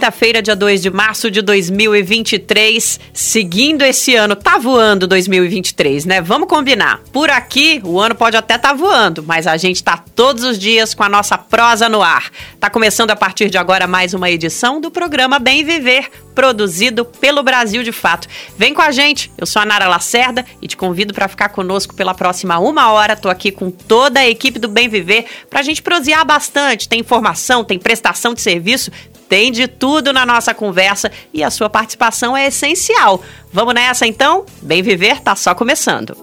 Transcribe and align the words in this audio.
Quinta-feira, 0.00 0.40
dia 0.40 0.56
2 0.56 0.80
de 0.80 0.88
março 0.88 1.30
de 1.30 1.42
2023, 1.42 2.98
seguindo 3.12 3.82
esse 3.82 4.14
ano. 4.14 4.34
Tá 4.34 4.56
voando 4.56 5.06
2023, 5.06 6.06
né? 6.06 6.22
Vamos 6.22 6.48
combinar. 6.48 7.02
Por 7.12 7.28
aqui, 7.28 7.82
o 7.84 8.00
ano 8.00 8.14
pode 8.14 8.34
até 8.34 8.56
tá 8.56 8.72
voando, 8.72 9.22
mas 9.22 9.46
a 9.46 9.58
gente 9.58 9.84
tá 9.84 10.02
todos 10.16 10.42
os 10.42 10.58
dias 10.58 10.94
com 10.94 11.02
a 11.02 11.08
nossa 11.10 11.36
prosa 11.36 11.86
no 11.86 12.00
ar. 12.00 12.30
Tá 12.58 12.70
começando 12.70 13.10
a 13.10 13.16
partir 13.16 13.50
de 13.50 13.58
agora 13.58 13.86
mais 13.86 14.14
uma 14.14 14.30
edição 14.30 14.80
do 14.80 14.90
programa 14.90 15.38
Bem 15.38 15.62
Viver, 15.64 16.08
produzido 16.34 17.04
pelo 17.04 17.42
Brasil 17.42 17.82
de 17.82 17.92
Fato. 17.92 18.26
Vem 18.56 18.72
com 18.72 18.80
a 18.80 18.90
gente, 18.90 19.30
eu 19.36 19.44
sou 19.44 19.60
a 19.60 19.66
Nara 19.66 19.86
Lacerda 19.86 20.46
e 20.62 20.66
te 20.66 20.78
convido 20.78 21.12
para 21.12 21.28
ficar 21.28 21.50
conosco 21.50 21.94
pela 21.94 22.14
próxima 22.14 22.58
uma 22.58 22.90
hora. 22.90 23.16
Tô 23.16 23.28
aqui 23.28 23.52
com 23.52 23.70
toda 23.70 24.20
a 24.20 24.26
equipe 24.26 24.58
do 24.58 24.66
Bem 24.66 24.88
Viver 24.88 25.26
pra 25.50 25.60
gente 25.60 25.82
prosear 25.82 26.24
bastante. 26.24 26.88
Tem 26.88 27.00
informação, 27.00 27.62
tem 27.62 27.78
prestação 27.78 28.32
de 28.32 28.40
serviço, 28.40 28.90
tem 29.28 29.52
de 29.52 29.68
tudo 29.68 29.89
na 30.12 30.24
nossa 30.24 30.54
conversa 30.54 31.10
e 31.34 31.42
a 31.42 31.50
sua 31.50 31.68
participação 31.68 32.36
é 32.36 32.46
essencial. 32.46 33.22
Vamos 33.52 33.74
nessa 33.74 34.06
então? 34.06 34.44
Bem 34.62 34.82
Viver 34.82 35.20
tá 35.20 35.34
só 35.34 35.54
começando. 35.54 36.16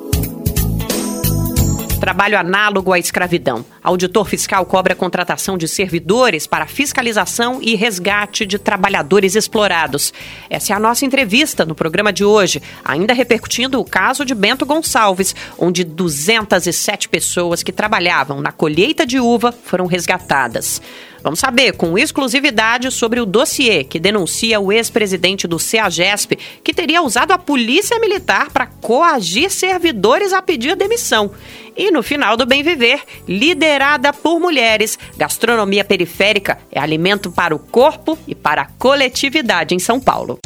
Trabalho 2.00 2.38
análogo 2.38 2.94
à 2.94 3.00
escravidão. 3.00 3.66
Auditor 3.84 4.26
fiscal 4.26 4.66
cobra 4.66 4.94
a 4.94 4.96
contratação 4.96 5.58
de 5.58 5.68
servidores 5.68 6.46
para 6.46 6.68
fiscalização 6.68 7.60
e 7.62 7.76
resgate 7.76 8.46
de 8.46 8.60
trabalhadores 8.60 9.36
explorados. 9.36 10.14
Essa 10.48 10.74
é 10.74 10.76
a 10.76 10.80
nossa 10.80 11.06
entrevista 11.06 11.66
no 11.66 11.74
programa 11.74 12.14
de 12.14 12.24
hoje, 12.24 12.62
ainda 12.86 13.14
repercutindo 13.14 13.80
o 13.80 13.86
caso 13.86 14.24
de 14.24 14.36
Bento 14.36 14.66
Gonçalves, 14.66 15.36
onde 15.58 15.84
207 15.84 17.10
pessoas 17.10 17.64
que 17.64 17.72
trabalhavam 17.72 18.42
na 18.42 18.52
colheita 18.52 19.06
de 19.06 19.20
uva 19.20 19.52
foram 19.52 19.88
resgatadas. 19.88 20.82
Vamos 21.28 21.42
saber 21.42 21.74
com 21.74 21.98
exclusividade 21.98 22.90
sobre 22.90 23.20
o 23.20 23.26
dossiê 23.26 23.84
que 23.84 24.00
denuncia 24.00 24.62
o 24.62 24.72
ex-presidente 24.72 25.46
do 25.46 25.60
CEAGESP, 25.60 26.38
que 26.64 26.74
teria 26.74 27.02
usado 27.02 27.34
a 27.34 27.38
polícia 27.38 28.00
militar 28.00 28.50
para 28.50 28.66
coagir 28.66 29.52
servidores 29.52 30.32
a 30.32 30.42
pedir 30.42 30.78
demissão. 30.78 31.30
E 31.76 31.92
no 31.92 32.02
final 32.02 32.38
do 32.38 32.46
Bem 32.46 32.64
Viver, 32.64 33.02
liderada 33.28 34.14
por 34.14 34.40
mulheres, 34.40 34.98
gastronomia 35.18 35.84
periférica 35.84 36.60
é 36.72 36.80
alimento 36.80 37.30
para 37.30 37.54
o 37.54 37.60
corpo 37.60 38.18
e 38.26 38.34
para 38.34 38.62
a 38.62 38.68
coletividade 38.80 39.76
em 39.76 39.80
São 39.80 40.00
Paulo. 40.00 40.40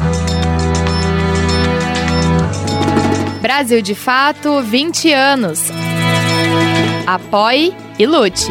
Brasil 3.40 3.80
de 3.80 3.94
Fato, 3.94 4.60
20 4.62 5.12
anos. 5.12 5.60
Apoie 7.06 7.72
e 8.00 8.04
lute. 8.04 8.50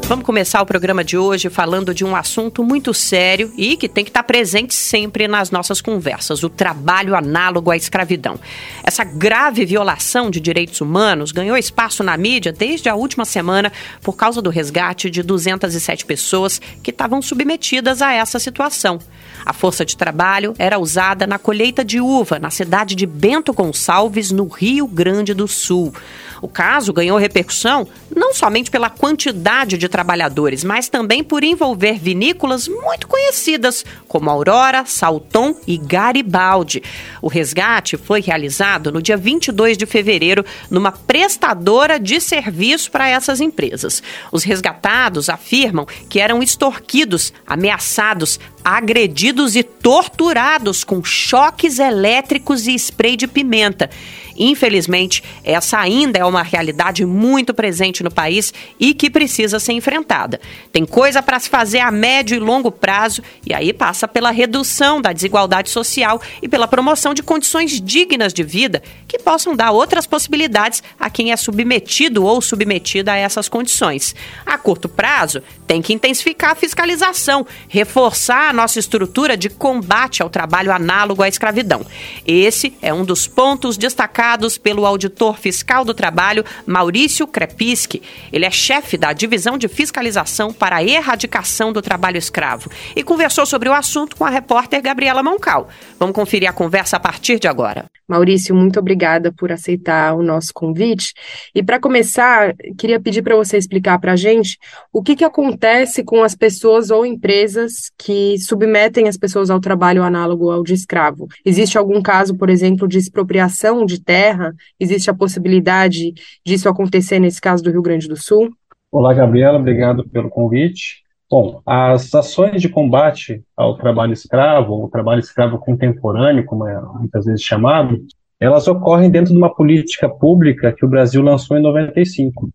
Vamos 0.08 0.26
começar 0.26 0.60
o 0.60 0.66
programa 0.66 1.02
de 1.04 1.16
hoje 1.16 1.48
falando 1.48 1.94
de 1.94 2.04
um 2.04 2.14
assunto 2.14 2.62
muito 2.62 2.92
sério 2.92 3.52
e 3.56 3.76
que 3.76 3.88
tem 3.88 4.04
que 4.04 4.10
estar 4.10 4.24
presente 4.24 4.74
sempre 4.74 5.26
nas 5.28 5.50
nossas 5.50 5.80
conversas: 5.80 6.42
o 6.42 6.50
trabalho 6.50 7.14
análogo 7.14 7.70
à 7.70 7.76
escravidão. 7.76 8.38
Essa 8.82 9.04
grave 9.04 9.64
violação 9.64 10.30
de 10.30 10.40
direitos 10.40 10.80
humanos 10.80 11.32
ganhou 11.32 11.56
espaço 11.56 12.02
na 12.02 12.16
mídia 12.16 12.52
desde 12.52 12.88
a 12.88 12.94
última 12.94 13.24
semana 13.24 13.72
por 14.02 14.14
causa 14.14 14.42
do 14.42 14.50
resgate 14.50 15.08
de 15.08 15.22
207 15.22 16.04
pessoas 16.04 16.60
que 16.82 16.90
estavam 16.90 17.22
submetidas 17.22 18.02
a 18.02 18.12
essa 18.12 18.38
situação. 18.38 18.98
A 19.44 19.52
força 19.52 19.84
de 19.84 19.96
trabalho 19.96 20.54
era 20.58 20.78
usada 20.78 21.26
na 21.26 21.38
colheita 21.38 21.84
de 21.84 22.00
uva 22.00 22.38
na 22.38 22.50
cidade 22.50 22.94
de 22.94 23.06
Bento 23.06 23.52
Gonçalves, 23.52 24.30
no 24.30 24.46
Rio 24.46 24.86
Grande 24.86 25.34
do 25.34 25.48
Sul. 25.48 25.92
O 26.40 26.48
caso 26.48 26.92
ganhou 26.92 27.16
repercussão 27.18 27.86
não 28.14 28.34
somente 28.34 28.68
pela 28.70 28.90
quantidade 28.90 29.78
de 29.78 29.88
trabalhadores, 29.88 30.64
mas 30.64 30.88
também 30.88 31.22
por 31.22 31.44
envolver 31.44 32.00
vinícolas 32.00 32.66
muito 32.66 33.06
conhecidas, 33.06 33.84
como 34.08 34.28
Aurora, 34.28 34.84
Salton 34.84 35.54
e 35.66 35.78
Garibaldi. 35.78 36.82
O 37.20 37.28
resgate 37.28 37.96
foi 37.96 38.20
realizado 38.20 38.90
no 38.90 39.00
dia 39.00 39.16
22 39.16 39.78
de 39.78 39.86
fevereiro 39.86 40.44
numa 40.68 40.90
prestadora 40.90 41.98
de 41.98 42.20
serviço 42.20 42.90
para 42.90 43.08
essas 43.08 43.40
empresas. 43.40 44.02
Os 44.32 44.42
resgatados 44.42 45.28
afirmam 45.28 45.86
que 46.08 46.18
eram 46.18 46.42
extorquidos, 46.42 47.32
ameaçados, 47.46 48.40
agredidos 48.64 49.31
e 49.32 49.62
torturados 49.62 50.84
com 50.84 51.02
choques 51.02 51.78
elétricos 51.78 52.66
e 52.66 52.74
spray 52.74 53.16
de 53.16 53.26
pimenta. 53.26 53.90
Infelizmente, 54.36 55.22
essa 55.44 55.78
ainda 55.78 56.18
é 56.18 56.24
uma 56.24 56.42
realidade 56.42 57.04
muito 57.04 57.52
presente 57.52 58.02
no 58.02 58.10
país 58.10 58.52
e 58.78 58.94
que 58.94 59.10
precisa 59.10 59.58
ser 59.58 59.72
enfrentada. 59.72 60.40
Tem 60.72 60.84
coisa 60.84 61.22
para 61.22 61.38
se 61.38 61.48
fazer 61.48 61.80
a 61.80 61.90
médio 61.90 62.36
e 62.36 62.40
longo 62.40 62.70
prazo 62.70 63.22
e 63.46 63.54
aí 63.54 63.72
passa 63.72 64.08
pela 64.08 64.30
redução 64.30 65.00
da 65.00 65.12
desigualdade 65.12 65.70
social 65.70 66.20
e 66.40 66.48
pela 66.48 66.68
promoção 66.68 67.14
de 67.14 67.22
condições 67.22 67.80
dignas 67.80 68.32
de 68.32 68.42
vida 68.42 68.82
que 69.06 69.18
possam 69.18 69.54
dar 69.54 69.70
outras 69.70 70.06
possibilidades 70.06 70.82
a 70.98 71.10
quem 71.10 71.32
é 71.32 71.36
submetido 71.36 72.24
ou 72.24 72.40
submetida 72.40 73.12
a 73.12 73.16
essas 73.16 73.48
condições. 73.48 74.14
A 74.44 74.56
curto 74.58 74.88
prazo, 74.88 75.42
tem 75.66 75.80
que 75.80 75.92
intensificar 75.92 76.50
a 76.50 76.54
fiscalização, 76.54 77.46
reforçar 77.68 78.50
a 78.50 78.52
nossa 78.52 78.78
estrutura 78.78 79.36
de 79.36 79.48
combate 79.48 80.22
ao 80.22 80.28
trabalho 80.28 80.72
análogo 80.72 81.22
à 81.22 81.28
escravidão. 81.28 81.84
Esse 82.26 82.74
é 82.82 82.92
um 82.92 83.04
dos 83.04 83.26
pontos 83.26 83.76
destacados 83.76 84.22
pelo 84.58 84.86
auditor 84.86 85.38
fiscal 85.38 85.84
do 85.84 85.92
trabalho, 85.94 86.44
Maurício 86.66 87.26
Krepiski. 87.26 88.02
Ele 88.32 88.46
é 88.46 88.50
chefe 88.50 88.96
da 88.96 89.12
divisão 89.12 89.58
de 89.58 89.68
fiscalização 89.68 90.52
para 90.52 90.76
a 90.76 90.84
erradicação 90.84 91.72
do 91.72 91.82
trabalho 91.82 92.16
escravo 92.16 92.70
e 92.96 93.02
conversou 93.02 93.44
sobre 93.44 93.68
o 93.68 93.74
assunto 93.74 94.16
com 94.16 94.24
a 94.24 94.30
repórter 94.30 94.80
Gabriela 94.80 95.22
Moncal. 95.22 95.68
Vamos 95.98 96.14
conferir 96.14 96.48
a 96.48 96.52
conversa 96.52 96.96
a 96.96 97.00
partir 97.00 97.38
de 97.38 97.46
agora. 97.46 97.86
Maurício, 98.12 98.54
muito 98.54 98.78
obrigada 98.78 99.32
por 99.32 99.50
aceitar 99.50 100.14
o 100.14 100.22
nosso 100.22 100.52
convite. 100.52 101.14
E 101.54 101.62
para 101.62 101.80
começar, 101.80 102.54
queria 102.76 103.00
pedir 103.00 103.22
para 103.22 103.34
você 103.34 103.56
explicar 103.56 103.98
para 103.98 104.12
a 104.12 104.16
gente 104.16 104.58
o 104.92 105.02
que, 105.02 105.16
que 105.16 105.24
acontece 105.24 106.04
com 106.04 106.22
as 106.22 106.34
pessoas 106.34 106.90
ou 106.90 107.06
empresas 107.06 107.90
que 107.96 108.38
submetem 108.38 109.08
as 109.08 109.16
pessoas 109.16 109.48
ao 109.48 109.58
trabalho 109.58 110.02
análogo 110.02 110.50
ao 110.50 110.62
de 110.62 110.74
escravo. 110.74 111.26
Existe 111.42 111.78
algum 111.78 112.02
caso, 112.02 112.36
por 112.36 112.50
exemplo, 112.50 112.86
de 112.86 112.98
expropriação 112.98 113.86
de 113.86 113.98
terra? 113.98 114.52
Existe 114.78 115.08
a 115.08 115.14
possibilidade 115.14 116.12
disso 116.44 116.68
acontecer 116.68 117.18
nesse 117.18 117.40
caso 117.40 117.62
do 117.64 117.70
Rio 117.70 117.80
Grande 117.80 118.08
do 118.08 118.16
Sul? 118.16 118.50
Olá, 118.90 119.14
Gabriela, 119.14 119.58
obrigado 119.58 120.06
pelo 120.06 120.28
convite. 120.28 121.01
Bom, 121.32 121.62
as 121.64 122.14
ações 122.14 122.60
de 122.60 122.68
combate 122.68 123.42
ao 123.56 123.78
trabalho 123.78 124.12
escravo, 124.12 124.74
ou 124.74 124.90
trabalho 124.90 125.20
escravo 125.20 125.58
contemporâneo, 125.58 126.44
como 126.44 126.68
é 126.68 126.78
muitas 126.78 127.24
vezes 127.24 127.40
chamado, 127.40 128.04
elas 128.38 128.68
ocorrem 128.68 129.10
dentro 129.10 129.32
de 129.32 129.38
uma 129.38 129.54
política 129.54 130.10
pública 130.10 130.74
que 130.74 130.84
o 130.84 130.88
Brasil 130.88 131.22
lançou 131.22 131.56
em 131.56 131.62
95, 131.62 132.50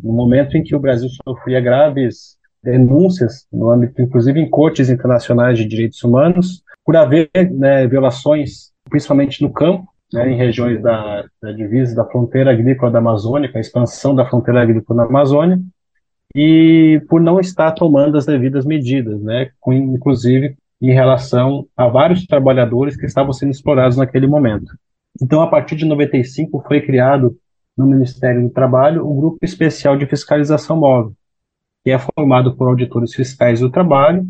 no 0.00 0.12
momento 0.12 0.56
em 0.56 0.62
que 0.62 0.76
o 0.76 0.78
Brasil 0.78 1.08
sofria 1.24 1.60
graves 1.60 2.36
denúncias, 2.62 3.48
no 3.52 3.68
âmbito, 3.68 4.00
inclusive 4.00 4.38
em 4.38 4.48
cortes 4.48 4.88
internacionais 4.88 5.58
de 5.58 5.64
direitos 5.64 6.00
humanos, 6.04 6.62
por 6.86 6.96
haver 6.96 7.28
né, 7.50 7.84
violações, 7.88 8.70
principalmente 8.88 9.42
no 9.42 9.52
campo, 9.52 9.88
né, 10.12 10.30
em 10.30 10.36
regiões 10.36 10.80
da, 10.80 11.24
da 11.42 11.50
divisa 11.50 11.96
da 11.96 12.04
fronteira 12.04 12.52
agrícola 12.52 12.92
da 12.92 13.00
Amazônia, 13.00 13.50
a 13.52 13.58
expansão 13.58 14.14
da 14.14 14.24
fronteira 14.24 14.62
agrícola 14.62 15.02
na 15.02 15.08
Amazônia, 15.08 15.58
e 16.34 17.02
por 17.08 17.20
não 17.20 17.40
estar 17.40 17.72
tomando 17.72 18.16
as 18.16 18.26
devidas 18.26 18.64
medidas, 18.64 19.20
né, 19.20 19.50
inclusive 19.66 20.56
em 20.80 20.92
relação 20.92 21.66
a 21.76 21.88
vários 21.88 22.26
trabalhadores 22.26 22.96
que 22.96 23.04
estavam 23.04 23.32
sendo 23.32 23.50
explorados 23.50 23.96
naquele 23.96 24.26
momento. 24.26 24.72
Então, 25.20 25.42
a 25.42 25.46
partir 25.46 25.76
de 25.76 25.84
95 25.84 26.64
foi 26.66 26.80
criado 26.80 27.36
no 27.76 27.86
Ministério 27.86 28.42
do 28.42 28.50
Trabalho 28.50 29.06
o 29.06 29.14
Grupo 29.14 29.38
Especial 29.42 29.96
de 29.96 30.06
Fiscalização 30.06 30.76
Móvel, 30.76 31.12
que 31.84 31.90
é 31.90 31.98
formado 31.98 32.56
por 32.56 32.68
auditores 32.68 33.14
fiscais 33.14 33.60
do 33.60 33.70
trabalho 33.70 34.26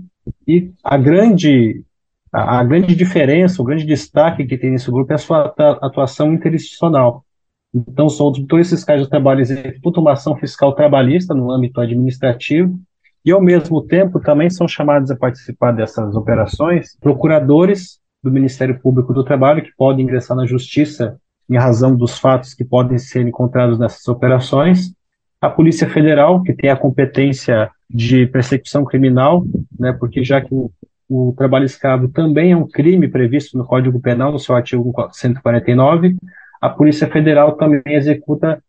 e 0.46 0.72
a 0.82 0.96
grande 0.96 1.84
a, 2.32 2.60
a 2.60 2.64
grande 2.64 2.94
diferença, 2.94 3.60
o 3.60 3.64
grande 3.64 3.84
destaque 3.84 4.46
que 4.46 4.56
tem 4.56 4.70
nesse 4.70 4.90
grupo 4.90 5.12
é 5.12 5.16
a 5.16 5.18
sua 5.18 5.52
atuação 5.82 6.32
interinstitucional. 6.32 7.24
Então, 7.72 8.08
são 8.08 8.26
auditores 8.26 8.70
fiscais 8.70 9.00
do 9.00 9.08
trabalho 9.08 9.40
executam 9.40 10.02
uma 10.02 10.12
ação 10.12 10.36
fiscal 10.36 10.72
trabalhista 10.72 11.34
no 11.34 11.50
âmbito 11.50 11.80
administrativo. 11.80 12.78
E, 13.24 13.30
ao 13.30 13.40
mesmo 13.40 13.82
tempo, 13.82 14.18
também 14.18 14.50
são 14.50 14.66
chamados 14.66 15.10
a 15.10 15.16
participar 15.16 15.72
dessas 15.72 16.16
operações 16.16 16.96
procuradores 17.00 18.00
do 18.22 18.30
Ministério 18.30 18.80
Público 18.80 19.12
do 19.12 19.24
Trabalho, 19.24 19.62
que 19.62 19.74
podem 19.76 20.04
ingressar 20.04 20.36
na 20.36 20.46
Justiça 20.46 21.18
em 21.48 21.56
razão 21.56 21.96
dos 21.96 22.18
fatos 22.18 22.54
que 22.54 22.64
podem 22.64 22.96
ser 22.96 23.26
encontrados 23.26 23.78
nessas 23.78 24.06
operações, 24.06 24.92
a 25.40 25.50
Polícia 25.50 25.88
Federal, 25.88 26.42
que 26.42 26.52
tem 26.52 26.70
a 26.70 26.76
competência 26.76 27.70
de 27.88 28.26
persecução 28.26 28.84
criminal, 28.84 29.44
né, 29.78 29.92
porque 29.92 30.22
já 30.22 30.40
que 30.40 30.54
o, 30.54 30.70
o 31.08 31.34
trabalho 31.36 31.64
escravo 31.64 32.08
também 32.08 32.52
é 32.52 32.56
um 32.56 32.68
crime 32.68 33.08
previsto 33.08 33.58
no 33.58 33.64
Código 33.64 33.98
Penal, 34.00 34.30
no 34.30 34.38
seu 34.38 34.54
artigo 34.54 34.94
149, 35.10 36.16
a 36.60 36.68
Polícia 36.68 37.08
Federal 37.08 37.56
também 37.56 37.82
executa 37.86 38.62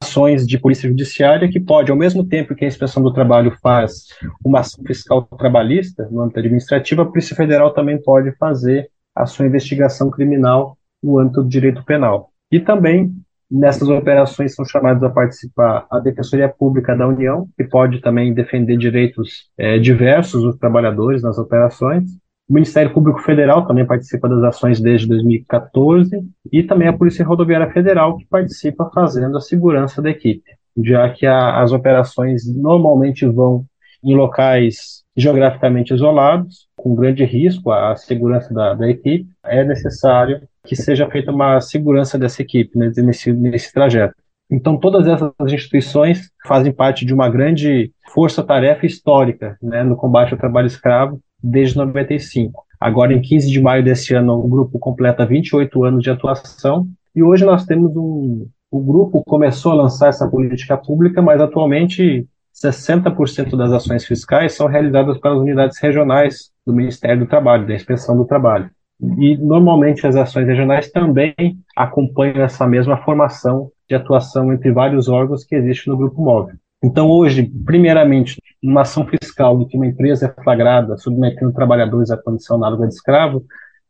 ações 0.00 0.46
de 0.46 0.58
polícia 0.58 0.88
judiciária 0.88 1.48
que 1.48 1.58
pode, 1.58 1.90
ao 1.90 1.96
mesmo 1.96 2.24
tempo 2.24 2.54
que 2.54 2.64
a 2.64 2.68
inspeção 2.68 3.02
do 3.02 3.12
trabalho 3.12 3.56
faz 3.62 4.06
uma 4.44 4.60
ação 4.60 4.84
fiscal 4.84 5.22
trabalhista 5.22 6.08
no 6.10 6.20
âmbito 6.20 6.38
administrativo, 6.38 7.02
a 7.02 7.06
Polícia 7.06 7.34
Federal 7.34 7.72
também 7.72 8.00
pode 8.00 8.32
fazer 8.36 8.90
a 9.14 9.26
sua 9.26 9.46
investigação 9.46 10.10
criminal 10.10 10.76
no 11.02 11.18
âmbito 11.18 11.42
do 11.42 11.48
direito 11.48 11.84
penal. 11.84 12.30
E 12.50 12.60
também 12.60 13.12
nessas 13.50 13.88
operações 13.88 14.54
são 14.54 14.64
chamados 14.64 15.02
a 15.02 15.10
participar 15.10 15.86
a 15.90 15.98
Defensoria 15.98 16.48
Pública 16.48 16.94
da 16.94 17.08
União, 17.08 17.48
que 17.56 17.64
pode 17.64 18.00
também 18.00 18.32
defender 18.34 18.76
direitos 18.76 19.50
é, 19.56 19.78
diversos 19.78 20.42
dos 20.42 20.56
trabalhadores 20.56 21.22
nas 21.22 21.38
operações, 21.38 22.04
o 22.48 22.54
Ministério 22.54 22.92
Público 22.92 23.20
Federal 23.20 23.66
também 23.66 23.84
participa 23.84 24.26
das 24.28 24.42
ações 24.42 24.80
desde 24.80 25.06
2014 25.06 26.18
e 26.50 26.62
também 26.62 26.88
a 26.88 26.96
Polícia 26.96 27.24
Rodoviária 27.24 27.70
Federal 27.70 28.16
que 28.16 28.26
participa 28.26 28.90
fazendo 28.94 29.36
a 29.36 29.40
segurança 29.40 30.00
da 30.00 30.08
equipe, 30.08 30.50
já 30.82 31.10
que 31.10 31.26
a, 31.26 31.60
as 31.60 31.72
operações 31.72 32.46
normalmente 32.46 33.26
vão 33.26 33.66
em 34.02 34.14
locais 34.14 35.04
geograficamente 35.14 35.92
isolados, 35.92 36.68
com 36.74 36.94
grande 36.94 37.24
risco 37.24 37.70
à 37.70 37.94
segurança 37.96 38.54
da, 38.54 38.72
da 38.72 38.88
equipe, 38.88 39.28
é 39.44 39.62
necessário 39.64 40.40
que 40.64 40.76
seja 40.76 41.10
feita 41.10 41.30
uma 41.30 41.60
segurança 41.60 42.18
dessa 42.18 42.40
equipe 42.40 42.78
né, 42.78 42.90
nesse, 42.96 43.32
nesse 43.32 43.72
trajeto. 43.72 44.14
Então, 44.50 44.78
todas 44.78 45.06
essas 45.06 45.32
instituições 45.52 46.30
fazem 46.46 46.72
parte 46.72 47.04
de 47.04 47.12
uma 47.12 47.28
grande 47.28 47.92
força-tarefa 48.14 48.86
histórica 48.86 49.58
né, 49.60 49.82
no 49.82 49.96
combate 49.96 50.32
ao 50.32 50.38
trabalho 50.38 50.66
escravo 50.66 51.20
desde 51.42 51.76
95. 51.76 52.64
Agora, 52.80 53.12
em 53.12 53.20
15 53.20 53.50
de 53.50 53.60
maio 53.60 53.84
desse 53.84 54.14
ano, 54.14 54.34
o 54.34 54.48
grupo 54.48 54.78
completa 54.78 55.26
28 55.26 55.84
anos 55.84 56.02
de 56.02 56.10
atuação 56.10 56.88
e 57.14 57.22
hoje 57.22 57.44
nós 57.44 57.64
temos 57.64 57.94
um. 57.96 58.46
O 58.70 58.80
grupo 58.80 59.24
começou 59.24 59.72
a 59.72 59.76
lançar 59.76 60.08
essa 60.08 60.28
política 60.28 60.76
pública, 60.76 61.22
mas 61.22 61.40
atualmente 61.40 62.26
60% 62.54 63.56
das 63.56 63.72
ações 63.72 64.04
fiscais 64.04 64.54
são 64.54 64.66
realizadas 64.66 65.18
pelas 65.18 65.38
unidades 65.38 65.78
regionais 65.80 66.50
do 66.66 66.72
Ministério 66.72 67.20
do 67.20 67.28
Trabalho, 67.28 67.66
da 67.66 67.74
Inspeção 67.74 68.16
do 68.16 68.26
Trabalho. 68.26 68.70
E 69.18 69.36
normalmente 69.36 70.06
as 70.06 70.16
ações 70.16 70.46
regionais 70.46 70.90
também 70.90 71.34
acompanham 71.76 72.42
essa 72.42 72.66
mesma 72.66 72.96
formação 72.98 73.70
de 73.88 73.94
atuação 73.94 74.52
entre 74.52 74.70
vários 74.72 75.08
órgãos 75.08 75.44
que 75.44 75.54
existe 75.54 75.88
no 75.88 75.96
grupo 75.96 76.22
móvel. 76.22 76.56
Então, 76.82 77.10
hoje, 77.10 77.50
primeiramente, 77.64 78.40
uma 78.62 78.82
ação 78.82 79.06
fiscal 79.06 79.60
em 79.60 79.66
que 79.66 79.76
uma 79.76 79.86
empresa 79.86 80.26
é 80.26 80.42
flagrada 80.42 80.96
submetendo 80.96 81.52
trabalhadores 81.52 82.10
à 82.10 82.16
condição 82.16 82.56
análoga 82.56 82.86
de 82.86 82.94
escravo, 82.94 83.44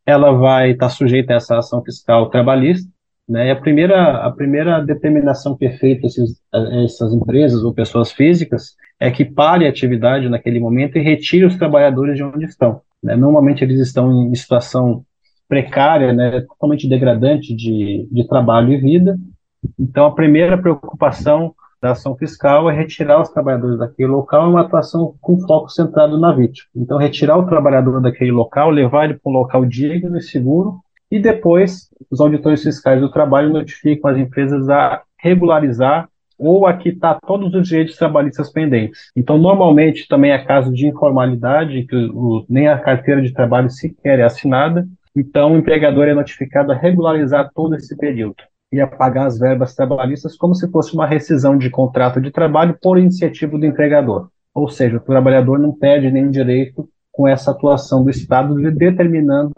ela 0.05 0.31
vai 0.31 0.71
estar 0.71 0.89
sujeita 0.89 1.33
a 1.33 1.35
essa 1.35 1.57
ação 1.57 1.83
fiscal 1.83 2.29
trabalhista, 2.29 2.89
né? 3.27 3.47
E 3.47 3.51
a 3.51 3.55
primeira, 3.55 4.25
a 4.25 4.31
primeira 4.31 4.81
determinação 4.83 5.55
que 5.55 5.65
é 5.65 5.77
feita 5.77 6.07
a 6.51 6.83
essas 6.83 7.13
empresas 7.13 7.63
ou 7.63 7.71
pessoas 7.71 8.11
físicas 8.11 8.75
é 8.99 9.11
que 9.11 9.23
pare 9.23 9.67
a 9.67 9.69
atividade 9.69 10.27
naquele 10.27 10.59
momento 10.59 10.97
e 10.97 11.01
retire 11.01 11.45
os 11.45 11.55
trabalhadores 11.55 12.15
de 12.15 12.23
onde 12.23 12.45
estão. 12.45 12.81
Né? 13.03 13.15
Normalmente 13.15 13.63
eles 13.63 13.79
estão 13.79 14.11
em 14.11 14.33
situação 14.33 15.05
precária, 15.47 16.11
né? 16.11 16.41
totalmente 16.41 16.89
degradante 16.89 17.55
de, 17.55 18.07
de 18.11 18.27
trabalho 18.27 18.73
e 18.73 18.77
vida. 18.77 19.15
Então, 19.79 20.05
a 20.05 20.15
primeira 20.15 20.57
preocupação 20.57 21.53
da 21.81 21.91
ação 21.91 22.15
fiscal 22.15 22.69
é 22.69 22.73
retirar 22.73 23.21
os 23.21 23.29
trabalhadores 23.29 23.79
daquele 23.79 24.09
local, 24.09 24.45
é 24.45 24.49
uma 24.49 24.61
atuação 24.61 25.15
com 25.21 25.39
foco 25.39 25.69
centrado 25.69 26.19
na 26.19 26.31
vítima. 26.31 26.67
Então, 26.75 26.97
retirar 26.97 27.37
o 27.37 27.45
trabalhador 27.45 28.01
daquele 28.01 28.31
local, 28.31 28.69
levar 28.69 29.05
ele 29.05 29.13
para 29.15 29.29
um 29.31 29.33
local 29.33 29.65
digno 29.65 30.17
e 30.17 30.21
seguro, 30.21 30.79
e 31.11 31.19
depois 31.19 31.89
os 32.11 32.19
auditores 32.19 32.61
fiscais 32.61 32.99
do 32.99 33.09
trabalho 33.09 33.49
notificam 33.49 34.11
as 34.11 34.17
empresas 34.17 34.69
a 34.69 35.01
regularizar 35.17 36.07
ou 36.37 36.65
a 36.65 36.73
quitar 36.73 37.19
todos 37.25 37.53
os 37.53 37.67
direitos 37.67 37.97
trabalhistas 37.97 38.51
pendentes. 38.51 39.11
Então, 39.15 39.37
normalmente, 39.37 40.07
também 40.07 40.31
é 40.31 40.37
caso 40.37 40.71
de 40.71 40.87
informalidade, 40.87 41.83
que 41.83 41.95
o, 41.95 42.45
nem 42.49 42.67
a 42.67 42.77
carteira 42.77 43.21
de 43.21 43.33
trabalho 43.33 43.69
sequer 43.69 44.19
é 44.19 44.23
assinada, 44.23 44.87
então 45.15 45.53
o 45.53 45.57
empregador 45.57 46.07
é 46.07 46.13
notificado 46.13 46.71
a 46.71 46.75
regularizar 46.75 47.49
todo 47.53 47.75
esse 47.75 47.97
período 47.97 48.37
e 48.71 48.79
a 48.79 48.87
pagar 48.87 49.25
as 49.25 49.39
verbas 49.39 49.73
trabalhistas 49.73 50.35
como 50.35 50.53
se 50.53 50.69
fosse 50.69 50.93
uma 50.93 51.07
rescisão 51.07 51.57
de 51.57 51.69
contrato 51.69 52.21
de 52.21 52.31
trabalho 52.31 52.77
por 52.81 52.97
iniciativa 52.97 53.57
do 53.57 53.65
empregador. 53.65 54.29
Ou 54.53 54.69
seja, 54.69 54.97
o 54.97 55.01
trabalhador 55.01 55.57
não 55.59 55.71
perde 55.71 56.11
nenhum 56.11 56.29
direito 56.29 56.87
com 57.11 57.27
essa 57.27 57.51
atuação 57.51 58.03
do 58.03 58.09
Estado 58.09 58.55
determinando 58.71 59.51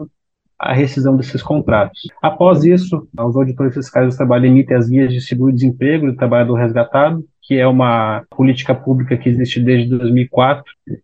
a 0.58 0.72
rescisão 0.72 1.16
desses 1.16 1.42
contratos. 1.42 2.00
Após 2.22 2.64
isso, 2.64 3.08
os 3.18 3.36
auditores 3.36 3.74
fiscais 3.74 4.14
do 4.14 4.16
trabalho 4.16 4.46
emitem 4.46 4.76
as 4.76 4.88
guias 4.88 5.12
de 5.12 5.20
seguro-desemprego 5.20 6.06
do 6.06 6.16
trabalhador 6.16 6.54
resgatado, 6.54 7.24
que 7.42 7.58
é 7.58 7.66
uma 7.66 8.22
política 8.30 8.72
pública 8.72 9.16
que 9.16 9.28
existe 9.28 9.60
desde 9.60 9.90
2004, 9.90 10.62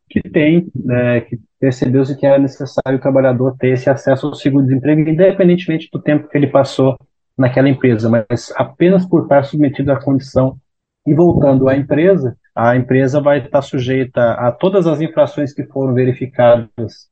que 0.09 0.23
tem, 0.23 0.69
né, 0.77 1.23
que 1.23 1.41
percebeu-se 1.59 2.17
que 2.17 2.25
era 2.25 2.38
necessário 2.38 2.99
o 2.99 3.03
trabalhador 3.03 3.57
ter 3.59 3.71
esse 3.71 3.91
acesso 3.91 4.29
ao 4.29 4.35
seguro-desemprego, 4.35 5.00
independentemente 5.00 5.88
do 5.93 6.00
tempo 6.00 6.29
que 6.29 6.38
ele 6.38 6.47
passou 6.47 6.97
naquela 7.38 7.68
empresa, 7.68 8.09
mas 8.09 8.52
apenas 8.57 9.07
por 9.07 9.23
estar 9.23 9.45
submetido 9.45 9.92
à 9.92 10.00
condição. 10.00 10.59
E 11.07 11.14
voltando 11.14 11.68
à 11.68 11.76
empresa, 11.76 12.37
a 12.54 12.76
empresa 12.76 13.21
vai 13.21 13.38
estar 13.38 13.62
sujeita 13.62 14.33
a 14.33 14.50
todas 14.50 14.87
as 14.87 15.00
infrações 15.00 15.54
que 15.54 15.64
foram 15.64 15.95
verificadas 15.95 17.09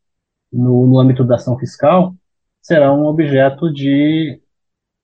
no, 0.52 0.86
no 0.86 0.98
âmbito 0.98 1.24
da 1.24 1.36
ação 1.36 1.56
fiscal, 1.56 2.14
serão 2.60 3.04
objeto 3.04 3.72
de, 3.72 4.40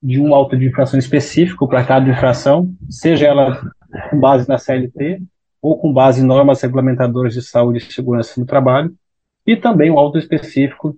de 0.03 0.21
um 0.21 0.35
auto 0.35 0.57
de 0.57 0.67
infração 0.67 0.99
específico 0.99 1.69
para 1.69 1.85
cada 1.85 2.11
infração, 2.11 2.75
seja 2.91 3.29
ela 3.29 3.63
com 4.11 4.19
base 4.19 4.49
na 4.49 4.59
CLT 4.59 5.23
ou 5.61 5.79
com 5.79 5.93
base 5.93 6.21
em 6.21 6.27
normas 6.27 6.61
regulamentadoras 6.61 7.35
de 7.35 7.43
saúde 7.43 7.79
e 7.79 7.93
segurança 7.93 8.39
no 8.41 8.45
trabalho, 8.45 8.93
e 9.47 9.57
também 9.57 9.91
um 9.91 9.99
auto 9.99 10.19
específico 10.19 10.97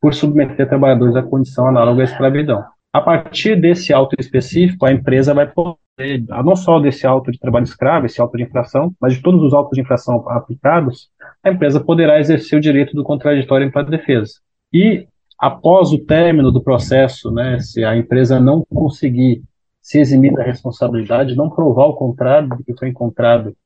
por 0.00 0.12
submeter 0.12 0.68
trabalhadores 0.68 1.16
à 1.16 1.22
condição 1.22 1.66
análoga 1.66 2.02
à 2.02 2.04
escravidão. 2.04 2.62
A 2.92 3.00
partir 3.00 3.58
desse 3.58 3.92
auto 3.92 4.14
específico, 4.18 4.84
a 4.84 4.92
empresa 4.92 5.32
vai 5.32 5.50
poder, 5.50 6.24
não 6.44 6.54
só 6.54 6.78
desse 6.78 7.06
auto 7.06 7.32
de 7.32 7.38
trabalho 7.38 7.64
escravo, 7.64 8.04
esse 8.04 8.20
auto 8.20 8.36
de 8.36 8.42
infração, 8.42 8.94
mas 9.00 9.14
de 9.14 9.22
todos 9.22 9.42
os 9.42 9.54
autos 9.54 9.76
de 9.76 9.80
infração 9.80 10.28
aplicados, 10.28 11.08
a 11.42 11.50
empresa 11.50 11.80
poderá 11.80 12.20
exercer 12.20 12.58
o 12.58 12.62
direito 12.62 12.94
do 12.94 13.02
contraditório 13.02 13.72
para 13.72 13.88
defesa. 13.88 14.34
E 14.70 15.06
após 15.38 15.90
o 15.90 16.04
término 16.04 16.52
do 16.52 16.62
processo, 16.62 17.30
né, 17.30 17.58
se 17.60 17.82
a 17.82 17.96
empresa 17.96 18.38
não 18.38 18.62
conseguir 18.68 19.42
se 19.80 19.98
eximir 19.98 20.34
da 20.34 20.42
responsabilidade, 20.42 21.34
não 21.34 21.48
provar 21.48 21.86
o 21.86 21.94
contrário 21.94 22.50
do 22.50 22.62
que 22.62 22.76
foi 22.78 22.88
encontrado 22.88 23.56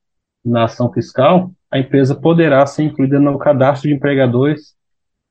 na 0.43 0.63
ação 0.63 0.91
fiscal, 0.91 1.51
a 1.69 1.77
empresa 1.77 2.15
poderá 2.15 2.65
ser 2.65 2.83
incluída 2.83 3.19
no 3.19 3.37
cadastro 3.37 3.89
de 3.89 3.95
empregadores 3.95 4.76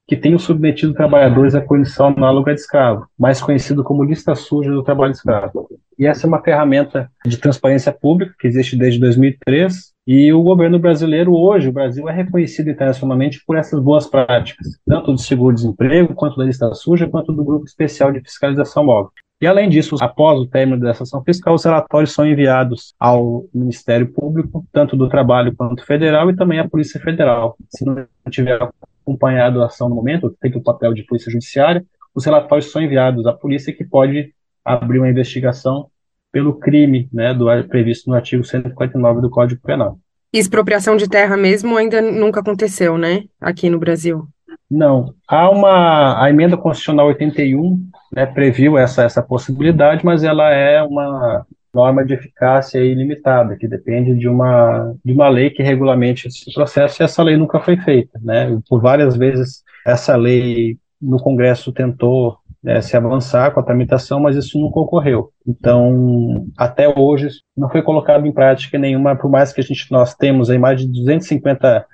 que 0.07 0.17
tenham 0.17 0.39
submetido 0.39 0.95
trabalhadores 0.95 1.55
à 1.55 1.61
condição 1.61 2.09
análoga 2.09 2.55
de 2.55 2.61
escravo, 2.61 3.07
mais 3.19 3.41
conhecido 3.41 3.83
como 3.83 4.05
lista 4.05 4.35
suja 4.35 4.71
do 4.71 4.83
trabalho 4.83 5.13
escravo. 5.13 5.69
E 5.99 6.07
essa 6.07 6.27
é 6.27 6.29
uma 6.29 6.43
ferramenta 6.43 7.11
de 7.25 7.37
transparência 7.39 7.93
pública 7.93 8.35
que 8.39 8.47
existe 8.47 8.77
desde 8.77 9.01
2003 9.01 9.97
e 10.07 10.33
o 10.33 10.41
governo 10.41 10.79
brasileiro 10.79 11.35
hoje, 11.35 11.69
o 11.69 11.73
Brasil 11.73 12.09
é 12.09 12.13
reconhecido 12.13 12.71
internacionalmente 12.71 13.43
por 13.45 13.57
essas 13.57 13.83
boas 13.83 14.07
práticas, 14.07 14.79
tanto 14.87 15.13
do 15.13 15.19
seguro-desemprego, 15.19 16.15
quanto 16.15 16.37
da 16.37 16.45
lista 16.45 16.73
suja, 16.75 17.09
quanto 17.09 17.33
do 17.33 17.45
grupo 17.45 17.65
especial 17.65 18.13
de 18.13 18.21
fiscalização 18.21 18.85
móvel. 18.85 19.11
E, 19.41 19.47
além 19.47 19.69
disso, 19.69 19.97
após 20.01 20.39
o 20.39 20.47
término 20.47 20.81
dessa 20.81 21.03
ação 21.03 21.23
fiscal, 21.25 21.55
os 21.55 21.65
relatórios 21.65 22.13
são 22.13 22.25
enviados 22.25 22.95
ao 23.01 23.47
Ministério 23.53 24.11
Público, 24.13 24.65
tanto 24.73 24.97
do 24.97 25.09
Trabalho 25.09 25.55
quanto 25.57 25.85
federal, 25.85 26.31
e 26.31 26.37
também 26.37 26.61
à 26.61 26.69
Polícia 26.69 27.01
Federal. 27.01 27.57
Se 27.69 27.85
não 27.85 28.07
tiver 28.31 28.61
acompanhado 29.07 29.63
a 29.63 29.67
ação 29.67 29.89
no 29.89 29.95
momento, 29.95 30.37
feito 30.41 30.59
o 30.59 30.63
papel 30.63 30.93
de 30.93 31.05
Polícia 31.05 31.31
Judiciária, 31.31 31.85
os 32.13 32.25
relatórios 32.25 32.73
são 32.73 32.83
enviados 32.83 33.27
à 33.27 33.33
polícia, 33.33 33.73
que 33.73 33.85
pode 33.85 34.35
abrir 34.65 34.99
uma 34.99 35.09
investigação 35.09 35.89
pelo 36.33 36.59
crime 36.59 37.09
né, 37.13 37.33
do, 37.33 37.47
previsto 37.69 38.11
no 38.11 38.17
artigo 38.17 38.43
159 38.43 39.21
do 39.21 39.31
Código 39.31 39.61
Penal. 39.63 39.99
Expropriação 40.33 40.97
de 40.97 41.09
terra 41.09 41.37
mesmo 41.37 41.77
ainda 41.77 42.03
nunca 42.03 42.41
aconteceu, 42.41 42.99
né, 42.99 43.25
aqui 43.41 43.71
no 43.71 43.79
Brasil? 43.79 44.27
Não. 44.69 45.15
Há 45.29 45.49
uma. 45.49 46.21
A 46.21 46.29
emenda 46.29 46.57
constitucional 46.57 47.07
81 47.07 47.89
né, 48.13 48.27
previu 48.27 48.77
essa, 48.77 49.05
essa 49.05 49.23
possibilidade, 49.23 50.05
mas 50.05 50.25
ela 50.25 50.51
é 50.51 50.83
uma 50.83 51.47
norma 51.77 52.05
de 52.05 52.15
eficácia 52.15 52.79
ilimitada, 52.79 53.55
que 53.57 53.69
depende 53.69 54.15
de 54.15 54.27
uma, 54.27 54.95
de 55.05 55.13
uma 55.13 55.29
lei 55.29 55.51
que 55.51 55.63
regulamente 55.63 56.27
esse 56.27 56.53
processo, 56.55 57.03
e 57.03 57.05
essa 57.05 57.23
lei 57.23 57.37
nunca 57.37 57.61
foi 57.61 57.77
feita. 57.77 58.19
Né? 58.23 58.59
Por 58.69 58.81
várias 58.81 59.15
vezes, 59.15 59.63
essa 59.87 60.17
lei 60.17 60.79
no 61.01 61.19
Congresso 61.19 61.71
tentou 61.73 62.39
né, 62.63 62.81
se 62.81 62.97
avançar 62.97 63.53
com 63.53 63.61
a 63.61 63.63
tramitação, 63.63 64.19
mas 64.19 64.37
isso 64.37 64.59
nunca 64.59 64.81
ocorreu. 64.81 65.31
Então, 65.47 66.47
até 66.57 66.89
hoje, 66.89 67.29
não 67.55 67.69
foi 67.69 67.83
colocado 67.83 68.27
em 68.27 68.33
prática 68.33 68.79
nenhuma, 68.79 69.15
por 69.15 69.31
mais 69.31 69.53
que 69.53 69.61
a 69.61 69.65
gente, 69.65 69.87
nós 69.93 70.15
temos 70.15 70.49
aí 70.49 70.59
mais 70.59 70.81
de 70.81 70.89
250 70.89 71.87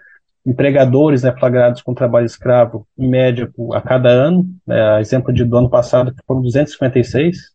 empregadores 0.47 1.23
né, 1.23 1.33
flagrados 1.39 1.83
com 1.83 1.93
trabalho 1.93 2.27
escravo, 2.27 2.87
em 2.97 3.09
média, 3.09 3.51
a 3.75 3.81
cada 3.81 4.09
ano, 4.09 4.47
né, 4.67 5.01
exemplo 5.01 5.33
de, 5.33 5.45
do 5.45 5.57
ano 5.57 5.69
passado, 5.69 6.15
foram 6.27 6.43
256, 6.43 7.52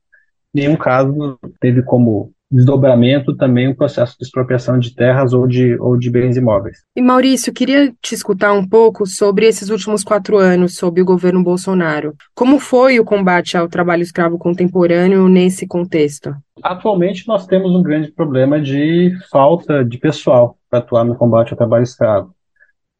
nenhum 0.58 0.76
caso 0.76 1.38
teve 1.60 1.82
como 1.82 2.32
desdobramento 2.50 3.36
também 3.36 3.68
o 3.68 3.76
processo 3.76 4.18
de 4.18 4.24
expropriação 4.24 4.80
de 4.80 4.96
terras 4.96 5.34
ou 5.34 5.46
de, 5.46 5.78
ou 5.80 5.98
de 5.98 6.10
bens 6.10 6.38
imóveis. 6.38 6.78
E 6.96 7.02
Maurício, 7.02 7.54
queria 7.54 7.94
te 8.02 8.16
escutar 8.16 8.54
um 8.54 8.66
pouco 8.66 9.06
sobre 9.06 9.46
esses 9.46 9.70
últimos 9.70 10.04
quatro 10.04 10.38
anos 10.38 10.76
sob 10.76 11.02
o 11.02 11.06
governo 11.06 11.44
Bolsonaro. 11.44 12.16
Como 12.34 12.58
foi 12.58 13.00
o 13.00 13.06
combate 13.06 13.58
ao 13.58 13.68
trabalho 13.68 14.02
escravo 14.02 14.38
contemporâneo 14.38 15.28
nesse 15.28 15.68
contexto? 15.68 16.34
Atualmente 16.64 17.28
nós 17.28 17.46
temos 17.46 17.76
um 17.76 17.84
grande 17.84 18.12
problema 18.12 18.60
de 18.62 19.12
falta 19.30 19.84
de 19.84 19.98
pessoal 19.98 20.58
para 20.70 20.80
atuar 20.80 21.04
no 21.04 21.16
combate 21.16 21.52
ao 21.52 21.58
trabalho 21.58 21.84
escravo. 21.84 22.34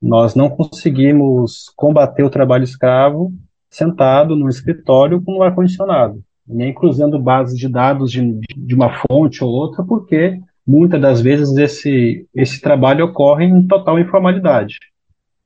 Nós 0.02 0.36
não 0.36 0.50
conseguimos 0.50 1.72
combater 1.76 2.24
o 2.24 2.30
trabalho 2.30 2.64
escravo 2.64 3.34
sentado 3.70 4.36
no 4.36 4.48
escritório 4.48 5.22
com 5.22 5.38
o 5.38 5.44
ar-condicionado, 5.44 6.22
nem 6.48 6.74
cruzando 6.74 7.20
bases 7.20 7.58
de 7.58 7.68
dados 7.68 8.12
de, 8.12 8.40
de 8.56 8.76
uma 8.76 8.90
fonte 8.90 9.44
ou 9.44 9.50
outra, 9.50 9.84
porque 9.84 10.40
muitas 10.66 11.02
das 11.02 11.22
vezes 11.22 11.56
esse, 11.58 12.28
esse 12.34 12.62
trabalho 12.62 13.06
ocorre 13.06 13.46
em 13.46 13.68
total 13.68 14.00
informalidade. 14.00 14.78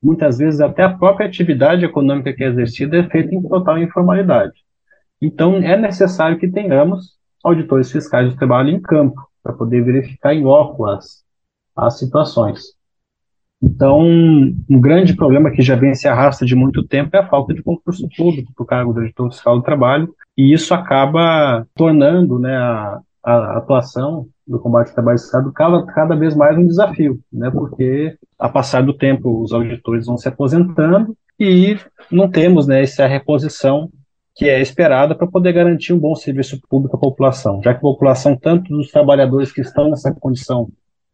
Muitas 0.02 0.38
vezes 0.38 0.60
até 0.60 0.82
a 0.82 0.92
própria 0.92 1.26
atividade 1.26 1.84
econômica 1.84 2.32
que 2.32 2.42
é 2.42 2.48
exercida 2.48 2.98
é 2.98 3.08
feita 3.08 3.34
em 3.34 3.42
total 3.42 3.78
informalidade. 3.78 4.54
Então 5.20 5.56
é 5.56 5.76
necessário 5.76 6.38
que 6.38 6.48
tenhamos 6.48 7.16
auditores 7.42 7.90
fiscais 7.90 8.30
do 8.30 8.36
trabalho 8.36 8.70
em 8.70 8.80
campo, 8.80 9.20
para 9.42 9.52
poder 9.52 9.82
verificar 9.82 10.34
em 10.34 10.44
as, 10.86 11.24
as 11.76 11.98
situações. 11.98 12.60
Então, 13.62 14.00
um 14.00 14.80
grande 14.80 15.14
problema 15.14 15.50
que 15.50 15.62
já 15.62 15.76
vem 15.76 15.94
se 15.94 16.08
arrasta 16.08 16.44
de 16.44 16.56
muito 16.56 16.82
tempo 16.82 17.16
é 17.16 17.20
a 17.20 17.28
falta 17.28 17.54
de 17.54 17.62
concurso 17.62 18.08
público 18.16 18.52
para 18.54 18.62
o 18.64 18.66
cargo 18.66 18.92
de 18.92 19.00
editor 19.00 19.30
fiscal 19.30 19.56
do 19.56 19.62
trabalho, 19.62 20.12
e 20.36 20.52
isso 20.52 20.74
acaba 20.74 21.64
tornando 21.74 22.40
né, 22.40 22.56
a, 22.56 23.00
a 23.22 23.58
atuação 23.58 24.26
do 24.44 24.58
combate 24.58 24.88
ao 24.88 24.94
trabalho 24.94 25.14
escravo 25.14 25.52
cada, 25.52 25.86
cada 25.86 26.16
vez 26.16 26.34
mais 26.34 26.58
um 26.58 26.66
desafio, 26.66 27.20
né, 27.32 27.50
porque, 27.50 28.16
a 28.36 28.48
passar 28.48 28.82
do 28.82 28.92
tempo, 28.92 29.40
os 29.42 29.52
auditores 29.52 30.06
vão 30.06 30.18
se 30.18 30.26
aposentando 30.26 31.16
e 31.38 31.78
não 32.10 32.28
temos 32.28 32.66
né, 32.66 32.82
essa 32.82 33.06
reposição 33.06 33.88
que 34.34 34.48
é 34.48 34.60
esperada 34.60 35.14
para 35.14 35.26
poder 35.26 35.52
garantir 35.52 35.92
um 35.92 35.98
bom 35.98 36.16
serviço 36.16 36.60
público 36.68 36.96
à 36.96 36.98
população, 36.98 37.60
já 37.62 37.72
que 37.72 37.78
a 37.78 37.82
população, 37.82 38.36
tanto 38.36 38.74
dos 38.74 38.90
trabalhadores 38.90 39.52
que 39.52 39.60
estão 39.60 39.88
nessa 39.88 40.12
condição, 40.12 40.68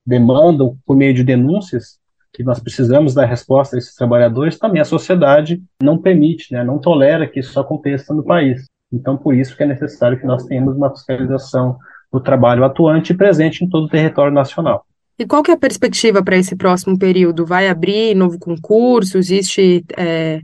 demandam 0.06 0.76
por 0.86 0.96
meio 0.96 1.12
de 1.12 1.22
denúncias, 1.22 1.98
que 2.32 2.42
nós 2.42 2.60
precisamos 2.60 3.14
dar 3.14 3.26
resposta 3.26 3.76
a 3.76 3.78
esses 3.78 3.94
trabalhadores, 3.94 4.58
também 4.58 4.80
a 4.80 4.84
sociedade 4.84 5.62
não 5.82 5.98
permite, 5.98 6.52
né, 6.52 6.62
não 6.62 6.78
tolera 6.78 7.26
que 7.26 7.40
isso 7.40 7.58
aconteça 7.58 8.14
no 8.14 8.24
país. 8.24 8.64
Então, 8.92 9.16
por 9.16 9.34
isso 9.34 9.56
que 9.56 9.62
é 9.62 9.66
necessário 9.66 10.18
que 10.18 10.26
nós 10.26 10.44
tenhamos 10.44 10.76
uma 10.76 10.90
fiscalização 10.90 11.76
do 12.12 12.20
trabalho 12.20 12.64
atuante 12.64 13.12
e 13.12 13.16
presente 13.16 13.64
em 13.64 13.68
todo 13.68 13.84
o 13.84 13.88
território 13.88 14.32
nacional. 14.32 14.84
E 15.18 15.26
qual 15.26 15.42
que 15.42 15.50
é 15.50 15.54
a 15.54 15.58
perspectiva 15.58 16.22
para 16.22 16.36
esse 16.36 16.56
próximo 16.56 16.98
período? 16.98 17.44
Vai 17.44 17.68
abrir 17.68 18.14
novo 18.14 18.38
concurso? 18.38 19.18
Existe 19.18 19.84
é, 19.96 20.40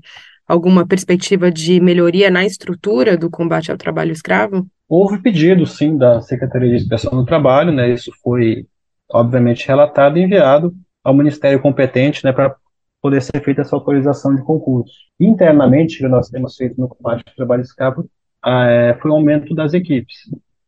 alguma 0.47 0.87
perspectiva 0.87 1.50
de 1.50 1.81
melhoria 1.81 2.29
na 2.29 2.45
estrutura 2.45 3.17
do 3.17 3.31
combate 3.31 3.71
ao 3.71 3.79
trabalho 3.79 4.12
escravo? 4.12 4.67
Houve 4.88 5.23
pedido, 5.23 5.64
sim, 5.64 5.97
da 5.97 6.21
Secretaria 6.21 6.71
de 6.71 6.76
Inspeção 6.76 7.12
do 7.12 7.25
Trabalho, 7.25 7.73
né? 7.73 7.91
Isso 7.91 8.11
foi, 8.23 8.67
obviamente, 9.11 9.67
relatado 9.67 10.19
e 10.19 10.23
enviado 10.23 10.75
ao 11.04 11.14
Ministério 11.14 11.61
competente 11.61 12.25
né, 12.25 12.32
para 12.32 12.56
poder 13.00 13.20
ser 13.20 13.44
feita 13.44 13.61
essa 13.61 13.76
autorização 13.76 14.34
de 14.34 14.42
concurso. 14.42 14.94
Internamente, 15.20 15.99
que 15.99 16.08
nós 16.08 16.30
temos 16.30 16.56
feito 16.56 16.80
no 16.80 16.88
combate 16.88 17.23
ao 17.28 17.34
trabalho 17.37 17.61
escravo, 17.61 18.08
é, 18.44 18.96
foi 19.00 19.11
o 19.11 19.14
aumento 19.14 19.54
das 19.54 19.75
equipes. 19.75 20.16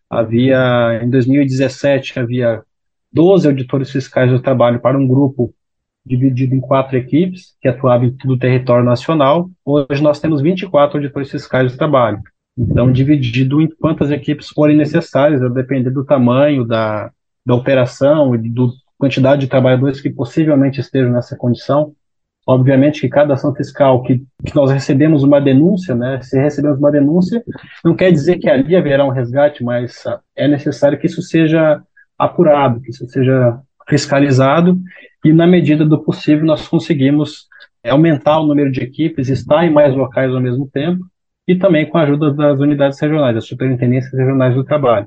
Havia, 0.09 1.01
em 1.03 1.09
2017, 1.09 2.19
havia 2.19 2.63
12 3.11 3.47
auditores 3.47 3.91
fiscais 3.91 4.31
do 4.31 4.41
trabalho 4.41 4.81
para 4.81 4.99
um 4.99 5.09
grupo 5.09 5.55
dividido 6.05 6.55
em 6.55 6.61
quatro 6.61 6.97
equipes, 6.97 7.57
que 7.61 7.67
atuava 7.67 8.05
em 8.05 8.13
todo 8.13 8.35
o 8.35 8.39
território 8.39 8.85
nacional. 8.85 9.51
Hoje 9.65 10.03
nós 10.03 10.21
temos 10.21 10.43
24 10.43 10.99
auditores 10.99 11.31
fiscais 11.31 11.73
do 11.73 11.79
trabalho. 11.79 12.21
Então, 12.57 12.93
dividido 12.93 13.61
em 13.61 13.69
quantas 13.69 14.11
equipes 14.11 14.49
forem 14.49 14.77
necessárias, 14.77 15.43
a 15.43 15.49
depender 15.49 15.91
do 15.91 16.05
tamanho 16.05 16.65
da, 16.65 17.11
da 17.45 17.55
operação 17.55 18.35
e 18.35 18.49
do 18.49 18.73
quantidade 18.99 19.43
de 19.43 19.47
trabalhadores 19.49 20.01
que 20.01 20.11
possivelmente 20.11 20.81
estejam 20.81 21.13
nessa 21.13 21.37
condição. 21.37 21.95
Obviamente 22.47 23.01
que 23.01 23.09
cada 23.09 23.35
ação 23.35 23.55
fiscal 23.55 24.03
que, 24.03 24.23
que, 24.45 24.55
nós 24.55 24.71
recebemos 24.71 25.25
uma 25.25 25.41
denúncia, 25.41 25.95
né, 25.95 26.21
se 26.23 26.39
recebemos 26.39 26.79
uma 26.79 26.93
denúncia, 26.93 27.43
não 27.85 27.95
quer 27.95 28.13
dizer 28.13 28.39
que 28.39 28.49
ali 28.49 28.77
haverá 28.77 29.05
um 29.05 29.11
resgate, 29.11 29.65
mas 29.65 30.05
é 30.37 30.47
necessário 30.47 30.99
que 30.99 31.07
isso 31.07 31.21
seja 31.23 31.83
apurado, 32.17 32.81
que 32.81 32.91
isso 32.91 33.07
seja 33.09 33.59
fiscalizado 33.89 34.81
e, 35.25 35.33
na 35.33 35.47
medida 35.47 35.85
do 35.85 36.03
possível, 36.03 36.45
nós 36.45 36.69
conseguimos 36.69 37.49
aumentar 37.85 38.41
o 38.41 38.47
número 38.47 38.71
de 38.71 38.81
equipes, 38.81 39.29
estar 39.29 39.65
em 39.65 39.73
mais 39.73 39.95
locais 39.95 40.33
ao 40.33 40.41
mesmo 40.41 40.69
tempo 40.69 41.05
e 41.49 41.57
também 41.57 41.87
com 41.87 41.99
a 41.99 42.03
ajuda 42.03 42.33
das 42.33 42.61
unidades 42.61 42.99
regionais, 43.01 43.35
das 43.35 43.47
superintendências 43.47 44.13
regionais 44.13 44.55
do 44.55 44.65
trabalho. 44.65 45.07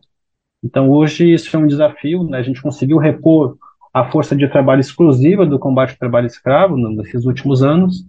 Então, 0.64 0.90
hoje, 0.90 1.34
isso 1.34 1.56
é 1.56 1.60
um 1.60 1.68
desafio, 1.68 2.24
né, 2.26 2.38
a 2.38 2.42
gente 2.42 2.62
conseguiu 2.62 2.98
repor 2.98 3.58
a 3.94 4.06
força 4.10 4.36
de 4.36 4.48
trabalho 4.48 4.82
exclusiva 4.82 5.46
do 5.46 5.60
combate 5.60 5.92
ao 5.92 5.98
trabalho 5.98 6.28
escravo 6.28 6.78
nesses 6.78 7.26
últimos 7.26 7.64
anos, 7.64 8.06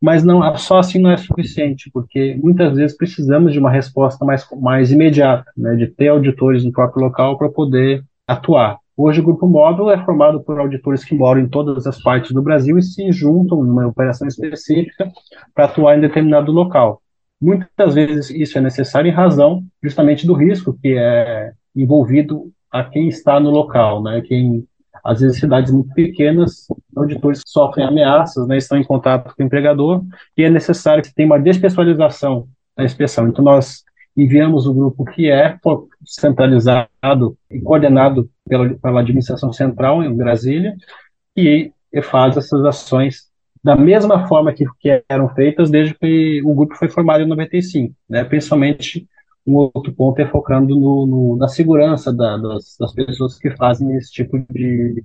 mas 0.00 0.24
não 0.24 0.56
só 0.56 0.78
assim 0.78 0.98
não 0.98 1.10
é 1.10 1.16
suficiente, 1.16 1.88
porque 1.92 2.36
muitas 2.42 2.76
vezes 2.76 2.96
precisamos 2.96 3.52
de 3.52 3.58
uma 3.58 3.70
resposta 3.70 4.24
mais, 4.24 4.44
mais 4.60 4.90
imediata, 4.90 5.50
né, 5.56 5.76
de 5.76 5.86
ter 5.86 6.08
auditores 6.08 6.64
no 6.64 6.72
próprio 6.72 7.04
local 7.04 7.38
para 7.38 7.48
poder 7.48 8.04
atuar. 8.26 8.78
Hoje 8.96 9.20
o 9.20 9.24
Grupo 9.24 9.46
Móvel 9.46 9.90
é 9.90 10.04
formado 10.04 10.40
por 10.40 10.58
auditores 10.58 11.04
que 11.04 11.14
moram 11.14 11.40
em 11.40 11.48
todas 11.48 11.86
as 11.86 12.02
partes 12.02 12.32
do 12.32 12.42
Brasil 12.42 12.76
e 12.76 12.82
se 12.82 13.10
juntam 13.12 13.62
numa 13.62 13.86
operação 13.86 14.26
específica 14.26 15.10
para 15.54 15.64
atuar 15.64 15.96
em 15.96 16.00
determinado 16.00 16.52
local. 16.52 17.00
muitas 17.40 17.94
vezes 17.94 18.30
isso 18.30 18.58
é 18.58 18.60
necessário 18.60 19.08
em 19.08 19.14
razão 19.14 19.64
justamente 19.82 20.26
do 20.26 20.34
risco 20.34 20.76
que 20.80 20.96
é 20.96 21.52
envolvido 21.74 22.52
a 22.70 22.84
quem 22.84 23.08
está 23.08 23.38
no 23.38 23.50
local, 23.50 24.02
né? 24.02 24.20
Quem 24.22 24.66
às 25.02 25.20
vezes 25.20 25.38
cidades 25.38 25.72
muito 25.72 25.92
pequenas, 25.94 26.66
auditores 26.96 27.42
sofrem 27.46 27.86
ameaças, 27.86 28.46
né? 28.46 28.56
Estão 28.56 28.78
em 28.78 28.84
contato 28.84 29.34
com 29.34 29.42
o 29.42 29.46
empregador 29.46 30.02
e 30.36 30.44
é 30.44 30.50
necessário 30.50 31.02
que 31.02 31.12
tenha 31.12 31.26
uma 31.26 31.40
despessoalização 31.40 32.46
da 32.76 32.84
inspeção. 32.84 33.28
Então 33.28 33.44
nós 33.44 33.82
enviamos 34.16 34.66
o 34.66 34.74
grupo 34.74 35.04
que 35.04 35.30
é 35.30 35.58
centralizado 36.04 37.36
e 37.50 37.60
coordenado 37.60 38.30
pela, 38.48 38.74
pela 38.74 39.00
administração 39.00 39.52
central 39.52 40.04
em 40.04 40.14
Brasília 40.14 40.76
e 41.36 41.72
faz 42.02 42.36
essas 42.36 42.64
ações 42.64 43.32
da 43.64 43.76
mesma 43.76 44.26
forma 44.26 44.52
que, 44.52 44.64
que 44.80 45.02
eram 45.08 45.28
feitas 45.28 45.70
desde 45.70 45.94
que 45.94 46.42
o 46.44 46.54
grupo 46.54 46.74
foi 46.74 46.88
formado 46.88 47.22
em 47.22 47.26
95, 47.26 47.94
né? 48.08 48.24
Principalmente 48.24 49.08
um 49.46 49.56
outro 49.56 49.92
ponto 49.92 50.20
é 50.20 50.28
focando 50.28 50.78
no, 50.78 51.06
no 51.06 51.36
na 51.36 51.48
segurança 51.48 52.12
da, 52.12 52.36
das, 52.36 52.76
das, 52.78 52.94
pessoas 52.94 53.38
que 53.38 53.50
fazem 53.56 53.96
esse 53.96 54.12
tipo 54.12 54.38
de, 54.50 55.02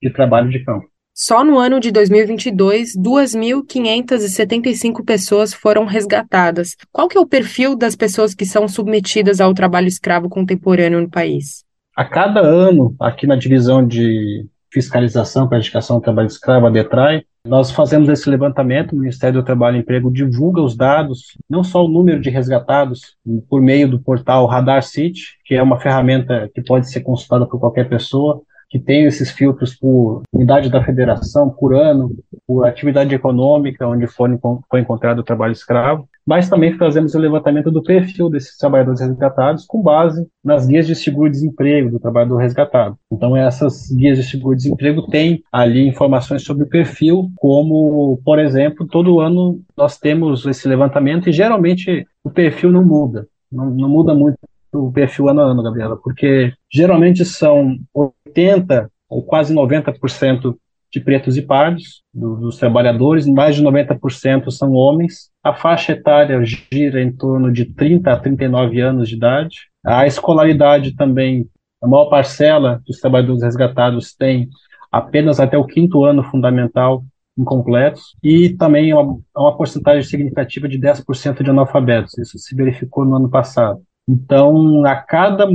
de 0.00 0.10
trabalho 0.10 0.50
de 0.50 0.64
campo. 0.64 0.86
Só 1.14 1.44
no 1.44 1.58
ano 1.58 1.78
de 1.78 1.92
2022, 1.92 2.96
2.575 2.96 5.04
pessoas 5.04 5.52
foram 5.52 5.84
resgatadas. 5.84 6.74
Qual 6.90 7.06
que 7.06 7.18
é 7.18 7.20
o 7.20 7.26
perfil 7.26 7.76
das 7.76 7.94
pessoas 7.94 8.34
que 8.34 8.46
são 8.46 8.66
submetidas 8.66 9.38
ao 9.38 9.52
trabalho 9.52 9.88
escravo 9.88 10.30
contemporâneo 10.30 11.02
no 11.02 11.10
país? 11.10 11.66
A 11.94 12.06
cada 12.06 12.40
ano, 12.40 12.96
aqui 12.98 13.26
na 13.26 13.36
divisão 13.36 13.86
de 13.86 14.46
fiscalização 14.72 15.46
para 15.46 15.56
a 15.56 15.58
erradicação 15.58 15.98
do 15.98 16.02
trabalho 16.02 16.26
escravo, 16.26 16.66
a 16.66 16.70
DETRAI, 16.70 17.24
nós 17.44 17.70
fazemos 17.70 18.08
esse 18.08 18.30
levantamento, 18.30 18.92
o 18.92 18.98
Ministério 18.98 19.40
do 19.40 19.44
Trabalho 19.44 19.76
e 19.76 19.80
Emprego 19.80 20.10
divulga 20.10 20.62
os 20.62 20.76
dados, 20.76 21.36
não 21.50 21.64
só 21.64 21.84
o 21.84 21.88
número 21.88 22.20
de 22.20 22.30
resgatados, 22.30 23.16
por 23.48 23.60
meio 23.60 23.88
do 23.88 24.00
portal 24.00 24.46
Radar 24.46 24.82
City, 24.82 25.36
que 25.44 25.54
é 25.54 25.62
uma 25.62 25.80
ferramenta 25.80 26.48
que 26.54 26.62
pode 26.62 26.88
ser 26.88 27.00
consultada 27.00 27.44
por 27.44 27.58
qualquer 27.58 27.88
pessoa, 27.88 28.40
que 28.70 28.78
tem 28.78 29.04
esses 29.04 29.30
filtros 29.30 29.74
por 29.74 30.22
unidade 30.32 30.70
da 30.70 30.82
federação, 30.82 31.50
por 31.50 31.74
ano, 31.74 32.16
por 32.46 32.64
atividade 32.64 33.14
econômica, 33.14 33.86
onde 33.86 34.06
for, 34.06 34.30
foi 34.70 34.80
encontrado 34.80 35.18
o 35.18 35.24
trabalho 35.24 35.52
escravo, 35.52 36.08
mas 36.26 36.48
também 36.48 36.72
fazemos 36.74 37.14
o 37.14 37.18
levantamento 37.18 37.70
do 37.70 37.82
perfil 37.82 38.30
desses 38.30 38.56
trabalhadores 38.56 39.00
resgatados 39.00 39.64
com 39.66 39.82
base 39.82 40.26
nas 40.44 40.66
guias 40.66 40.86
de 40.86 40.94
seguro-desemprego 40.94 41.90
do 41.90 42.00
trabalhador 42.00 42.36
resgatado. 42.36 42.96
Então, 43.10 43.36
essas 43.36 43.90
guias 43.90 44.18
de 44.18 44.24
seguro-desemprego 44.24 45.08
têm 45.08 45.42
ali 45.50 45.86
informações 45.86 46.42
sobre 46.42 46.64
o 46.64 46.68
perfil, 46.68 47.30
como, 47.36 48.20
por 48.24 48.38
exemplo, 48.38 48.86
todo 48.86 49.20
ano 49.20 49.60
nós 49.76 49.98
temos 49.98 50.46
esse 50.46 50.68
levantamento 50.68 51.28
e 51.28 51.32
geralmente 51.32 52.06
o 52.24 52.30
perfil 52.30 52.70
não 52.70 52.84
muda, 52.84 53.26
não, 53.50 53.70
não 53.70 53.88
muda 53.88 54.14
muito 54.14 54.38
o 54.72 54.90
perfil 54.90 55.28
ano 55.28 55.40
a 55.42 55.44
ano, 55.44 55.62
Gabriela, 55.62 55.98
porque 56.02 56.52
geralmente 56.70 57.24
são 57.24 57.76
80 57.94 58.90
ou 59.08 59.22
quase 59.22 59.54
90% 59.54 60.56
de 60.92 61.00
pretos 61.00 61.36
e 61.36 61.42
pardos, 61.42 62.02
do, 62.12 62.36
dos 62.36 62.58
trabalhadores, 62.58 63.26
mais 63.26 63.56
de 63.56 63.62
90% 63.62 64.50
são 64.50 64.72
homens. 64.72 65.30
A 65.42 65.54
faixa 65.54 65.92
etária 65.92 66.44
gira 66.44 67.02
em 67.02 67.10
torno 67.10 67.50
de 67.50 67.64
30 67.64 68.12
a 68.12 68.18
39 68.18 68.80
anos 68.80 69.08
de 69.08 69.16
idade. 69.16 69.56
A 69.84 70.06
escolaridade 70.06 70.94
também, 70.94 71.48
a 71.82 71.88
maior 71.88 72.10
parcela 72.10 72.82
dos 72.86 72.98
trabalhadores 72.98 73.42
resgatados 73.42 74.14
tem 74.14 74.50
apenas 74.90 75.40
até 75.40 75.56
o 75.56 75.64
quinto 75.64 76.04
ano 76.04 76.22
fundamental 76.22 77.02
incompletos 77.38 78.14
e 78.22 78.50
também 78.50 78.92
uma, 78.92 79.18
uma 79.34 79.56
porcentagem 79.56 80.02
significativa 80.02 80.68
de 80.68 80.78
10% 80.78 81.42
de 81.42 81.50
analfabetos. 81.50 82.18
Isso 82.18 82.38
se 82.38 82.54
verificou 82.54 83.06
no 83.06 83.16
ano 83.16 83.30
passado. 83.30 83.80
Então, 84.06 84.84
a 84.84 84.96
cada, 84.96 85.46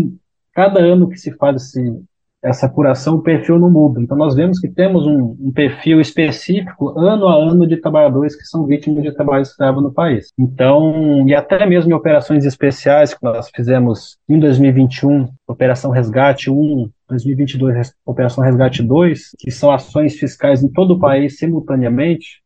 cada 0.52 0.80
ano 0.80 1.08
que 1.08 1.18
se 1.18 1.32
faz 1.34 1.68
esse, 1.68 2.02
essa 2.44 2.68
apuração, 2.68 3.16
o 3.16 3.22
perfil 3.22 3.58
não 3.60 3.70
muda. 3.70 4.02
Então, 4.02 4.16
nós 4.16 4.36
vemos 4.36 4.60
que 4.60 4.68
temos 4.68 5.06
um, 5.06 5.36
um, 5.40 5.52
perfil 5.52 6.00
específico, 6.00 6.98
ano 6.98 7.28
a 7.28 7.36
ano, 7.36 7.68
de 7.68 7.78
trabalhadores 7.78 8.36
que 8.36 8.46
são 8.46 8.66
vítimas 8.66 9.04
de 9.04 9.12
trabalho 9.12 9.42
escravo 9.42 9.82
no 9.82 9.92
país. 9.92 10.32
Então, 10.38 11.28
e 11.28 11.34
até 11.34 11.66
mesmo 11.66 11.92
em 11.92 11.96
operações 11.96 12.46
especiais 12.46 13.14
que 13.14 13.24
nós 13.24 13.50
fizemos 13.54 14.18
em 14.30 14.40
2021, 14.40 15.28
Operação 15.48 15.92
Resgate 15.92 16.50
1, 16.50 16.90
2022, 17.10 17.94
Operação 18.06 18.44
Resgate 18.44 18.84
2, 18.84 19.32
que 19.40 19.52
são 19.52 19.72
ações 19.72 20.16
fiscais 20.16 20.64
em 20.64 20.70
todo 20.70 20.96
o 20.96 21.00
país 21.00 21.38
simultaneamente, 21.38 22.42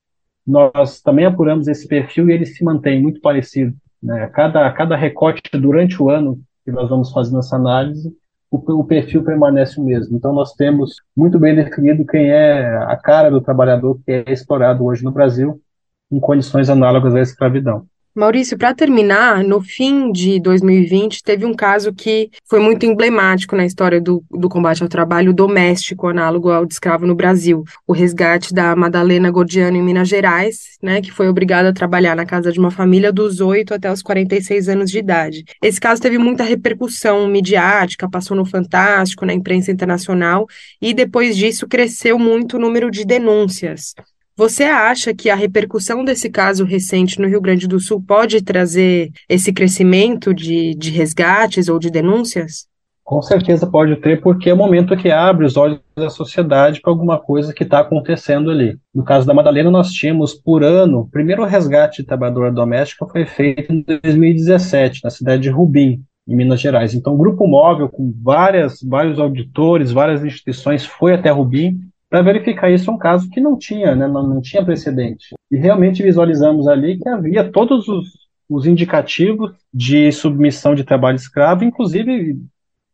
nós 0.47 1.01
também 1.01 1.25
apuramos 1.25 1.67
esse 1.67 1.87
perfil 1.87 2.29
e 2.29 2.33
ele 2.33 2.45
se 2.45 2.63
mantém 2.63 3.01
muito 3.01 3.21
parecido 3.21 3.75
né? 4.01 4.27
Cada, 4.33 4.71
cada 4.71 4.95
recorte 4.95 5.41
durante 5.53 6.01
o 6.01 6.09
ano 6.09 6.41
que 6.65 6.71
nós 6.71 6.89
vamos 6.89 7.11
fazendo 7.11 7.39
essa 7.39 7.55
análise, 7.55 8.15
o, 8.51 8.57
o 8.81 8.83
perfil 8.83 9.23
permanece 9.23 9.79
o 9.79 9.83
mesmo. 9.83 10.17
Então, 10.17 10.33
nós 10.33 10.53
temos 10.53 10.97
muito 11.15 11.39
bem 11.39 11.55
definido 11.55 12.05
quem 12.05 12.29
é 12.29 12.77
a 12.83 12.97
cara 12.97 13.31
do 13.31 13.41
trabalhador 13.41 13.99
que 14.05 14.11
é 14.11 14.31
explorado 14.31 14.83
hoje 14.83 15.03
no 15.03 15.11
Brasil 15.11 15.61
em 16.11 16.19
condições 16.19 16.69
análogas 16.69 17.15
à 17.15 17.21
escravidão. 17.21 17.87
Maurício, 18.13 18.57
para 18.57 18.73
terminar, 18.73 19.41
no 19.41 19.61
fim 19.61 20.11
de 20.11 20.37
2020, 20.41 21.23
teve 21.23 21.45
um 21.45 21.53
caso 21.53 21.93
que 21.93 22.29
foi 22.49 22.59
muito 22.59 22.85
emblemático 22.85 23.55
na 23.55 23.65
história 23.65 24.01
do, 24.01 24.21
do 24.29 24.49
combate 24.49 24.83
ao 24.83 24.89
trabalho 24.89 25.33
doméstico, 25.33 26.07
análogo 26.07 26.51
ao 26.51 26.65
de 26.65 26.73
escravo 26.73 27.07
no 27.07 27.15
Brasil. 27.15 27.63
O 27.87 27.93
resgate 27.93 28.53
da 28.53 28.75
Madalena 28.75 29.31
Gordiano 29.31 29.77
em 29.77 29.81
Minas 29.81 30.09
Gerais, 30.09 30.77
né, 30.83 31.01
que 31.01 31.09
foi 31.09 31.29
obrigada 31.29 31.69
a 31.69 31.73
trabalhar 31.73 32.13
na 32.13 32.25
casa 32.25 32.51
de 32.51 32.59
uma 32.59 32.69
família 32.69 33.13
dos 33.13 33.39
8 33.39 33.73
até 33.73 33.89
os 33.89 34.01
46 34.01 34.67
anos 34.67 34.91
de 34.91 34.99
idade. 34.99 35.45
Esse 35.63 35.79
caso 35.79 36.01
teve 36.01 36.17
muita 36.17 36.43
repercussão 36.43 37.25
midiática, 37.29 38.09
passou 38.09 38.35
no 38.35 38.43
Fantástico, 38.43 39.25
na 39.25 39.33
imprensa 39.33 39.71
internacional, 39.71 40.47
e 40.81 40.93
depois 40.93 41.37
disso 41.37 41.65
cresceu 41.65 42.19
muito 42.19 42.57
o 42.57 42.59
número 42.59 42.91
de 42.91 43.05
denúncias. 43.05 43.93
Você 44.35 44.63
acha 44.63 45.13
que 45.13 45.29
a 45.29 45.35
repercussão 45.35 46.03
desse 46.05 46.29
caso 46.29 46.63
recente 46.63 47.19
no 47.19 47.27
Rio 47.27 47.41
Grande 47.41 47.67
do 47.67 47.79
Sul 47.79 48.01
pode 48.01 48.41
trazer 48.41 49.11
esse 49.27 49.51
crescimento 49.51 50.33
de, 50.33 50.73
de 50.75 50.89
resgates 50.89 51.67
ou 51.67 51.77
de 51.77 51.91
denúncias? 51.91 52.65
Com 53.03 53.21
certeza 53.21 53.67
pode 53.67 53.97
ter, 53.97 54.21
porque 54.21 54.49
é 54.49 54.53
o 54.53 54.57
momento 54.57 54.95
que 54.95 55.11
abre 55.11 55.45
os 55.45 55.57
olhos 55.57 55.81
da 55.97 56.09
sociedade 56.09 56.79
para 56.79 56.93
alguma 56.93 57.19
coisa 57.19 57.53
que 57.53 57.63
está 57.63 57.79
acontecendo 57.79 58.49
ali. 58.49 58.77
No 58.95 59.03
caso 59.03 59.27
da 59.27 59.33
Madalena, 59.33 59.69
nós 59.69 59.91
tínhamos 59.91 60.33
por 60.33 60.63
ano, 60.63 61.01
o 61.01 61.09
primeiro 61.09 61.43
resgate 61.43 62.01
de 62.01 62.07
trabalhadora 62.07 62.53
doméstica 62.53 63.05
foi 63.05 63.25
feito 63.25 63.73
em 63.73 63.81
2017, 63.81 65.01
na 65.03 65.09
cidade 65.09 65.43
de 65.43 65.49
Rubim, 65.49 66.01
em 66.25 66.35
Minas 66.35 66.61
Gerais. 66.61 66.93
Então, 66.93 67.13
o 67.13 67.17
grupo 67.17 67.45
móvel, 67.45 67.89
com 67.89 68.13
várias, 68.23 68.79
vários 68.81 69.19
auditores, 69.19 69.91
várias 69.91 70.23
instituições, 70.23 70.85
foi 70.85 71.13
até 71.13 71.29
Rubim 71.31 71.81
para 72.11 72.21
verificar 72.21 72.69
isso 72.69 72.91
um 72.91 72.97
caso 72.97 73.29
que 73.29 73.39
não 73.39 73.57
tinha, 73.57 73.95
né, 73.95 74.05
não, 74.05 74.27
não, 74.27 74.41
tinha 74.41 74.65
precedente. 74.65 75.33
E 75.49 75.55
realmente 75.55 76.03
visualizamos 76.03 76.67
ali 76.67 76.99
que 76.99 77.07
havia 77.07 77.49
todos 77.49 77.87
os, 77.87 78.05
os 78.49 78.67
indicativos 78.67 79.53
de 79.73 80.11
submissão 80.11 80.75
de 80.75 80.83
trabalho 80.83 81.15
escravo, 81.15 81.63
inclusive 81.63 82.37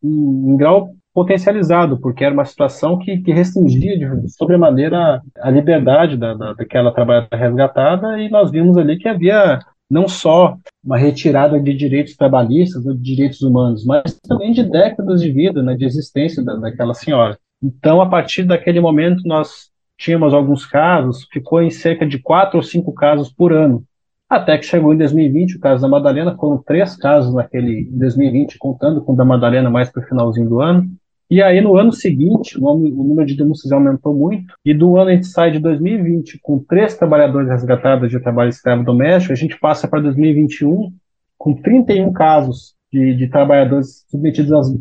em, 0.04 0.52
em 0.52 0.56
grau 0.56 0.92
potencializado, 1.16 2.00
porque 2.00 2.24
era 2.24 2.32
uma 2.32 2.46
situação 2.46 3.00
que, 3.00 3.18
que 3.18 3.34
restringia 3.34 3.98
de 3.98 4.30
sobremaneira 4.30 5.20
a 5.40 5.50
liberdade 5.50 6.16
da, 6.16 6.36
da, 6.36 6.54
daquela 6.54 6.92
trabalhadora 6.92 7.42
resgatada, 7.42 8.22
e 8.22 8.30
nós 8.30 8.52
vimos 8.52 8.78
ali 8.78 9.00
que 9.00 9.10
havia 9.10 9.60
não 9.90 10.08
só 10.08 10.56
uma 10.84 10.96
retirada 10.96 11.60
de 11.60 11.74
direitos 11.74 12.16
trabalhistas, 12.16 12.84
de 12.84 12.98
direitos 12.98 13.42
humanos, 13.42 13.84
mas 13.84 14.20
também 14.28 14.52
de 14.52 14.62
décadas 14.62 15.22
de 15.22 15.32
vida, 15.32 15.64
né, 15.64 15.76
de 15.76 15.86
existência 15.86 16.44
da, 16.44 16.56
daquela 16.56 16.94
senhora. 16.94 17.36
Então, 17.62 18.02
a 18.02 18.10
partir 18.10 18.44
daquele 18.44 18.80
momento, 18.80 19.24
nós 19.26 19.70
tínhamos 19.98 20.34
alguns 20.34 20.66
casos, 20.66 21.28
ficou 21.32 21.62
em 21.62 21.72
cerca 21.72 22.06
de 22.06 22.20
quatro 22.20 22.58
ou 22.58 22.64
cinco 22.64 22.94
casos 22.94 23.32
por 23.32 23.52
ano. 23.52 23.84
Até 24.30 24.58
que 24.58 24.66
chegou 24.66 24.94
em 24.94 24.98
2020 24.98 25.56
o 25.56 25.60
caso 25.60 25.82
da 25.82 25.88
Madalena, 25.88 26.36
foram 26.36 26.62
três 26.62 26.96
casos 26.96 27.34
naquele 27.34 27.82
em 27.82 27.98
2020, 27.98 28.58
contando 28.58 29.02
com 29.02 29.14
o 29.14 29.16
da 29.16 29.26
Madalena 29.26 29.70
mais 29.70 29.90
para 29.90 30.04
o 30.04 30.06
finalzinho 30.06 30.50
do 30.50 30.62
ano. 30.62 30.88
E 31.30 31.42
aí, 31.42 31.60
no 31.60 31.76
ano 31.76 31.92
seguinte, 31.92 32.58
o, 32.58 32.78
número 32.78 33.26
de 33.26 33.36
denúncias 33.36 33.72
aumentou 33.72 34.14
muito, 34.14 34.54
e 34.64 34.74
do 34.74 34.98
ano 34.98 35.10
a 35.10 35.14
gente 35.14 35.28
sai 35.28 35.52
de 35.52 35.60
2020 35.60 36.40
com 36.42 36.60
três 36.60 36.96
trabalhadores 36.96 37.50
resgatados 37.50 38.10
de 38.10 38.20
trabalho 38.20 38.50
escravo 38.50 38.84
doméstico, 38.84 39.34
a 39.34 39.36
gente 39.36 39.60
passa 39.60 39.88
para 39.88 40.00
2021 40.00 40.92
com 41.38 41.54
31 41.54 42.14
casos 42.14 42.76
de, 42.92 43.14
de 43.14 43.28
trabalhadores 43.28 44.06
submetidos 44.10 44.54
às 44.54 44.74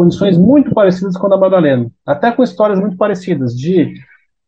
condições 0.00 0.38
muito 0.38 0.72
parecidas 0.72 1.14
com 1.14 1.26
a 1.26 1.28
da 1.28 1.36
Madalena, 1.36 1.90
até 2.06 2.32
com 2.32 2.42
histórias 2.42 2.80
muito 2.80 2.96
parecidas, 2.96 3.54
de 3.54 3.92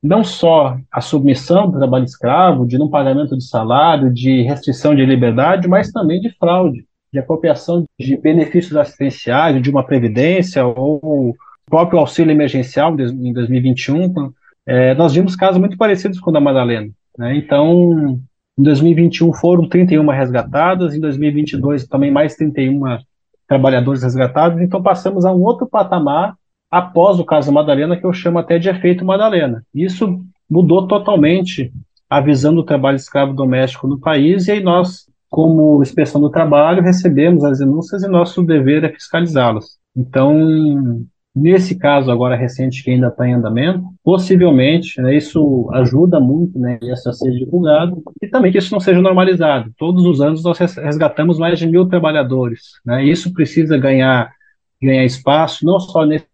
não 0.03 0.25
só 0.25 0.79
a 0.91 1.03
submissão 1.03 1.71
do 1.71 1.77
trabalho 1.77 2.07
escravo, 2.07 2.67
de 2.67 2.79
não 2.79 2.89
pagamento 2.89 3.37
de 3.37 3.45
salário, 3.45 4.11
de 4.11 4.41
restrição 4.45 4.95
de 4.95 5.05
liberdade, 5.05 5.69
mas 5.69 5.93
também 5.93 6.23
de 6.23 6.31
fraude, 6.31 6.87
de 7.13 7.19
apropriação 7.19 7.85
de 8.01 8.17
benefícios 8.17 8.75
assistenciais, 8.79 9.61
de 9.61 9.69
uma 9.69 9.85
previdência 9.85 10.65
ou 10.65 11.37
próprio 11.67 11.99
auxílio 11.99 12.33
emergencial 12.33 12.99
em 12.99 13.35
2021. 13.35 14.33
É, 14.65 14.95
nós 14.95 15.13
vimos 15.13 15.37
casos 15.37 15.61
muito 15.61 15.77
parecidos 15.77 16.19
com 16.19 16.31
o 16.31 16.33
da 16.33 16.41
Madalena. 16.41 16.89
Né? 17.19 17.37
Então, 17.37 18.19
Em 18.59 18.63
2021 18.63 19.35
foram 19.35 19.69
31 19.69 20.09
resgatadas, 20.09 20.95
em 20.95 21.01
2022 21.01 21.87
também 21.87 22.11
mais 22.11 22.37
31 22.37 22.99
trabalhadores 23.53 24.03
resgatados, 24.03 24.63
então 24.63 24.83
passamos 24.83 25.27
a 25.27 25.33
um 25.33 25.43
outro 25.43 25.67
patamar 25.67 26.35
após 26.71 27.19
o 27.21 27.25
caso 27.25 27.53
Madalena, 27.53 27.99
que 27.99 28.07
eu 28.07 28.13
chamo 28.15 28.39
até 28.39 28.59
de 28.59 28.71
efeito 28.71 29.05
Madalena. 29.05 29.63
Isso 29.75 30.21
mudou 30.51 30.89
totalmente 30.89 31.71
a 32.09 32.19
visão 32.19 32.55
do 32.55 32.65
trabalho 32.65 32.97
escravo 32.97 33.35
doméstico 33.35 33.87
no 33.87 34.01
país, 34.01 34.49
e 34.49 34.53
aí 34.53 34.63
nós, 34.63 35.07
como 35.29 35.83
inspeção 35.83 36.19
do 36.19 36.31
trabalho, 36.31 36.83
recebemos 36.83 37.45
as 37.45 37.59
denúncias 37.59 38.03
e 38.03 38.09
nosso 38.09 38.43
dever 38.43 38.85
é 38.85 38.89
fiscalizá-las. 38.89 39.77
Então, 39.95 41.05
Nesse 41.35 41.79
caso 41.79 42.11
agora 42.11 42.37
recente 42.37 42.85
que 42.85 42.91
ainda 42.91 43.09
está 43.09 43.27
em 43.27 43.33
andamento, 43.33 43.83
possivelmente 44.05 45.01
né, 45.01 45.17
isso 45.17 45.67
ajuda 45.73 46.21
muito 46.21 46.59
né, 46.59 46.79
isso 46.83 47.09
a 47.09 47.13
ser 47.13 47.31
divulgado 47.31 48.03
e 48.21 48.29
também 48.29 48.53
que 48.53 48.59
isso 48.59 48.73
não 48.73 48.81
seja 48.81 49.01
normalizado. 49.01 49.73
Todos 49.79 50.05
os 50.05 50.21
anos 50.21 50.45
nós 50.45 50.59
resgatamos 50.59 51.39
mais 51.39 51.59
de 51.59 51.67
mil 51.67 51.89
trabalhadores. 51.89 52.73
Né, 52.85 53.05
isso 53.07 53.33
precisa 53.33 53.79
ganhar, 53.79 54.31
ganhar 54.81 55.05
espaço, 55.05 55.65
não 55.65 55.81
só 55.81 56.05
nesse 56.05 56.27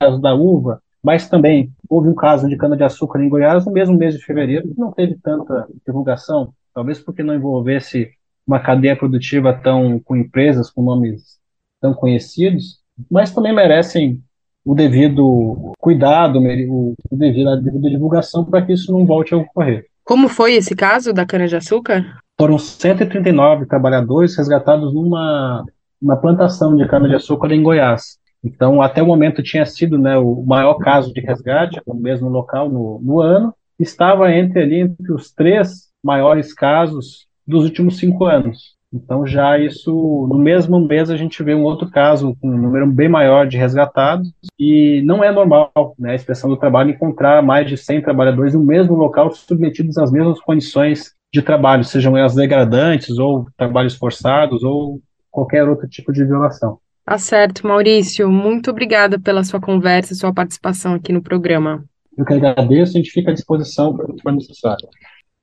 caso 0.00 0.20
da 0.20 0.34
uva, 0.34 0.82
mas 1.00 1.28
também 1.28 1.70
houve 1.88 2.08
um 2.08 2.14
caso 2.14 2.48
de 2.48 2.56
cana-de-açúcar 2.56 3.22
em 3.22 3.28
Goiás 3.28 3.64
no 3.64 3.72
mesmo 3.72 3.96
mês 3.96 4.14
de 4.16 4.24
fevereiro 4.24 4.68
que 4.68 4.80
não 4.80 4.90
teve 4.90 5.16
tanta 5.22 5.68
divulgação, 5.86 6.52
talvez 6.74 6.98
porque 6.98 7.22
não 7.22 7.34
envolvesse 7.34 8.10
uma 8.44 8.58
cadeia 8.58 8.96
produtiva 8.96 9.52
tão 9.52 10.00
com 10.00 10.16
empresas 10.16 10.68
com 10.68 10.82
nomes 10.82 11.38
tão 11.80 11.94
conhecidos, 11.94 12.80
mas 13.08 13.32
também 13.32 13.54
merecem 13.54 14.20
o 14.64 14.74
devido 14.74 15.72
cuidado, 15.78 16.38
o 16.38 16.94
devido, 17.10 17.50
a 17.50 17.56
devida 17.56 17.90
divulgação 17.90 18.44
para 18.44 18.62
que 18.62 18.72
isso 18.72 18.92
não 18.92 19.04
volte 19.04 19.34
a 19.34 19.38
ocorrer. 19.38 19.86
Como 20.04 20.28
foi 20.28 20.54
esse 20.54 20.74
caso 20.74 21.12
da 21.12 21.26
cana-de-açúcar? 21.26 22.04
Foram 22.38 22.58
139 22.58 23.66
trabalhadores 23.66 24.36
resgatados 24.36 24.92
numa, 24.92 25.64
numa 26.00 26.16
plantação 26.16 26.76
de 26.76 26.86
cana-de-açúcar 26.86 27.52
em 27.52 27.62
Goiás. 27.62 28.18
Então, 28.44 28.82
até 28.82 29.00
o 29.02 29.06
momento 29.06 29.42
tinha 29.42 29.64
sido 29.64 29.96
né, 29.96 30.16
o 30.18 30.42
maior 30.44 30.74
caso 30.74 31.12
de 31.12 31.20
resgate 31.20 31.80
no 31.86 31.94
mesmo 31.94 32.28
local 32.28 32.68
no, 32.68 33.00
no 33.00 33.20
ano. 33.20 33.54
Estava 33.78 34.32
entre 34.32 34.62
ali 34.62 34.80
entre 34.80 35.12
os 35.12 35.32
três 35.32 35.92
maiores 36.02 36.52
casos 36.52 37.26
dos 37.46 37.64
últimos 37.64 37.98
cinco 37.98 38.24
anos. 38.24 38.76
Então, 38.92 39.26
já 39.26 39.58
isso, 39.58 39.90
no 40.30 40.38
mesmo 40.38 40.78
mês, 40.78 41.10
a 41.10 41.16
gente 41.16 41.42
vê 41.42 41.54
um 41.54 41.64
outro 41.64 41.90
caso 41.90 42.36
com 42.40 42.48
um 42.48 42.58
número 42.58 42.86
bem 42.86 43.08
maior 43.08 43.46
de 43.46 43.56
resgatados, 43.56 44.30
e 44.58 45.00
não 45.04 45.24
é 45.24 45.32
normal, 45.32 45.72
né, 45.98 46.12
a 46.12 46.14
expressão 46.14 46.50
do 46.50 46.58
trabalho, 46.58 46.90
encontrar 46.90 47.42
mais 47.42 47.66
de 47.66 47.76
100 47.76 48.02
trabalhadores 48.02 48.52
no 48.52 48.62
mesmo 48.62 48.94
local 48.94 49.32
submetidos 49.32 49.96
às 49.96 50.12
mesmas 50.12 50.40
condições 50.40 51.12
de 51.32 51.40
trabalho, 51.40 51.84
sejam 51.84 52.16
elas 52.16 52.34
degradantes, 52.34 53.18
ou 53.18 53.46
trabalhos 53.56 53.94
forçados, 53.94 54.62
ou 54.62 55.00
qualquer 55.30 55.66
outro 55.66 55.88
tipo 55.88 56.12
de 56.12 56.24
violação. 56.24 56.78
Tá 57.04 57.16
certo, 57.16 57.66
Maurício. 57.66 58.30
Muito 58.30 58.70
obrigada 58.70 59.18
pela 59.18 59.42
sua 59.42 59.60
conversa, 59.60 60.14
sua 60.14 60.32
participação 60.32 60.94
aqui 60.94 61.12
no 61.12 61.22
programa. 61.22 61.82
Eu 62.16 62.26
que 62.26 62.34
agradeço, 62.34 62.92
a 62.92 62.98
gente 62.98 63.10
fica 63.10 63.30
à 63.30 63.34
disposição 63.34 63.96
para 63.96 64.10
o 64.10 64.14
que 64.14 64.22
for 64.22 64.32
necessário. 64.32 64.86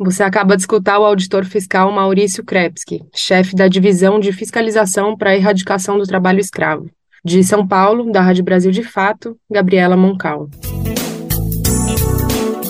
Você 0.02 0.24
acaba 0.24 0.56
de 0.56 0.62
escutar 0.62 0.98
o 0.98 1.04
auditor 1.04 1.44
fiscal 1.44 1.92
Maurício 1.92 2.42
Krepski, 2.42 3.02
chefe 3.14 3.54
da 3.54 3.68
Divisão 3.68 4.18
de 4.18 4.32
Fiscalização 4.32 5.18
para 5.18 5.32
a 5.32 5.36
Erradicação 5.36 5.98
do 5.98 6.06
Trabalho 6.06 6.40
Escravo. 6.40 6.90
De 7.24 7.44
São 7.44 7.68
Paulo, 7.68 8.10
da 8.10 8.22
Rádio 8.22 8.46
Brasil 8.46 8.72
de 8.72 8.82
Fato, 8.82 9.36
Gabriela 9.52 9.98
Moncal. 9.98 10.50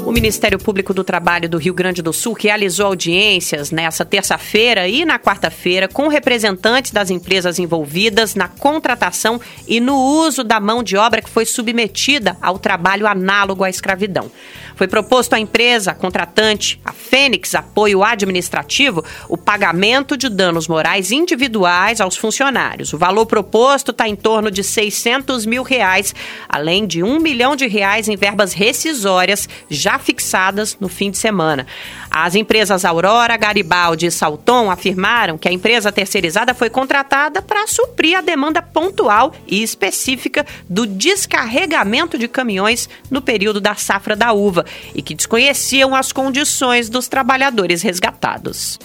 O 0.09 0.11
Ministério 0.11 0.57
Público 0.57 0.91
do 0.91 1.03
Trabalho 1.03 1.47
do 1.47 1.59
Rio 1.59 1.71
Grande 1.71 2.01
do 2.01 2.11
Sul 2.11 2.33
realizou 2.33 2.87
audiências 2.87 3.69
nessa 3.69 4.03
terça-feira 4.03 4.87
e 4.87 5.05
na 5.05 5.19
quarta-feira 5.19 5.87
com 5.87 6.07
representantes 6.07 6.91
das 6.91 7.11
empresas 7.11 7.59
envolvidas 7.59 8.33
na 8.33 8.47
contratação 8.47 9.39
e 9.67 9.79
no 9.79 9.95
uso 9.95 10.43
da 10.43 10.59
mão 10.59 10.81
de 10.81 10.97
obra 10.97 11.21
que 11.21 11.29
foi 11.29 11.45
submetida 11.45 12.35
ao 12.41 12.57
trabalho 12.57 13.05
análogo 13.05 13.63
à 13.63 13.69
escravidão. 13.69 14.31
Foi 14.79 14.87
proposto 14.87 15.33
à 15.33 15.39
empresa 15.41 15.93
contratante, 15.93 16.79
a 16.85 16.93
Fênix 16.93 17.53
Apoio 17.53 18.01
Administrativo, 18.01 19.03
o 19.27 19.37
pagamento 19.37 20.15
de 20.15 20.29
danos 20.29 20.69
morais 20.69 21.11
individuais 21.11 21.99
aos 21.99 22.15
funcionários. 22.15 22.93
O 22.93 22.97
valor 22.97 23.25
proposto 23.25 23.91
está 23.91 24.07
em 24.07 24.15
torno 24.15 24.49
de 24.49 24.63
600 24.63 25.45
mil 25.45 25.63
reais, 25.63 26.15
além 26.47 26.87
de 26.87 27.03
um 27.03 27.19
milhão 27.19 27.57
de 27.57 27.67
reais 27.67 28.07
em 28.07 28.15
verbas 28.15 28.53
rescisórias 28.53 29.49
já 29.69 29.99
fixadas 29.99 30.77
no 30.79 30.87
fim 30.87 31.11
de 31.11 31.17
semana. 31.17 31.67
As 32.09 32.33
empresas 32.33 32.85
Aurora, 32.85 33.35
Garibaldi 33.35 34.05
e 34.05 34.11
Salton 34.11 34.71
afirmaram 34.71 35.37
que 35.37 35.49
a 35.49 35.51
empresa 35.51 35.91
terceirizada 35.91 36.53
foi 36.53 36.69
contratada 36.69 37.41
para 37.41 37.67
suprir 37.67 38.17
a 38.17 38.21
demanda 38.21 38.61
pontual 38.61 39.33
e 39.45 39.61
específica 39.61 40.45
do 40.69 40.87
descarregamento 40.87 42.17
de 42.17 42.29
caminhões 42.29 42.87
no 43.11 43.21
período 43.21 43.59
da 43.59 43.75
safra 43.75 44.15
da 44.15 44.31
uva 44.31 44.68
e 44.93 45.01
que 45.01 45.15
desconheciam 45.15 45.95
as 45.95 46.11
condições 46.11 46.89
dos 46.89 47.07
trabalhadores 47.07 47.81
resgatados. 47.81 48.79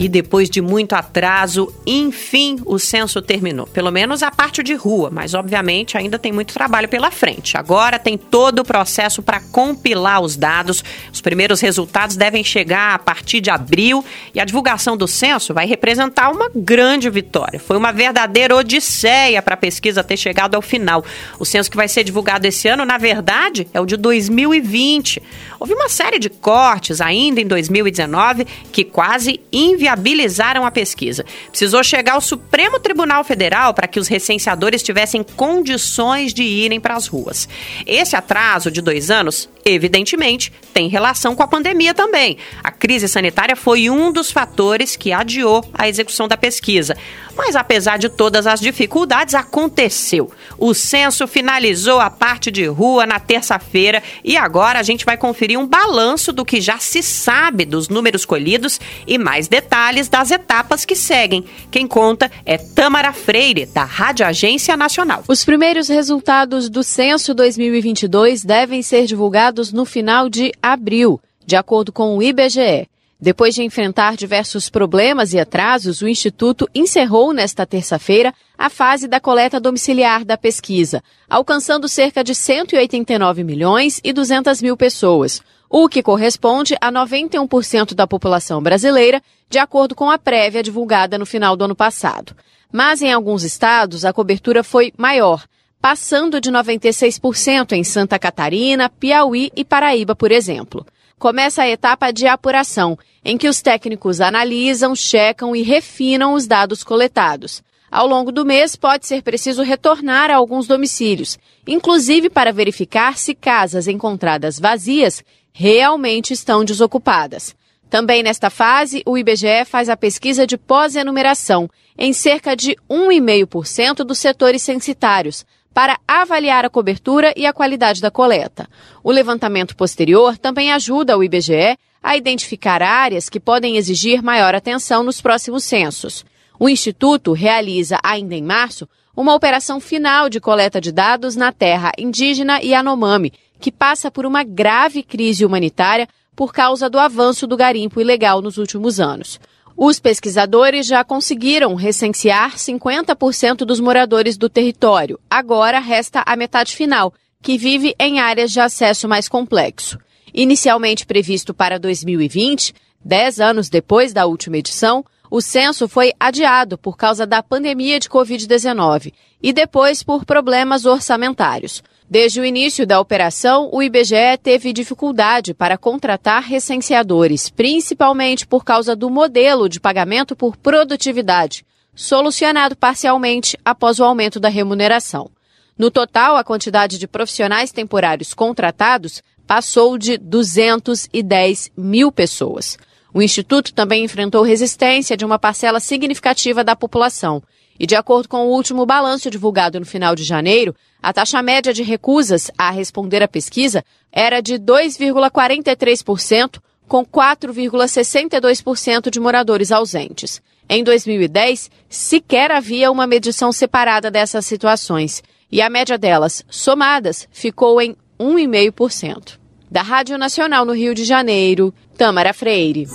E 0.00 0.08
depois 0.08 0.48
de 0.48 0.62
muito 0.62 0.94
atraso, 0.94 1.70
enfim, 1.86 2.56
o 2.64 2.78
censo 2.78 3.20
terminou. 3.20 3.66
Pelo 3.66 3.92
menos 3.92 4.22
a 4.22 4.30
parte 4.30 4.62
de 4.62 4.72
rua, 4.72 5.10
mas 5.12 5.34
obviamente 5.34 5.98
ainda 5.98 6.18
tem 6.18 6.32
muito 6.32 6.54
trabalho 6.54 6.88
pela 6.88 7.10
frente. 7.10 7.58
Agora 7.58 7.98
tem 7.98 8.16
todo 8.16 8.60
o 8.60 8.64
processo 8.64 9.22
para 9.22 9.40
compilar 9.40 10.22
os 10.22 10.36
dados. 10.36 10.82
Os 11.12 11.20
primeiros 11.20 11.60
resultados 11.60 12.16
devem 12.16 12.42
chegar 12.42 12.94
a 12.94 12.98
partir 12.98 13.42
de 13.42 13.50
abril 13.50 14.02
e 14.34 14.40
a 14.40 14.44
divulgação 14.46 14.96
do 14.96 15.06
censo 15.06 15.52
vai 15.52 15.66
representar 15.66 16.30
uma 16.30 16.50
grande 16.54 17.10
vitória. 17.10 17.60
Foi 17.60 17.76
uma 17.76 17.92
verdadeira 17.92 18.56
odisseia 18.56 19.42
para 19.42 19.52
a 19.52 19.58
pesquisa 19.58 20.02
ter 20.02 20.16
chegado 20.16 20.54
ao 20.54 20.62
final. 20.62 21.04
O 21.38 21.44
censo 21.44 21.70
que 21.70 21.76
vai 21.76 21.88
ser 21.88 22.04
divulgado 22.04 22.46
esse 22.46 22.66
ano, 22.68 22.86
na 22.86 22.96
verdade, 22.96 23.68
é 23.74 23.78
o 23.78 23.84
de 23.84 23.98
2020. 23.98 25.22
Houve 25.58 25.74
uma 25.74 25.90
série 25.90 26.18
de 26.18 26.30
cortes 26.30 27.02
ainda 27.02 27.38
em 27.38 27.46
2019 27.46 28.46
que 28.72 28.82
quase 28.82 29.38
inviabilizaram 29.52 29.89
viabilizaram 29.90 30.64
a 30.64 30.70
pesquisa. 30.70 31.24
Precisou 31.48 31.82
chegar 31.82 32.14
ao 32.14 32.20
Supremo 32.20 32.78
Tribunal 32.78 33.24
Federal 33.24 33.74
para 33.74 33.88
que 33.88 33.98
os 33.98 34.08
recenseadores 34.08 34.82
tivessem 34.82 35.22
condições 35.22 36.32
de 36.32 36.42
irem 36.42 36.80
para 36.80 36.94
as 36.94 37.06
ruas. 37.06 37.48
Esse 37.86 38.14
atraso 38.14 38.70
de 38.70 38.80
dois 38.80 39.10
anos, 39.10 39.48
evidentemente, 39.64 40.52
tem 40.72 40.88
relação 40.88 41.34
com 41.34 41.42
a 41.42 41.48
pandemia 41.48 41.94
também. 41.94 42.36
A 42.62 42.70
crise 42.70 43.08
sanitária 43.08 43.56
foi 43.56 43.90
um 43.90 44.12
dos 44.12 44.30
fatores 44.30 44.96
que 44.96 45.12
adiou 45.12 45.64
a 45.74 45.88
execução 45.88 46.28
da 46.28 46.36
pesquisa. 46.36 46.96
Mas 47.36 47.56
apesar 47.56 47.98
de 47.98 48.08
todas 48.08 48.46
as 48.46 48.60
dificuldades, 48.60 49.34
aconteceu. 49.34 50.30
O 50.58 50.74
censo 50.74 51.26
finalizou 51.26 51.98
a 52.00 52.10
parte 52.10 52.50
de 52.50 52.66
rua 52.66 53.06
na 53.06 53.18
terça-feira 53.18 54.02
e 54.22 54.36
agora 54.36 54.78
a 54.78 54.82
gente 54.82 55.04
vai 55.04 55.16
conferir 55.16 55.58
um 55.58 55.66
balanço 55.66 56.32
do 56.32 56.44
que 56.44 56.60
já 56.60 56.78
se 56.78 57.02
sabe 57.02 57.64
dos 57.64 57.88
números 57.88 58.24
colhidos 58.24 58.80
e 59.06 59.16
mais 59.16 59.48
detalhes 59.48 59.79
das 60.10 60.30
etapas 60.30 60.84
que 60.84 60.94
seguem. 60.94 61.44
Quem 61.70 61.86
conta 61.86 62.30
é 62.44 62.58
Tamara 62.58 63.14
Freire, 63.14 63.64
da 63.64 63.82
Rádio 63.82 64.26
Agência 64.26 64.76
Nacional. 64.76 65.24
Os 65.26 65.42
primeiros 65.42 65.88
resultados 65.88 66.68
do 66.68 66.82
censo 66.82 67.32
2022 67.32 68.44
devem 68.44 68.82
ser 68.82 69.06
divulgados 69.06 69.72
no 69.72 69.86
final 69.86 70.28
de 70.28 70.52
abril, 70.62 71.18
de 71.46 71.56
acordo 71.56 71.90
com 71.92 72.16
o 72.16 72.22
IBGE. 72.22 72.86
Depois 73.18 73.54
de 73.54 73.62
enfrentar 73.62 74.16
diversos 74.16 74.68
problemas 74.68 75.32
e 75.32 75.38
atrasos, 75.38 76.02
o 76.02 76.08
Instituto 76.08 76.68
encerrou 76.74 77.32
nesta 77.32 77.66
terça-feira 77.66 78.34
a 78.56 78.68
fase 78.68 79.08
da 79.08 79.18
coleta 79.18 79.58
domiciliar 79.58 80.24
da 80.24 80.36
pesquisa, 80.36 81.02
alcançando 81.28 81.88
cerca 81.88 82.22
de 82.22 82.34
189 82.34 83.44
milhões 83.44 83.98
e 84.04 84.12
200 84.12 84.60
mil 84.60 84.76
pessoas, 84.76 85.42
o 85.70 85.88
que 85.88 86.02
corresponde 86.02 86.74
a 86.80 86.90
91% 86.90 87.94
da 87.94 88.06
população 88.06 88.60
brasileira, 88.60 89.22
de 89.48 89.58
acordo 89.58 89.94
com 89.94 90.10
a 90.10 90.18
prévia 90.18 90.62
divulgada 90.62 91.16
no 91.16 91.24
final 91.24 91.56
do 91.56 91.64
ano 91.64 91.76
passado. 91.76 92.34
Mas 92.72 93.00
em 93.00 93.12
alguns 93.12 93.44
estados 93.44 94.04
a 94.04 94.12
cobertura 94.12 94.64
foi 94.64 94.92
maior, 94.98 95.46
passando 95.80 96.40
de 96.40 96.50
96% 96.50 97.72
em 97.72 97.84
Santa 97.84 98.18
Catarina, 98.18 98.90
Piauí 98.90 99.52
e 99.54 99.64
Paraíba, 99.64 100.16
por 100.16 100.32
exemplo 100.32 100.84
começa 101.20 101.62
a 101.62 101.68
etapa 101.68 102.10
de 102.10 102.26
apuração, 102.26 102.98
em 103.22 103.36
que 103.36 103.46
os 103.46 103.60
técnicos 103.60 104.22
analisam, 104.22 104.96
checam 104.96 105.54
e 105.54 105.60
refinam 105.60 106.32
os 106.32 106.46
dados 106.46 106.82
coletados. 106.82 107.62
Ao 107.90 108.06
longo 108.06 108.30
do 108.30 108.44
mês, 108.44 108.76
pode 108.76 109.06
ser 109.06 109.22
preciso 109.22 109.62
retornar 109.62 110.30
a 110.30 110.36
alguns 110.36 110.66
domicílios, 110.66 111.38
inclusive 111.66 112.30
para 112.30 112.52
verificar 112.52 113.18
se 113.18 113.34
casas 113.34 113.88
encontradas 113.88 114.60
vazias 114.60 115.24
realmente 115.52 116.32
estão 116.32 116.64
desocupadas. 116.64 117.56
Também 117.90 118.22
nesta 118.22 118.48
fase, 118.48 119.02
o 119.04 119.18
IBGE 119.18 119.64
faz 119.66 119.88
a 119.88 119.96
pesquisa 119.96 120.46
de 120.46 120.56
pós-enumeração 120.56 121.68
em 121.98 122.12
cerca 122.12 122.54
de 122.54 122.76
1,5% 122.88 124.04
dos 124.04 124.18
setores 124.18 124.62
censitários, 124.62 125.44
para 125.74 125.98
avaliar 126.06 126.64
a 126.64 126.70
cobertura 126.70 127.32
e 127.36 127.46
a 127.46 127.52
qualidade 127.52 128.00
da 128.00 128.10
coleta. 128.10 128.68
O 129.02 129.10
levantamento 129.10 129.76
posterior 129.76 130.36
também 130.36 130.72
ajuda 130.72 131.16
o 131.16 131.22
IBGE 131.22 131.76
a 132.02 132.16
identificar 132.16 132.82
áreas 132.82 133.28
que 133.28 133.38
podem 133.38 133.76
exigir 133.76 134.22
maior 134.22 134.54
atenção 134.54 135.02
nos 135.02 135.20
próximos 135.20 135.64
censos. 135.64 136.24
O 136.62 136.68
Instituto 136.68 137.32
realiza, 137.32 137.98
ainda 138.02 138.34
em 138.34 138.42
março, 138.42 138.86
uma 139.16 139.34
operação 139.34 139.80
final 139.80 140.28
de 140.28 140.38
coleta 140.38 140.78
de 140.78 140.92
dados 140.92 141.34
na 141.34 141.50
terra 141.52 141.90
indígena 141.96 142.60
Yanomami, 142.60 143.32
que 143.58 143.72
passa 143.72 144.10
por 144.10 144.26
uma 144.26 144.44
grave 144.44 145.02
crise 145.02 145.42
humanitária 145.42 146.06
por 146.36 146.52
causa 146.52 146.90
do 146.90 146.98
avanço 146.98 147.46
do 147.46 147.56
garimpo 147.56 147.98
ilegal 147.98 148.42
nos 148.42 148.58
últimos 148.58 149.00
anos. 149.00 149.40
Os 149.74 149.98
pesquisadores 149.98 150.86
já 150.86 151.02
conseguiram 151.02 151.74
recensear 151.74 152.56
50% 152.56 153.64
dos 153.64 153.80
moradores 153.80 154.36
do 154.36 154.50
território. 154.50 155.18
Agora 155.30 155.78
resta 155.78 156.22
a 156.26 156.36
metade 156.36 156.76
final, 156.76 157.14
que 157.42 157.56
vive 157.56 157.94
em 157.98 158.20
áreas 158.20 158.52
de 158.52 158.60
acesso 158.60 159.08
mais 159.08 159.30
complexo. 159.30 159.98
Inicialmente 160.34 161.06
previsto 161.06 161.54
para 161.54 161.78
2020, 161.78 162.74
dez 163.02 163.40
anos 163.40 163.70
depois 163.70 164.12
da 164.12 164.26
última 164.26 164.58
edição, 164.58 165.02
o 165.30 165.40
censo 165.40 165.88
foi 165.88 166.12
adiado 166.18 166.76
por 166.76 166.96
causa 166.96 167.24
da 167.24 167.42
pandemia 167.42 168.00
de 168.00 168.08
Covid-19 168.08 169.12
e 169.40 169.52
depois 169.52 170.02
por 170.02 170.24
problemas 170.24 170.84
orçamentários. 170.84 171.82
Desde 172.10 172.40
o 172.40 172.44
início 172.44 172.84
da 172.84 172.98
operação, 172.98 173.70
o 173.72 173.80
IBGE 173.80 174.36
teve 174.42 174.72
dificuldade 174.72 175.54
para 175.54 175.78
contratar 175.78 176.42
recenseadores, 176.42 177.48
principalmente 177.48 178.44
por 178.44 178.64
causa 178.64 178.96
do 178.96 179.08
modelo 179.08 179.68
de 179.68 179.78
pagamento 179.78 180.34
por 180.34 180.56
produtividade, 180.56 181.64
solucionado 181.94 182.76
parcialmente 182.76 183.56
após 183.64 184.00
o 184.00 184.04
aumento 184.04 184.40
da 184.40 184.48
remuneração. 184.48 185.30
No 185.78 185.88
total, 185.88 186.36
a 186.36 186.42
quantidade 186.42 186.98
de 186.98 187.06
profissionais 187.06 187.70
temporários 187.70 188.34
contratados 188.34 189.22
passou 189.46 189.96
de 189.96 190.18
210 190.18 191.70
mil 191.76 192.10
pessoas. 192.10 192.76
O 193.12 193.20
Instituto 193.20 193.74
também 193.74 194.04
enfrentou 194.04 194.42
resistência 194.42 195.16
de 195.16 195.24
uma 195.24 195.36
parcela 195.38 195.80
significativa 195.80 196.62
da 196.62 196.76
população. 196.76 197.42
E, 197.78 197.86
de 197.86 197.96
acordo 197.96 198.28
com 198.28 198.46
o 198.46 198.50
último 198.50 198.86
balanço 198.86 199.30
divulgado 199.30 199.80
no 199.80 199.86
final 199.86 200.14
de 200.14 200.22
janeiro, 200.22 200.74
a 201.02 201.12
taxa 201.12 201.42
média 201.42 201.72
de 201.72 201.82
recusas 201.82 202.52
a 202.56 202.70
responder 202.70 203.20
à 203.22 203.28
pesquisa 203.28 203.84
era 204.12 204.40
de 204.40 204.54
2,43%, 204.54 206.60
com 206.86 207.04
4,62% 207.04 209.10
de 209.10 209.18
moradores 209.18 209.72
ausentes. 209.72 210.40
Em 210.68 210.84
2010, 210.84 211.68
sequer 211.88 212.52
havia 212.52 212.92
uma 212.92 213.06
medição 213.06 213.50
separada 213.50 214.10
dessas 214.10 214.44
situações, 214.44 215.22
e 215.50 215.62
a 215.62 215.70
média 215.70 215.96
delas, 215.98 216.44
somadas, 216.48 217.26
ficou 217.32 217.80
em 217.80 217.96
1,5%. 218.20 219.39
Da 219.70 219.82
Rádio 219.82 220.18
Nacional 220.18 220.64
no 220.64 220.72
Rio 220.72 220.92
de 220.94 221.04
Janeiro, 221.04 221.72
Tamara 221.96 222.34
Freire. 222.34 222.88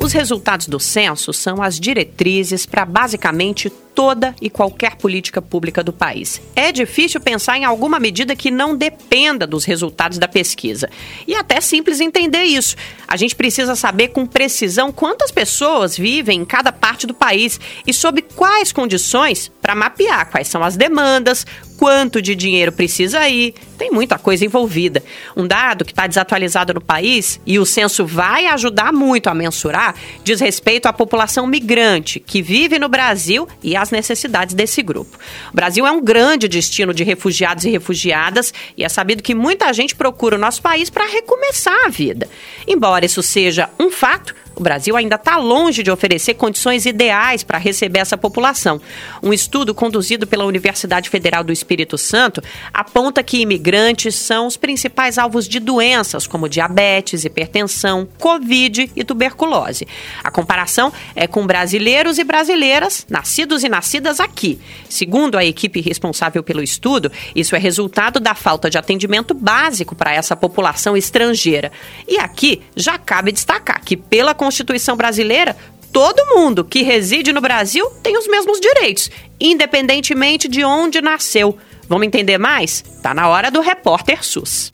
Os 0.00 0.12
resultados 0.12 0.68
do 0.68 0.78
censo 0.78 1.32
são 1.32 1.60
as 1.60 1.80
diretrizes 1.80 2.64
para 2.64 2.84
basicamente 2.84 3.72
toda 3.94 4.34
e 4.40 4.50
qualquer 4.50 4.96
política 4.96 5.40
pública 5.40 5.82
do 5.82 5.92
país. 5.92 6.40
É 6.54 6.72
difícil 6.72 7.20
pensar 7.20 7.58
em 7.58 7.64
alguma 7.64 7.98
medida 7.98 8.36
que 8.36 8.50
não 8.50 8.76
dependa 8.76 9.46
dos 9.46 9.64
resultados 9.64 10.18
da 10.18 10.28
pesquisa. 10.28 10.88
E 11.26 11.34
até 11.34 11.60
simples 11.60 12.00
entender 12.00 12.44
isso. 12.44 12.76
A 13.06 13.16
gente 13.16 13.34
precisa 13.34 13.74
saber 13.76 14.08
com 14.08 14.26
precisão 14.26 14.92
quantas 14.92 15.30
pessoas 15.30 15.96
vivem 15.96 16.40
em 16.40 16.44
cada 16.44 16.72
parte 16.72 17.06
do 17.06 17.14
país 17.14 17.60
e 17.86 17.92
sob 17.92 18.22
quais 18.22 18.72
condições 18.72 19.50
para 19.60 19.74
mapear 19.74 20.30
quais 20.30 20.48
são 20.48 20.62
as 20.62 20.76
demandas, 20.76 21.46
quanto 21.82 22.22
de 22.22 22.36
dinheiro 22.36 22.70
precisa 22.70 23.28
ir, 23.28 23.54
tem 23.76 23.90
muita 23.90 24.16
coisa 24.16 24.44
envolvida. 24.44 25.02
Um 25.36 25.48
dado 25.48 25.84
que 25.84 25.90
está 25.90 26.06
desatualizado 26.06 26.72
no 26.72 26.80
país, 26.80 27.40
e 27.44 27.58
o 27.58 27.66
censo 27.66 28.06
vai 28.06 28.46
ajudar 28.46 28.92
muito 28.92 29.28
a 29.28 29.34
mensurar, 29.34 29.96
diz 30.22 30.40
respeito 30.40 30.86
à 30.86 30.92
população 30.92 31.44
migrante 31.44 32.20
que 32.20 32.40
vive 32.40 32.78
no 32.78 32.88
Brasil 32.88 33.48
e 33.60 33.74
às 33.82 33.90
necessidades 33.90 34.54
desse 34.54 34.82
grupo. 34.82 35.18
O 35.52 35.56
Brasil 35.56 35.86
é 35.86 35.90
um 35.90 36.02
grande 36.02 36.48
destino 36.48 36.94
de 36.94 37.04
refugiados 37.04 37.64
e 37.64 37.70
refugiadas, 37.70 38.52
e 38.76 38.84
é 38.84 38.88
sabido 38.88 39.22
que 39.22 39.34
muita 39.34 39.72
gente 39.72 39.94
procura 39.94 40.36
o 40.36 40.38
nosso 40.38 40.62
país 40.62 40.88
para 40.88 41.06
recomeçar 41.06 41.86
a 41.86 41.88
vida. 41.88 42.28
Embora 42.66 43.04
isso 43.04 43.22
seja 43.22 43.68
um 43.78 43.90
fato, 43.90 44.34
o 44.54 44.62
Brasil 44.62 44.96
ainda 44.96 45.16
está 45.16 45.36
longe 45.36 45.82
de 45.82 45.90
oferecer 45.90 46.34
condições 46.34 46.86
ideais 46.86 47.42
para 47.42 47.58
receber 47.58 48.00
essa 48.00 48.16
população. 48.16 48.80
Um 49.22 49.32
estudo 49.32 49.74
conduzido 49.74 50.26
pela 50.26 50.44
Universidade 50.44 51.08
Federal 51.08 51.42
do 51.42 51.52
Espírito 51.52 51.96
Santo 51.96 52.42
aponta 52.72 53.22
que 53.22 53.40
imigrantes 53.40 54.14
são 54.14 54.46
os 54.46 54.56
principais 54.56 55.18
alvos 55.18 55.48
de 55.48 55.58
doenças 55.58 56.26
como 56.26 56.48
diabetes, 56.48 57.24
hipertensão, 57.24 58.06
Covid 58.18 58.90
e 58.94 59.04
tuberculose. 59.04 59.86
A 60.22 60.30
comparação 60.30 60.92
é 61.14 61.26
com 61.26 61.46
brasileiros 61.46 62.18
e 62.18 62.24
brasileiras 62.24 63.06
nascidos 63.08 63.64
e 63.64 63.68
nascidas 63.68 64.20
aqui. 64.20 64.60
Segundo 64.88 65.38
a 65.38 65.44
equipe 65.44 65.80
responsável 65.80 66.42
pelo 66.42 66.62
estudo, 66.62 67.10
isso 67.34 67.56
é 67.56 67.58
resultado 67.58 68.20
da 68.20 68.34
falta 68.34 68.68
de 68.68 68.78
atendimento 68.78 69.34
básico 69.34 69.94
para 69.94 70.12
essa 70.12 70.36
população 70.36 70.96
estrangeira. 70.96 71.72
E 72.06 72.18
aqui 72.18 72.62
já 72.76 72.98
cabe 72.98 73.32
destacar 73.32 73.80
que, 73.84 73.96
pela 73.96 74.34
Constituição 74.42 74.96
brasileira, 74.96 75.56
todo 75.92 76.34
mundo 76.34 76.64
que 76.64 76.82
reside 76.82 77.32
no 77.32 77.40
Brasil 77.40 77.88
tem 78.02 78.18
os 78.18 78.26
mesmos 78.26 78.58
direitos, 78.58 79.08
independentemente 79.40 80.48
de 80.48 80.64
onde 80.64 81.00
nasceu. 81.00 81.56
Vamos 81.88 82.08
entender 82.08 82.38
mais? 82.38 82.82
Tá 83.00 83.14
na 83.14 83.28
hora 83.28 83.52
do 83.52 83.60
Repórter 83.60 84.24
SUS. 84.24 84.68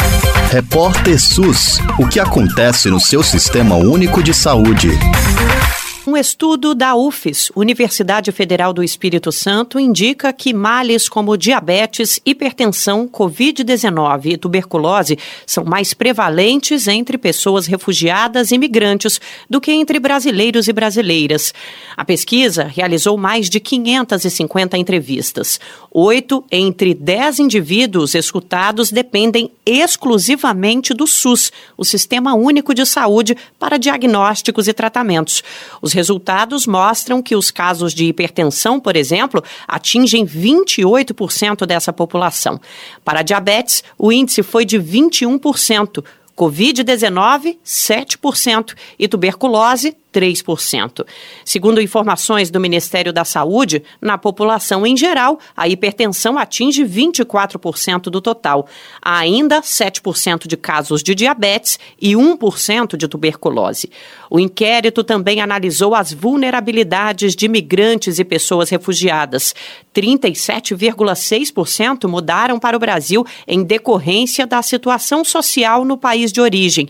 Repórter 0.51 1.21
SUS. 1.21 1.81
O 1.99 2.09
que 2.09 2.19
acontece 2.19 2.89
no 2.89 2.99
seu 2.99 3.23
sistema 3.23 3.77
único 3.77 4.23
de 4.23 4.33
saúde? 4.33 4.89
Um 6.09 6.17
estudo 6.17 6.75
da 6.75 6.97
UFES, 6.97 7.53
Universidade 7.55 8.33
Federal 8.33 8.73
do 8.73 8.83
Espírito 8.83 9.31
Santo, 9.31 9.79
indica 9.79 10.33
que 10.33 10.55
males 10.55 11.07
como 11.07 11.37
diabetes, 11.37 12.19
hipertensão, 12.25 13.07
Covid-19 13.07 14.33
e 14.33 14.39
tuberculose 14.39 15.19
são 15.45 15.65
mais 15.67 15.93
prevalentes 15.93 16.89
entre 16.89 17.19
pessoas 17.19 17.67
refugiadas 17.67 18.53
e 18.53 18.57
migrantes 18.57 19.21
do 19.51 19.61
que 19.61 19.71
entre 19.71 20.01
brasileiros 20.01 20.67
e 20.67 20.73
brasileiras. 20.73 21.53
A 21.95 22.07
pesquisa 22.07 22.65
realizou 22.65 23.19
mais 23.19 23.51
de 23.51 23.61
550 23.61 24.79
entrevistas. 24.79 25.61
Oito 25.91 26.43
entre 26.51 26.95
dez 26.95 27.39
indivíduos 27.39 28.15
escutados 28.15 28.91
dependem 28.91 29.51
exclusivamente 29.67 30.95
do 30.95 31.07
SUS, 31.07 31.53
o 31.77 31.85
Sistema 31.85 32.33
Único 32.33 32.73
de 32.73 32.87
Saúde, 32.87 33.37
para 33.59 33.77
diagnósticos 33.77 34.69
e 34.69 34.73
tratamentos. 34.73 35.43
Os 35.83 35.98
resultados 35.99 36.65
mostram 36.65 37.21
que 37.21 37.35
os 37.35 37.51
casos 37.51 37.93
de 37.93 38.05
hipertensão, 38.05 38.79
por 38.79 38.95
exemplo, 38.95 39.43
atingem 39.67 40.25
28% 40.25 41.67
dessa 41.67 41.93
população. 41.93 42.61
Para 43.05 43.23
diabetes, 43.23 43.83
o 43.99 44.13
índice 44.13 44.45
foi 44.45 44.65
de 44.65 44.79
21%. 44.79 46.05
Covid-19, 46.37 47.59
7% 47.67 48.77
e 48.97 49.09
tuberculose, 49.09 49.97
3%. 50.19 51.07
Segundo 51.45 51.81
informações 51.81 52.51
do 52.51 52.59
Ministério 52.59 53.13
da 53.13 53.25
Saúde, 53.25 53.85
na 54.01 54.19
população 54.19 54.85
em 54.85 54.97
geral, 54.97 55.39
a 55.57 55.69
hipertensão 55.69 56.37
atinge 56.37 56.85
24% 56.85 58.11
do 58.11 58.21
total. 58.21 58.67
Há 59.01 59.19
ainda 59.19 59.61
7% 59.61 60.49
de 60.49 60.57
casos 60.57 61.05
de 61.05 61.15
diabetes 61.15 61.79
e 62.01 62.15
1% 62.15 62.97
de 62.97 63.07
tuberculose. 63.07 63.89
O 64.29 64.41
inquérito 64.41 65.05
também 65.05 65.41
analisou 65.41 65.95
as 65.95 66.13
vulnerabilidades 66.13 67.37
de 67.37 67.47
migrantes 67.49 68.19
e 68.19 68.25
pessoas 68.25 68.71
refugiadas. 68.71 69.55
37,6% 69.95 72.09
mudaram 72.09 72.59
para 72.59 72.77
o 72.77 72.81
Brasil 72.81 73.25
em 73.47 73.63
decorrência 73.63 74.45
da 74.47 74.63
situação 74.63 75.23
social 75.25 75.85
no 75.85 75.97
país 75.97 76.33
de 76.33 76.41
origem. 76.41 76.89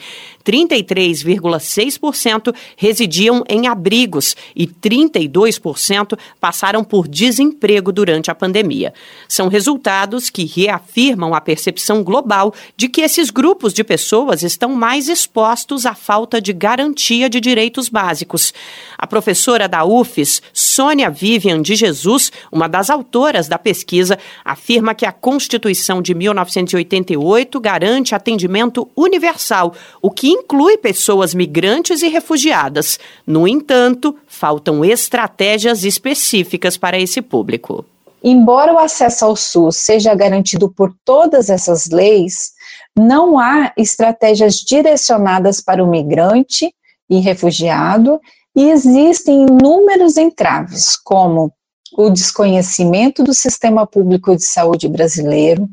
33,6% 0.48 2.54
residiam 2.74 3.44
em 3.46 3.68
abrigos 3.68 4.34
e 4.56 4.66
32% 4.66 6.18
passaram 6.40 6.82
por 6.82 7.06
desemprego 7.06 7.92
durante 7.92 8.30
a 8.30 8.34
pandemia. 8.34 8.94
São 9.28 9.48
resultados 9.48 10.30
que 10.30 10.46
reafirmam 10.46 11.34
a 11.34 11.40
percepção 11.42 12.02
global 12.02 12.54
de 12.78 12.88
que 12.88 13.02
esses 13.02 13.30
grupos 13.30 13.74
de 13.74 13.84
pessoas 13.84 14.42
estão 14.42 14.70
mais 14.70 15.10
expostos 15.10 15.84
à 15.84 15.94
falta 15.94 16.40
de 16.40 16.54
garantia 16.54 17.28
de 17.28 17.40
direitos 17.40 17.90
básicos. 17.90 18.54
A 18.96 19.06
professora 19.06 19.68
da 19.68 19.84
UFES, 19.84 20.40
Sônia 20.54 21.10
Vivian 21.10 21.60
de 21.60 21.74
Jesus, 21.74 22.32
uma 22.50 22.66
das 22.66 22.88
autoras 22.88 23.48
da 23.48 23.58
pesquisa, 23.58 24.18
afirma 24.42 24.94
que 24.94 25.04
a 25.04 25.12
Constituição 25.12 26.00
de 26.00 26.14
1988 26.14 27.60
garante 27.60 28.14
atendimento 28.14 28.88
universal, 28.96 29.74
o 30.00 30.10
que 30.10 30.37
inclui 30.38 30.78
pessoas 30.78 31.34
migrantes 31.34 32.02
e 32.02 32.08
refugiadas. 32.08 32.98
No 33.26 33.46
entanto, 33.46 34.16
faltam 34.26 34.84
estratégias 34.84 35.84
específicas 35.84 36.76
para 36.76 36.98
esse 36.98 37.20
público. 37.20 37.84
Embora 38.22 38.72
o 38.72 38.78
acesso 38.78 39.24
ao 39.24 39.36
SUS 39.36 39.76
seja 39.76 40.14
garantido 40.14 40.68
por 40.68 40.92
todas 41.04 41.48
essas 41.48 41.88
leis, 41.88 42.52
não 42.96 43.38
há 43.38 43.72
estratégias 43.76 44.56
direcionadas 44.56 45.60
para 45.60 45.82
o 45.82 45.88
migrante 45.88 46.74
e 47.08 47.20
refugiado, 47.20 48.20
e 48.56 48.70
existem 48.70 49.46
inúmeros 49.46 50.16
entraves, 50.16 50.96
como 50.96 51.52
o 51.96 52.10
desconhecimento 52.10 53.22
do 53.22 53.32
sistema 53.32 53.86
público 53.86 54.34
de 54.34 54.44
saúde 54.44 54.88
brasileiro, 54.88 55.68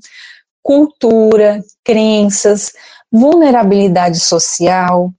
cultura, 0.61 1.63
crenças, 1.83 2.71
vulnerabilidade 3.15 4.19
social, 4.19 5.11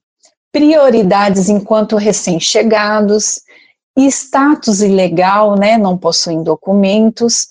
prioridades 0.51 1.49
enquanto 1.49 1.95
recém-chegados, 1.95 3.41
status 3.97 4.81
ilegal, 4.81 5.57
né, 5.57 5.77
não 5.77 5.97
possuem 5.97 6.43
documentos, 6.43 7.47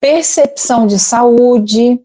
percepção 0.00 0.86
de 0.86 0.98
saúde, 0.98 2.00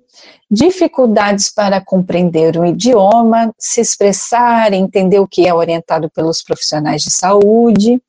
dificuldades 0.49 1.49
para 1.49 1.79
compreender 1.79 2.57
o 2.57 2.65
idioma, 2.65 3.53
se 3.57 3.81
expressar, 3.81 4.73
entender 4.73 5.19
o 5.19 5.27
que 5.27 5.47
é 5.47 5.53
orientado 5.53 6.09
pelos 6.09 6.43
profissionais 6.43 7.01
de 7.01 7.09
saúde, 7.09 8.01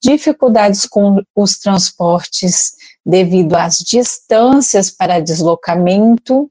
dificuldades 0.00 0.86
com 0.86 1.20
os 1.34 1.58
transportes 1.58 2.72
devido 3.04 3.54
às 3.54 3.78
distâncias 3.78 4.90
para 4.90 5.20
deslocamento, 5.20 6.50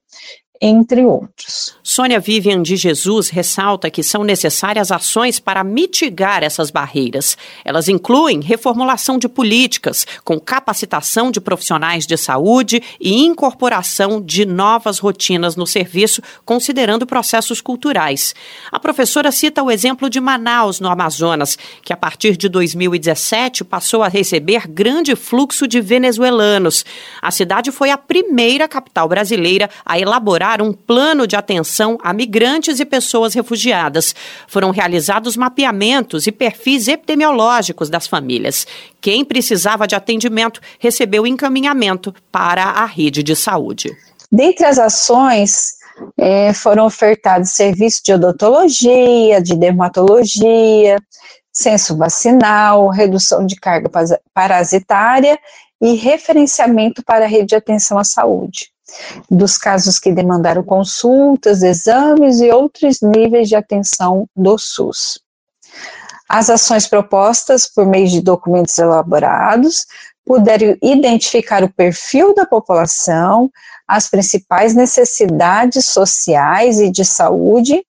entre 0.62 1.06
outros. 1.06 1.76
Sônia 1.84 2.20
Vivian 2.20 2.62
de 2.62 2.76
Jesus 2.76 3.30
ressalta 3.30 3.90
que 3.90 4.04
são 4.04 4.24
necessárias 4.24 4.92
ações 4.92 5.40
para 5.40 5.64
mitigar 5.64 6.44
essas 6.44 6.72
barreiras. 6.72 7.38
Elas 7.64 7.88
incluem 7.88 8.42
reformulação 8.42 9.18
de 9.18 9.30
políticas, 9.30 10.06
com 10.24 10.40
capacitação 10.40 11.32
de 11.32 11.40
profissionais 11.40 12.06
de 12.06 12.18
saúde 12.18 12.82
e 13.00 13.26
incorporação 13.26 14.22
de 14.22 14.46
novas 14.46 15.00
rotinas 15.00 15.56
no 15.56 15.68
serviço, 15.68 16.22
considerando 16.46 17.06
processos 17.06 17.62
culturais. 17.62 18.34
A 18.72 18.80
professora 18.80 19.32
cita 19.32 19.64
o 19.64 19.72
exemplo 19.72 20.10
de 20.10 20.20
Manaus, 20.20 20.80
no 20.80 20.90
Amazonas, 20.90 21.58
que 21.84 21.94
a 21.94 21.98
partir 21.98 22.36
de 22.36 22.50
2017 22.50 23.64
passou 23.64 24.04
a 24.04 24.08
receber 24.08 24.68
grande 24.68 25.16
fluxo 25.16 25.68
de 25.68 25.82
venezuelanos. 25.82 26.86
A 27.22 27.32
cidade 27.32 27.72
foi 27.72 27.90
a 27.90 27.98
primeira 27.98 28.68
capital 28.68 29.08
brasileira 29.08 29.70
a 29.86 30.00
elaborar 30.00 30.47
elaborar 30.48 30.62
um 30.62 30.72
plano 30.72 31.28
de 31.28 31.36
atenção 31.36 31.98
a 32.02 32.14
migrantes 32.14 32.80
e 32.80 32.86
pessoas 32.86 33.34
refugiadas. 33.34 34.16
Foram 34.48 34.72
realizados 34.72 35.36
mapeamentos 35.36 36.26
e 36.28 36.32
perfis 36.32 36.88
epidemiológicos 36.88 37.90
das 37.90 38.08
famílias. 38.08 38.66
Quem 39.02 39.26
precisava 39.26 39.88
de 39.88 39.96
atendimento 39.96 40.62
recebeu 40.80 41.28
encaminhamento 41.28 42.14
para 42.32 42.64
a 42.64 42.86
rede 42.86 43.22
de 43.22 43.36
saúde. 43.36 43.96
Dentre 44.32 44.66
as 44.66 44.80
ações, 44.80 45.78
é, 46.18 46.54
foram 46.54 46.86
ofertados 46.86 47.52
serviços 47.52 48.02
de 48.04 48.14
odontologia, 48.14 49.42
de 49.42 49.56
dermatologia, 49.56 50.98
censo 51.52 51.98
vacinal, 51.98 52.90
redução 52.90 53.46
de 53.46 53.56
carga 53.56 53.90
parasitária 54.34 55.38
e 55.82 55.96
referenciamento 55.96 57.04
para 57.04 57.26
a 57.26 57.28
rede 57.28 57.48
de 57.48 57.56
atenção 57.56 57.98
à 57.98 58.04
saúde 58.04 58.72
dos 59.30 59.58
casos 59.58 60.00
que 60.00 60.12
demandaram 60.12 60.64
consultas, 60.64 61.64
exames 61.64 62.40
e 62.40 62.52
outros 62.52 63.02
níveis 63.02 63.50
de 63.50 63.56
atenção 63.56 64.28
do 64.36 64.58
SUS. 64.58 65.20
As 66.30 66.50
ações 66.50 66.88
propostas 66.88 67.68
por 67.68 67.86
meio 67.86 68.08
de 68.08 68.22
documentos 68.22 68.78
elaborados 68.78 69.86
puderam 70.26 70.76
identificar 70.82 71.64
o 71.64 71.72
perfil 71.72 72.36
da 72.36 72.46
população, 72.46 73.50
as 73.88 74.10
principais 74.10 74.76
necessidades 74.76 75.88
sociais 75.88 76.80
e 76.80 76.92
de 76.92 77.06
saúde 77.06 77.82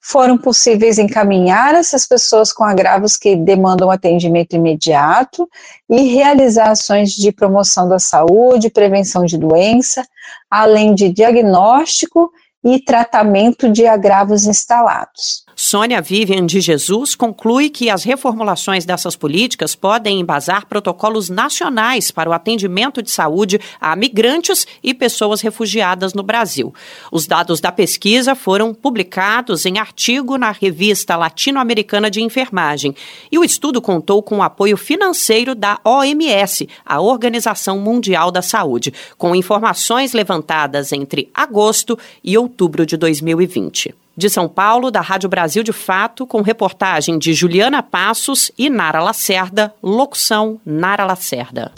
foram 0.00 0.38
possíveis 0.38 0.98
encaminhar 0.98 1.74
essas 1.74 2.06
pessoas 2.06 2.52
com 2.52 2.64
agravos 2.64 3.16
que 3.16 3.36
demandam 3.36 3.90
atendimento 3.90 4.54
imediato 4.54 5.48
e 5.88 6.02
realizar 6.14 6.70
ações 6.70 7.10
de 7.10 7.32
promoção 7.32 7.88
da 7.88 7.98
saúde, 7.98 8.70
prevenção 8.70 9.24
de 9.24 9.36
doença, 9.36 10.06
além 10.50 10.94
de 10.94 11.08
diagnóstico 11.12 12.30
e 12.64 12.80
tratamento 12.80 13.70
de 13.70 13.86
agravos 13.86 14.46
instalados. 14.46 15.44
Sônia 15.60 16.00
Vivian 16.00 16.46
de 16.46 16.60
Jesus 16.60 17.16
conclui 17.16 17.68
que 17.68 17.90
as 17.90 18.04
reformulações 18.04 18.84
dessas 18.84 19.16
políticas 19.16 19.74
podem 19.74 20.20
embasar 20.20 20.66
protocolos 20.66 21.28
nacionais 21.28 22.12
para 22.12 22.30
o 22.30 22.32
atendimento 22.32 23.02
de 23.02 23.10
saúde 23.10 23.60
a 23.80 23.96
migrantes 23.96 24.68
e 24.84 24.94
pessoas 24.94 25.40
refugiadas 25.40 26.14
no 26.14 26.22
Brasil. 26.22 26.72
Os 27.10 27.26
dados 27.26 27.60
da 27.60 27.72
pesquisa 27.72 28.36
foram 28.36 28.72
publicados 28.72 29.66
em 29.66 29.78
artigo 29.78 30.38
na 30.38 30.52
revista 30.52 31.16
Latino-Americana 31.16 32.08
de 32.08 32.22
Enfermagem 32.22 32.94
e 33.28 33.36
o 33.36 33.42
estudo 33.42 33.82
contou 33.82 34.22
com 34.22 34.38
o 34.38 34.42
apoio 34.44 34.76
financeiro 34.76 35.56
da 35.56 35.80
OMS, 35.84 36.68
a 36.86 37.00
Organização 37.00 37.80
Mundial 37.80 38.30
da 38.30 38.42
Saúde, 38.42 38.94
com 39.18 39.34
informações 39.34 40.12
levantadas 40.12 40.92
entre 40.92 41.28
agosto 41.34 41.98
e 42.22 42.38
outubro 42.38 42.86
de 42.86 42.96
2020. 42.96 43.92
De 44.18 44.28
São 44.28 44.48
Paulo, 44.48 44.90
da 44.90 45.00
Rádio 45.00 45.28
Brasil 45.28 45.62
de 45.62 45.72
Fato, 45.72 46.26
com 46.26 46.42
reportagem 46.42 47.20
de 47.20 47.32
Juliana 47.32 47.84
Passos 47.84 48.50
e 48.58 48.68
Nara 48.68 49.00
Lacerda, 49.00 49.72
locução 49.80 50.60
Nara 50.66 51.04
Lacerda. 51.04 51.70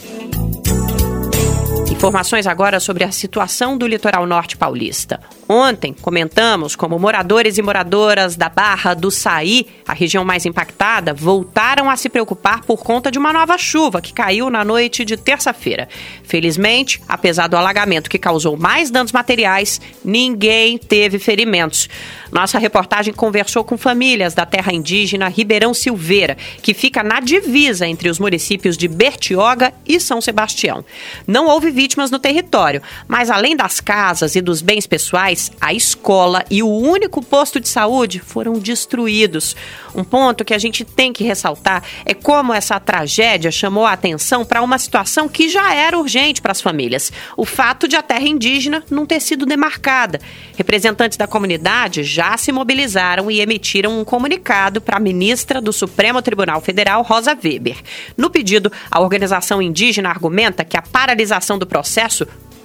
Informações 2.00 2.46
agora 2.46 2.80
sobre 2.80 3.04
a 3.04 3.12
situação 3.12 3.76
do 3.76 3.86
litoral 3.86 4.26
norte 4.26 4.56
paulista. 4.56 5.20
Ontem 5.46 5.92
comentamos 5.92 6.74
como 6.74 6.98
moradores 6.98 7.58
e 7.58 7.62
moradoras 7.62 8.36
da 8.36 8.48
Barra 8.48 8.94
do 8.94 9.10
Saí, 9.10 9.66
a 9.86 9.92
região 9.92 10.24
mais 10.24 10.46
impactada, 10.46 11.12
voltaram 11.12 11.90
a 11.90 11.96
se 11.96 12.08
preocupar 12.08 12.62
por 12.62 12.78
conta 12.82 13.10
de 13.10 13.18
uma 13.18 13.34
nova 13.34 13.58
chuva 13.58 14.00
que 14.00 14.14
caiu 14.14 14.48
na 14.48 14.64
noite 14.64 15.04
de 15.04 15.14
terça-feira. 15.18 15.90
Felizmente, 16.22 17.02
apesar 17.06 17.48
do 17.48 17.56
alagamento 17.56 18.08
que 18.08 18.18
causou 18.18 18.56
mais 18.56 18.90
danos 18.90 19.12
materiais, 19.12 19.78
ninguém 20.02 20.78
teve 20.78 21.18
ferimentos. 21.18 21.86
Nossa 22.32 22.58
reportagem 22.58 23.12
conversou 23.12 23.64
com 23.64 23.76
famílias 23.76 24.32
da 24.32 24.46
terra 24.46 24.72
indígena 24.72 25.28
Ribeirão 25.28 25.74
Silveira, 25.74 26.36
que 26.62 26.72
fica 26.72 27.02
na 27.02 27.20
divisa 27.20 27.86
entre 27.86 28.08
os 28.08 28.18
municípios 28.18 28.76
de 28.76 28.88
Bertioga 28.88 29.74
e 29.86 30.00
São 30.00 30.20
Sebastião. 30.20 30.84
Não 31.26 31.46
houve 31.46 31.72
vítimas 31.90 32.10
no 32.12 32.20
território, 32.20 32.80
mas 33.08 33.30
além 33.30 33.56
das 33.56 33.80
casas 33.80 34.36
e 34.36 34.40
dos 34.40 34.62
bens 34.62 34.86
pessoais, 34.86 35.50
a 35.60 35.74
escola 35.74 36.44
e 36.48 36.62
o 36.62 36.68
único 36.68 37.20
posto 37.20 37.58
de 37.58 37.68
saúde 37.68 38.20
foram 38.20 38.52
destruídos. 38.60 39.56
Um 39.92 40.04
ponto 40.04 40.44
que 40.44 40.54
a 40.54 40.58
gente 40.58 40.84
tem 40.84 41.12
que 41.12 41.24
ressaltar 41.24 41.82
é 42.06 42.14
como 42.14 42.54
essa 42.54 42.78
tragédia 42.78 43.50
chamou 43.50 43.84
a 43.84 43.92
atenção 43.92 44.44
para 44.44 44.62
uma 44.62 44.78
situação 44.78 45.28
que 45.28 45.48
já 45.48 45.74
era 45.74 45.98
urgente 45.98 46.40
para 46.40 46.52
as 46.52 46.60
famílias: 46.60 47.12
o 47.36 47.44
fato 47.44 47.88
de 47.88 47.96
a 47.96 48.02
terra 48.02 48.28
indígena 48.28 48.84
não 48.88 49.04
ter 49.04 49.18
sido 49.18 49.44
demarcada. 49.44 50.20
Representantes 50.56 51.18
da 51.18 51.26
comunidade 51.26 52.04
já 52.04 52.36
se 52.36 52.52
mobilizaram 52.52 53.28
e 53.28 53.40
emitiram 53.40 53.98
um 53.98 54.04
comunicado 54.04 54.80
para 54.80 54.98
a 54.98 55.00
ministra 55.00 55.60
do 55.60 55.72
Supremo 55.72 56.22
Tribunal 56.22 56.60
Federal, 56.60 57.02
Rosa 57.02 57.36
Weber. 57.42 57.78
No 58.16 58.30
pedido, 58.30 58.70
a 58.88 59.00
organização 59.00 59.60
indígena 59.60 60.08
argumenta 60.08 60.64
que 60.64 60.76
a 60.76 60.82
paralisação 60.82 61.58
do 61.58 61.66
processo 61.66 61.79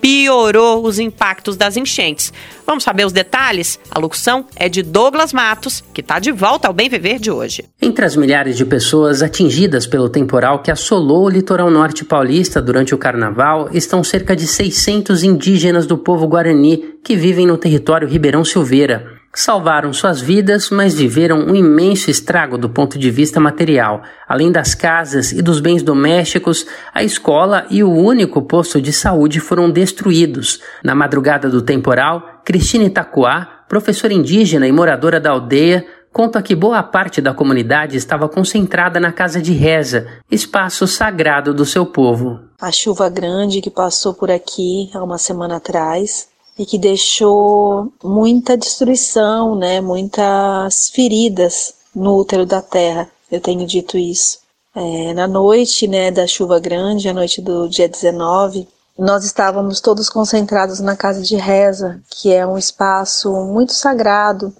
piorou 0.05 0.85
os 0.85 0.99
impactos 0.99 1.57
das 1.57 1.75
enchentes. 1.75 2.31
Vamos 2.63 2.83
saber 2.83 3.07
os 3.07 3.11
detalhes? 3.11 3.79
A 3.89 3.97
locução 3.97 4.45
é 4.55 4.69
de 4.69 4.83
Douglas 4.83 5.33
Matos, 5.33 5.83
que 5.91 6.01
está 6.01 6.19
de 6.19 6.31
volta 6.31 6.67
ao 6.67 6.73
Bem 6.75 6.87
Viver 6.87 7.17
de 7.17 7.31
hoje. 7.31 7.65
Entre 7.81 8.05
as 8.05 8.15
milhares 8.15 8.55
de 8.55 8.63
pessoas 8.65 9.23
atingidas 9.23 9.87
pelo 9.87 10.07
temporal 10.07 10.61
que 10.61 10.69
assolou 10.69 11.25
o 11.25 11.29
litoral 11.29 11.71
norte 11.71 12.05
paulista 12.05 12.61
durante 12.61 12.93
o 12.93 12.99
carnaval 12.99 13.67
estão 13.73 14.03
cerca 14.03 14.35
de 14.35 14.45
600 14.45 15.23
indígenas 15.23 15.87
do 15.87 15.97
povo 15.97 16.27
guarani 16.27 16.97
que 17.03 17.15
vivem 17.15 17.47
no 17.47 17.57
território 17.57 18.07
Ribeirão 18.07 18.45
Silveira 18.45 19.14
salvaram 19.35 19.91
suas 19.91 20.21
vidas, 20.21 20.69
mas 20.69 20.95
viveram 20.95 21.39
um 21.39 21.53
imenso 21.53 22.09
estrago 22.09 22.57
do 22.57 22.69
ponto 22.69 22.97
de 22.97 23.11
vista 23.11 23.39
material. 23.39 24.01
Além 24.27 24.51
das 24.51 24.73
casas 24.73 25.31
e 25.31 25.41
dos 25.41 25.59
bens 25.59 25.83
domésticos, 25.83 26.65
a 26.93 27.03
escola 27.03 27.67
e 27.69 27.83
o 27.83 27.91
único 27.91 28.41
posto 28.41 28.81
de 28.81 28.93
saúde 28.93 29.39
foram 29.39 29.69
destruídos. 29.69 30.61
Na 30.83 30.95
madrugada 30.95 31.49
do 31.49 31.61
temporal, 31.61 32.41
Cristina 32.45 32.85
Itacuá, 32.85 33.63
professora 33.67 34.13
indígena 34.13 34.67
e 34.67 34.71
moradora 34.71 35.19
da 35.19 35.31
aldeia, 35.31 35.85
conta 36.13 36.41
que 36.41 36.55
boa 36.55 36.81
parte 36.81 37.19
da 37.19 37.33
comunidade 37.33 37.97
estava 37.97 38.29
concentrada 38.29 39.01
na 39.01 39.11
casa 39.11 39.41
de 39.41 39.51
reza, 39.51 40.07
espaço 40.31 40.87
sagrado 40.87 41.53
do 41.53 41.65
seu 41.65 41.85
povo. 41.85 42.39
A 42.61 42.71
chuva 42.71 43.09
grande 43.09 43.59
que 43.59 43.69
passou 43.69 44.13
por 44.13 44.31
aqui 44.31 44.89
há 44.93 45.03
uma 45.03 45.17
semana 45.17 45.57
atrás 45.57 46.33
e 46.57 46.65
que 46.65 46.77
deixou 46.77 47.91
muita 48.03 48.57
destruição, 48.57 49.55
né, 49.55 49.81
muitas 49.81 50.89
feridas 50.89 51.73
no 51.93 52.15
útero 52.17 52.45
da 52.45 52.61
terra. 52.61 53.09
Eu 53.31 53.41
tenho 53.41 53.65
dito 53.65 53.97
isso. 53.97 54.39
É, 54.73 55.13
na 55.13 55.27
noite 55.27 55.87
né, 55.87 56.11
da 56.11 56.27
chuva 56.27 56.59
grande, 56.59 57.09
a 57.09 57.13
noite 57.13 57.41
do 57.41 57.67
dia 57.67 57.87
19, 57.87 58.67
nós 58.97 59.25
estávamos 59.25 59.81
todos 59.81 60.09
concentrados 60.09 60.79
na 60.79 60.95
casa 60.95 61.21
de 61.21 61.35
reza, 61.35 62.01
que 62.09 62.31
é 62.31 62.45
um 62.47 62.57
espaço 62.57 63.31
muito 63.45 63.73
sagrado, 63.73 64.53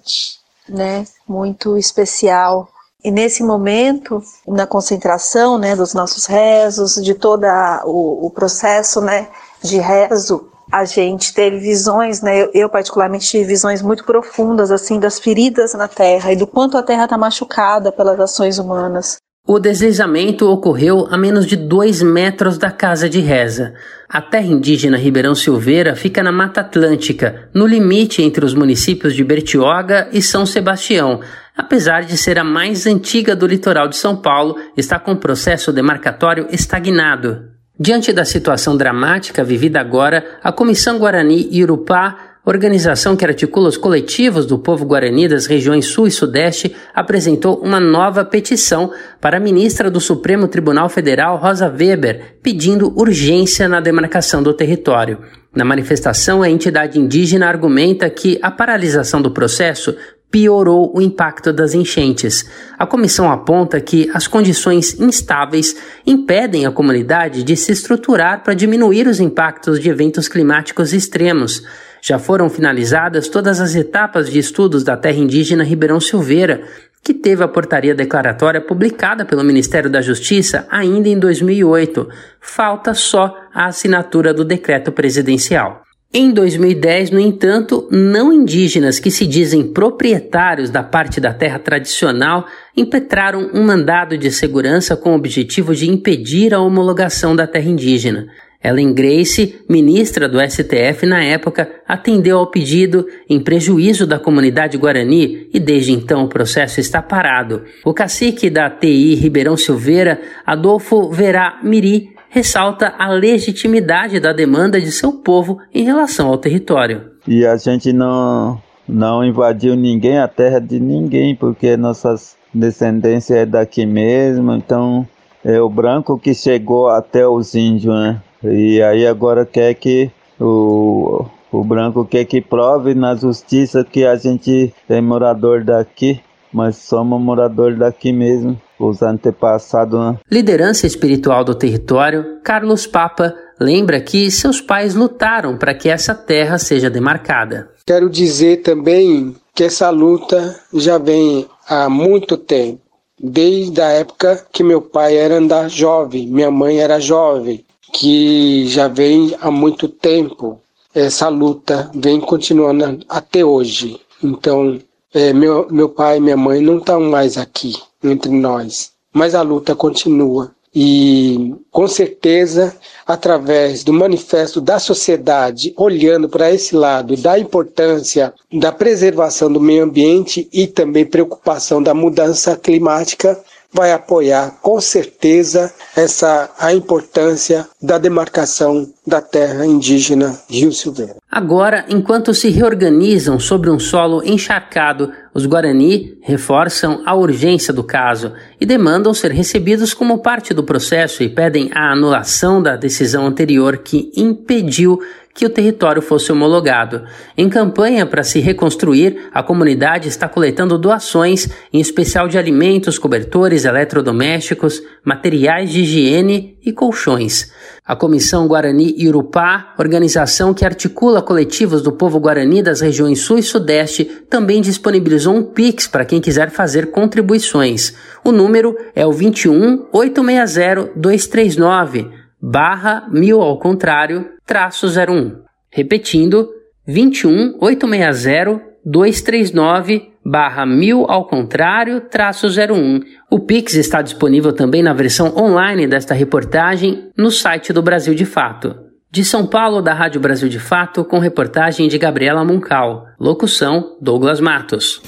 né, 0.68 1.04
muito 1.26 1.76
especial. 1.78 2.68
E 3.02 3.10
nesse 3.10 3.42
momento, 3.42 4.22
na 4.46 4.66
concentração, 4.66 5.58
né, 5.58 5.76
dos 5.76 5.94
nossos 5.94 6.26
rezos, 6.26 6.96
de 6.96 7.14
todo 7.14 7.44
o, 7.84 8.26
o 8.26 8.30
processo, 8.30 9.00
né, 9.00 9.28
de 9.62 9.78
rezo, 9.78 10.50
a 10.72 10.84
gente 10.84 11.32
teve 11.32 11.58
visões, 11.58 12.20
né? 12.20 12.42
Eu, 12.42 12.50
eu, 12.54 12.68
particularmente 12.68 13.26
tive 13.26 13.44
visões 13.44 13.82
muito 13.82 14.04
profundas 14.04 14.70
assim 14.70 14.98
das 14.98 15.18
feridas 15.18 15.74
na 15.74 15.88
Terra 15.88 16.32
e 16.32 16.36
do 16.36 16.46
quanto 16.46 16.76
a 16.76 16.82
Terra 16.82 17.04
está 17.04 17.16
machucada 17.16 17.92
pelas 17.92 18.18
ações 18.18 18.58
humanas. 18.58 19.18
O 19.48 19.60
deslizamento 19.60 20.50
ocorreu 20.50 21.06
a 21.08 21.16
menos 21.16 21.46
de 21.46 21.54
dois 21.54 22.02
metros 22.02 22.58
da 22.58 22.68
casa 22.68 23.08
de 23.08 23.20
reza. 23.20 23.74
A 24.08 24.20
terra 24.20 24.48
indígena 24.48 24.96
Ribeirão 24.96 25.36
Silveira 25.36 25.94
fica 25.94 26.20
na 26.20 26.32
Mata 26.32 26.62
Atlântica, 26.62 27.48
no 27.54 27.64
limite 27.64 28.20
entre 28.22 28.44
os 28.44 28.54
municípios 28.54 29.14
de 29.14 29.22
Bertioga 29.22 30.08
e 30.12 30.20
São 30.20 30.44
Sebastião. 30.44 31.20
Apesar 31.56 32.02
de 32.02 32.16
ser 32.16 32.40
a 32.40 32.44
mais 32.44 32.88
antiga 32.88 33.36
do 33.36 33.46
litoral 33.46 33.86
de 33.86 33.96
São 33.96 34.16
Paulo, 34.16 34.56
está 34.76 34.98
com 34.98 35.12
o 35.12 35.20
processo 35.20 35.72
demarcatório 35.72 36.48
estagnado. 36.50 37.55
Diante 37.78 38.12
da 38.12 38.24
situação 38.24 38.76
dramática 38.76 39.44
vivida 39.44 39.78
agora, 39.78 40.38
a 40.42 40.50
Comissão 40.50 40.98
Guarani 40.98 41.48
Irupá 41.52 42.36
organização 42.46 43.16
que 43.16 43.24
articula 43.24 43.68
os 43.68 43.76
coletivos 43.76 44.46
do 44.46 44.56
povo 44.56 44.86
guarani 44.86 45.26
das 45.26 45.46
regiões 45.46 45.86
Sul 45.86 46.06
e 46.06 46.12
Sudeste, 46.12 46.74
apresentou 46.94 47.56
uma 47.56 47.80
nova 47.80 48.24
petição 48.24 48.92
para 49.20 49.38
a 49.38 49.40
ministra 49.40 49.90
do 49.90 50.00
Supremo 50.00 50.46
Tribunal 50.46 50.88
Federal, 50.88 51.36
Rosa 51.36 51.68
Weber, 51.68 52.36
pedindo 52.42 52.96
urgência 52.96 53.68
na 53.68 53.80
demarcação 53.80 54.44
do 54.44 54.54
território. 54.54 55.18
Na 55.52 55.64
manifestação, 55.64 56.40
a 56.40 56.48
entidade 56.48 57.00
indígena 57.00 57.48
argumenta 57.48 58.08
que 58.08 58.38
a 58.40 58.50
paralisação 58.50 59.20
do 59.20 59.32
processo 59.32 59.96
piorou 60.30 60.92
o 60.94 61.00
impacto 61.00 61.52
das 61.52 61.74
enchentes. 61.74 62.48
A 62.78 62.86
comissão 62.86 63.30
aponta 63.30 63.80
que 63.80 64.10
as 64.12 64.26
condições 64.26 64.98
instáveis 65.00 65.76
impedem 66.06 66.66
a 66.66 66.72
comunidade 66.72 67.42
de 67.42 67.56
se 67.56 67.72
estruturar 67.72 68.42
para 68.42 68.54
diminuir 68.54 69.06
os 69.06 69.20
impactos 69.20 69.80
de 69.80 69.88
eventos 69.88 70.28
climáticos 70.28 70.92
extremos. 70.92 71.62
Já 72.02 72.18
foram 72.18 72.50
finalizadas 72.50 73.28
todas 73.28 73.60
as 73.60 73.74
etapas 73.74 74.30
de 74.30 74.38
estudos 74.38 74.84
da 74.84 74.96
terra 74.96 75.18
indígena 75.18 75.64
Ribeirão 75.64 76.00
Silveira, 76.00 76.62
que 77.02 77.14
teve 77.14 77.42
a 77.44 77.48
portaria 77.48 77.94
declaratória 77.94 78.60
publicada 78.60 79.24
pelo 79.24 79.44
Ministério 79.44 79.88
da 79.88 80.00
Justiça 80.00 80.66
ainda 80.68 81.08
em 81.08 81.18
2008. 81.18 82.08
Falta 82.40 82.94
só 82.94 83.34
a 83.54 83.66
assinatura 83.66 84.34
do 84.34 84.44
decreto 84.44 84.90
presidencial. 84.90 85.85
Em 86.18 86.30
2010, 86.30 87.10
no 87.10 87.20
entanto, 87.20 87.86
não 87.90 88.32
indígenas 88.32 88.98
que 88.98 89.10
se 89.10 89.26
dizem 89.26 89.70
proprietários 89.70 90.70
da 90.70 90.82
parte 90.82 91.20
da 91.20 91.34
terra 91.34 91.58
tradicional 91.58 92.46
impetraram 92.74 93.50
um 93.52 93.62
mandado 93.62 94.16
de 94.16 94.30
segurança 94.30 94.96
com 94.96 95.10
o 95.10 95.14
objetivo 95.14 95.74
de 95.74 95.90
impedir 95.90 96.54
a 96.54 96.60
homologação 96.60 97.36
da 97.36 97.46
terra 97.46 97.68
indígena. 97.68 98.28
Ellen 98.64 98.94
Grace, 98.94 99.56
ministra 99.68 100.26
do 100.26 100.40
STF 100.40 101.04
na 101.04 101.22
época, 101.22 101.70
atendeu 101.86 102.38
ao 102.38 102.50
pedido 102.50 103.06
em 103.28 103.38
prejuízo 103.38 104.06
da 104.06 104.18
comunidade 104.18 104.78
guarani 104.78 105.50
e 105.52 105.60
desde 105.60 105.92
então 105.92 106.24
o 106.24 106.28
processo 106.30 106.80
está 106.80 107.02
parado. 107.02 107.64
O 107.84 107.92
cacique 107.92 108.48
da 108.48 108.70
TI 108.70 109.16
Ribeirão 109.16 109.54
Silveira, 109.54 110.18
Adolfo 110.46 111.10
Verá 111.10 111.60
Miri, 111.62 112.15
ressalta 112.36 112.92
a 112.98 113.08
legitimidade 113.08 114.20
da 114.20 114.30
demanda 114.30 114.78
de 114.78 114.92
seu 114.92 115.10
povo 115.10 115.58
em 115.72 115.84
relação 115.84 116.28
ao 116.28 116.36
território. 116.36 117.12
E 117.26 117.46
a 117.46 117.56
gente 117.56 117.94
não, 117.94 118.60
não 118.86 119.24
invadiu 119.24 119.74
ninguém, 119.74 120.18
a 120.18 120.28
terra 120.28 120.60
de 120.60 120.78
ninguém, 120.78 121.34
porque 121.34 121.78
nossas 121.78 122.36
descendências 122.52 123.38
é 123.38 123.46
daqui 123.46 123.86
mesmo, 123.86 124.52
então 124.52 125.08
é 125.42 125.58
o 125.62 125.70
branco 125.70 126.18
que 126.18 126.34
chegou 126.34 126.88
até 126.90 127.26
os 127.26 127.54
índios, 127.54 127.94
né? 127.94 128.20
E 128.44 128.82
aí 128.82 129.06
agora 129.06 129.46
quer 129.46 129.72
que 129.72 130.10
o, 130.38 131.24
o 131.50 131.64
branco 131.64 132.04
quer 132.04 132.26
que 132.26 132.42
prove 132.42 132.94
na 132.94 133.14
justiça 133.14 133.82
que 133.82 134.04
a 134.04 134.14
gente 134.14 134.74
é 134.90 135.00
morador 135.00 135.64
daqui, 135.64 136.20
mas 136.52 136.76
somos 136.76 137.18
morador 137.18 137.74
daqui 137.76 138.12
mesmo, 138.12 138.60
os 138.78 139.02
antepassados. 139.02 139.98
Né? 139.98 140.18
Liderança 140.30 140.86
espiritual 140.86 141.44
do 141.44 141.54
território, 141.54 142.38
Carlos 142.42 142.86
Papa 142.86 143.34
lembra 143.60 144.00
que 144.00 144.30
seus 144.30 144.60
pais 144.60 144.94
lutaram 144.94 145.56
para 145.56 145.74
que 145.74 145.88
essa 145.88 146.14
terra 146.14 146.58
seja 146.58 146.90
demarcada. 146.90 147.70
Quero 147.86 148.10
dizer 148.10 148.62
também 148.62 149.34
que 149.54 149.64
essa 149.64 149.88
luta 149.90 150.58
já 150.74 150.98
vem 150.98 151.46
há 151.68 151.88
muito 151.88 152.36
tempo. 152.36 152.80
Desde 153.18 153.80
a 153.80 153.88
época 153.92 154.44
que 154.52 154.62
meu 154.62 154.82
pai 154.82 155.16
era 155.16 155.36
andar 155.36 155.70
jovem, 155.70 156.26
minha 156.26 156.50
mãe 156.50 156.78
era 156.78 157.00
jovem 157.00 157.64
que 157.92 158.66
já 158.66 158.88
vem 158.88 159.34
há 159.40 159.50
muito 159.50 159.88
tempo. 159.88 160.60
Essa 160.94 161.28
luta 161.28 161.90
vem 161.94 162.20
continuando 162.20 163.00
até 163.08 163.42
hoje. 163.42 163.98
Então, 164.22 164.78
é, 165.14 165.32
meu, 165.32 165.66
meu 165.70 165.88
pai 165.88 166.18
e 166.18 166.20
minha 166.20 166.36
mãe 166.36 166.60
não 166.60 166.78
estão 166.78 167.00
mais 167.00 167.38
aqui 167.38 167.74
entre 168.02 168.30
nós, 168.30 168.92
mas 169.12 169.34
a 169.34 169.42
luta 169.42 169.74
continua. 169.74 170.54
E 170.78 171.54
com 171.70 171.88
certeza, 171.88 172.76
através 173.06 173.82
do 173.82 173.94
manifesto 173.94 174.60
da 174.60 174.78
sociedade, 174.78 175.72
olhando 175.74 176.28
para 176.28 176.52
esse 176.52 176.76
lado 176.76 177.16
da 177.16 177.38
importância 177.38 178.34
da 178.52 178.70
preservação 178.70 179.50
do 179.50 179.58
meio 179.58 179.84
ambiente 179.84 180.46
e 180.52 180.66
também 180.66 181.06
preocupação 181.06 181.82
da 181.82 181.94
mudança 181.94 182.54
climática, 182.56 183.42
vai 183.72 183.92
apoiar 183.92 184.58
com 184.62 184.80
certeza 184.80 185.72
essa 185.94 186.50
a 186.58 186.72
importância 186.72 187.66
da 187.80 187.98
demarcação 187.98 188.88
da 189.06 189.20
terra 189.20 189.66
indígena 189.66 190.38
Rio 190.48 190.72
Silveira. 190.72 191.16
Agora, 191.30 191.84
enquanto 191.88 192.32
se 192.32 192.48
reorganizam 192.48 193.38
sobre 193.38 193.70
um 193.70 193.78
solo 193.78 194.22
encharcado, 194.24 195.12
os 195.36 195.44
Guarani 195.44 196.16
reforçam 196.22 197.02
a 197.04 197.14
urgência 197.14 197.70
do 197.70 197.84
caso 197.84 198.32
e 198.58 198.64
demandam 198.64 199.12
ser 199.12 199.32
recebidos 199.32 199.92
como 199.92 200.22
parte 200.22 200.54
do 200.54 200.64
processo 200.64 201.22
e 201.22 201.28
pedem 201.28 201.70
a 201.74 201.92
anulação 201.92 202.62
da 202.62 202.74
decisão 202.74 203.26
anterior 203.26 203.76
que 203.76 204.10
impediu 204.16 204.98
que 205.36 205.44
o 205.44 205.50
território 205.50 206.00
fosse 206.00 206.32
homologado. 206.32 207.04
Em 207.36 207.46
campanha 207.46 208.06
para 208.06 208.24
se 208.24 208.40
reconstruir, 208.40 209.28
a 209.32 209.42
comunidade 209.42 210.08
está 210.08 210.26
coletando 210.26 210.78
doações, 210.78 211.46
em 211.70 211.78
especial 211.78 212.26
de 212.26 212.38
alimentos, 212.38 212.98
cobertores, 212.98 213.66
eletrodomésticos, 213.66 214.82
materiais 215.04 215.70
de 215.70 215.82
higiene 215.82 216.58
e 216.64 216.72
colchões. 216.72 217.52
A 217.84 217.94
Comissão 217.94 218.48
Guarani 218.48 218.94
Irupá, 218.96 219.74
organização 219.78 220.54
que 220.54 220.64
articula 220.64 221.20
coletivos 221.20 221.82
do 221.82 221.92
povo 221.92 222.18
guarani 222.18 222.62
das 222.62 222.80
regiões 222.80 223.20
Sul 223.20 223.38
e 223.38 223.42
Sudeste, 223.42 224.04
também 224.30 224.62
disponibilizou 224.62 225.34
um 225.34 225.44
Pix 225.44 225.86
para 225.86 226.06
quem 226.06 226.20
quiser 226.20 226.50
fazer 226.50 226.90
contribuições. 226.90 227.94
O 228.24 228.32
número 228.32 228.74
é 228.94 229.06
o 229.06 229.12
21 229.12 229.86
860 229.92 230.92
239 230.96 232.26
barra 232.40 233.08
mil 233.10 233.40
ao 233.40 233.58
contrário 233.58 234.35
traço 234.46 234.86
01. 234.86 235.42
Repetindo, 235.70 236.48
21 236.86 237.58
860 237.60 238.62
239 238.84 240.12
barra 240.24 240.64
mil 240.64 241.04
ao 241.08 241.26
contrário 241.26 242.00
traço 242.02 242.46
01. 242.46 243.00
O 243.30 243.40
Pix 243.40 243.74
está 243.74 244.00
disponível 244.00 244.52
também 244.52 244.82
na 244.82 244.92
versão 244.92 245.36
online 245.36 245.86
desta 245.86 246.14
reportagem 246.14 247.10
no 247.16 247.30
site 247.30 247.72
do 247.72 247.82
Brasil 247.82 248.14
de 248.14 248.24
Fato. 248.24 248.74
De 249.10 249.24
São 249.24 249.46
Paulo, 249.46 249.80
da 249.82 249.94
Rádio 249.94 250.20
Brasil 250.20 250.48
de 250.48 250.58
Fato, 250.58 251.04
com 251.04 251.18
reportagem 251.18 251.88
de 251.88 251.98
Gabriela 251.98 252.44
Muncal. 252.44 253.06
Locução: 253.18 253.96
Douglas 254.00 254.40
Matos. 254.40 255.02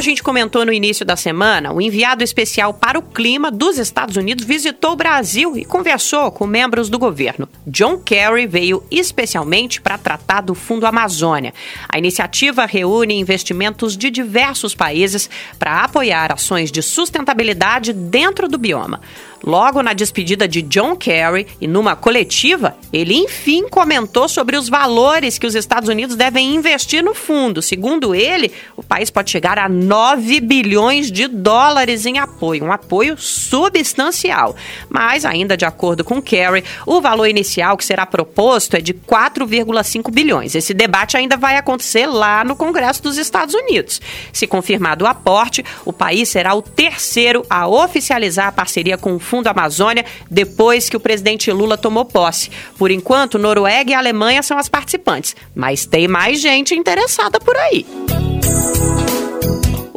A 0.00 0.02
gente 0.02 0.22
comentou 0.22 0.64
no 0.64 0.72
início 0.72 1.04
da 1.04 1.14
semana, 1.14 1.74
o 1.74 1.78
enviado 1.78 2.24
especial 2.24 2.72
para 2.72 2.98
o 2.98 3.02
clima 3.02 3.50
dos 3.50 3.76
Estados 3.76 4.16
Unidos 4.16 4.46
visitou 4.46 4.92
o 4.92 4.96
Brasil 4.96 5.58
e 5.58 5.64
conversou 5.66 6.32
com 6.32 6.46
membros 6.46 6.88
do 6.88 6.98
governo. 6.98 7.46
John 7.66 7.98
Kerry 7.98 8.46
veio 8.46 8.82
especialmente 8.90 9.78
para 9.78 9.98
tratar 9.98 10.40
do 10.40 10.54
Fundo 10.54 10.86
Amazônia. 10.86 11.52
A 11.86 11.98
iniciativa 11.98 12.64
reúne 12.64 13.20
investimentos 13.20 13.94
de 13.94 14.10
diversos 14.10 14.74
países 14.74 15.28
para 15.58 15.84
apoiar 15.84 16.32
ações 16.32 16.72
de 16.72 16.80
sustentabilidade 16.80 17.92
dentro 17.92 18.48
do 18.48 18.56
bioma. 18.56 19.02
Logo 19.42 19.82
na 19.82 19.92
despedida 19.92 20.46
de 20.46 20.62
John 20.62 20.96
Kerry 20.96 21.46
e 21.60 21.66
numa 21.66 21.96
coletiva, 21.96 22.76
ele 22.92 23.14
enfim 23.14 23.68
comentou 23.68 24.28
sobre 24.28 24.56
os 24.56 24.68
valores 24.68 25.38
que 25.38 25.46
os 25.46 25.54
Estados 25.54 25.88
Unidos 25.88 26.16
devem 26.16 26.54
investir 26.54 27.02
no 27.02 27.14
fundo. 27.14 27.62
Segundo 27.62 28.14
ele, 28.14 28.52
o 28.76 28.82
país 28.82 29.10
pode 29.10 29.30
chegar 29.30 29.58
a 29.58 29.68
9 29.68 30.40
bilhões 30.40 31.10
de 31.10 31.26
dólares 31.26 32.04
em 32.06 32.18
apoio, 32.18 32.64
um 32.64 32.72
apoio 32.72 33.16
substancial. 33.16 34.54
Mas, 34.88 35.24
ainda 35.24 35.56
de 35.56 35.64
acordo 35.64 36.04
com 36.04 36.20
Kerry, 36.20 36.64
o 36.86 37.00
valor 37.00 37.26
inicial 37.26 37.76
que 37.76 37.84
será 37.84 38.04
proposto 38.04 38.74
é 38.74 38.80
de 38.80 38.92
4,5 38.92 40.10
bilhões. 40.10 40.54
Esse 40.54 40.74
debate 40.74 41.16
ainda 41.16 41.36
vai 41.36 41.56
acontecer 41.56 42.06
lá 42.06 42.44
no 42.44 42.56
Congresso 42.56 43.02
dos 43.02 43.16
Estados 43.16 43.54
Unidos. 43.54 44.00
Se 44.32 44.46
confirmado 44.46 45.04
o 45.04 45.08
aporte, 45.08 45.64
o 45.84 45.92
país 45.92 46.28
será 46.28 46.54
o 46.54 46.62
terceiro 46.62 47.44
a 47.48 47.66
oficializar 47.66 48.48
a 48.48 48.52
parceria 48.52 48.98
com 48.98 49.14
o 49.14 49.20
Fundo 49.30 49.46
Amazônia 49.46 50.04
depois 50.28 50.88
que 50.88 50.96
o 50.96 51.00
presidente 51.00 51.52
Lula 51.52 51.78
tomou 51.78 52.04
posse. 52.04 52.50
Por 52.76 52.90
enquanto, 52.90 53.38
Noruega 53.38 53.92
e 53.92 53.94
Alemanha 53.94 54.42
são 54.42 54.58
as 54.58 54.68
participantes, 54.68 55.36
mas 55.54 55.86
tem 55.86 56.08
mais 56.08 56.40
gente 56.40 56.74
interessada 56.74 57.38
por 57.38 57.56
aí 57.56 57.86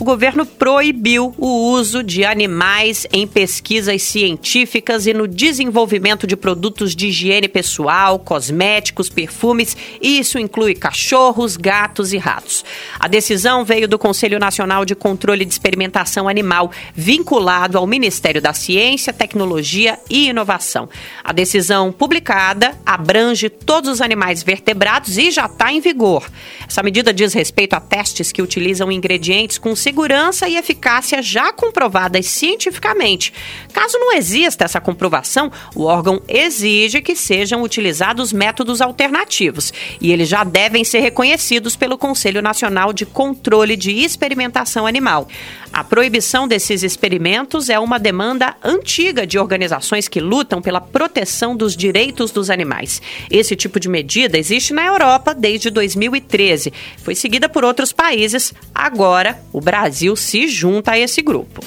o 0.04 0.06
governo 0.06 0.46
proibiu 0.46 1.34
o 1.38 1.72
uso 1.72 2.04
de 2.04 2.26
animais 2.26 3.08
em 3.14 3.26
pesquisas 3.26 4.02
científicas 4.02 5.08
e 5.08 5.14
no 5.14 5.30
desenvolvimento 5.30 6.28
de 6.28 6.36
produtos 6.36 6.94
de 6.94 7.08
higiene 7.08 7.48
pessoal, 7.48 8.20
cosméticos, 8.20 9.10
perfumes, 9.10 9.78
isso 10.02 10.38
inclui 10.38 10.76
cachorros, 10.76 11.56
gatos 11.56 12.12
e 12.12 12.18
ratos. 12.18 12.66
A 13.00 13.08
decisão 13.08 13.64
veio 13.64 13.88
do 13.88 13.98
Conselho 13.98 14.40
Nacional 14.40 14.84
de 14.84 14.94
Controle 14.94 15.46
de 15.46 15.54
Experimentação 15.54 16.28
Animal, 16.28 16.70
vinculado 16.94 17.78
ao 17.78 17.88
Ministério 17.88 18.42
da 18.42 18.52
Ciência, 18.52 19.14
Tecnologia 19.14 19.98
e 20.10 20.28
Inovação. 20.28 20.90
A 21.24 21.32
decisão 21.32 21.94
publicada 21.94 22.78
abrange 22.86 23.48
todos 23.48 23.90
os 23.90 24.02
animais 24.02 24.44
vertebrados 24.44 25.18
e 25.18 25.32
já 25.32 25.46
está 25.46 25.72
em 25.72 25.80
vigor. 25.80 26.30
Essa 26.68 26.84
medida 26.84 27.14
diz 27.14 27.34
respeito 27.34 27.74
a 27.74 27.80
testes 27.80 28.34
que 28.34 28.42
utilizam 28.42 28.92
ingredientes 28.92 29.58
com 29.58 29.74
segurança 29.94 30.50
e 30.50 30.58
eficácia 30.58 31.22
já 31.22 31.54
comprovadas 31.54 32.26
cientificamente. 32.26 33.32
Caso 33.72 34.00
não 34.00 34.12
exista 34.12 34.66
essa 34.66 34.82
comprovação, 34.82 35.52
o 35.76 35.84
órgão 35.84 36.20
exige 36.28 37.00
que 37.00 37.16
sejam 37.16 37.62
utilizados 37.62 38.34
métodos 38.34 38.82
alternativos 38.82 39.72
e 40.02 40.12
eles 40.12 40.28
já 40.28 40.44
devem 40.44 40.84
ser 40.84 41.02
reconhecidos 41.02 41.76
pelo 41.76 41.96
Conselho 41.96 42.42
Nacional 42.42 42.92
de 42.92 43.06
Controle 43.06 43.76
de 43.76 43.92
Experimentação 43.92 44.88
Animal. 44.88 45.28
A 45.74 45.84
proibição 45.84 46.48
desses 46.48 46.84
experimentos 46.84 47.68
é 47.68 47.80
uma 47.80 47.98
demanda 47.98 48.56
antiga 48.64 49.26
de 49.26 49.40
organizações 49.40 50.08
que 50.08 50.20
lutam 50.20 50.62
pela 50.62 50.80
proteção 50.80 51.56
dos 51.56 51.76
direitos 51.76 52.30
dos 52.30 52.52
animais. 52.52 53.02
Esse 53.32 53.56
tipo 53.56 53.80
de 53.80 53.90
medida 53.90 54.38
existe 54.38 54.72
na 54.72 54.86
Europa 54.86 55.34
desde 55.34 55.72
2013. 55.72 56.72
Foi 57.00 57.16
seguida 57.16 57.50
por 57.50 57.66
outros 57.66 57.92
países. 57.92 58.54
Agora, 58.74 59.42
o 59.52 59.60
Brasil 59.60 60.16
se 60.16 60.48
junta 60.48 60.92
a 60.92 61.00
esse 61.00 61.24
grupo. 61.24 61.60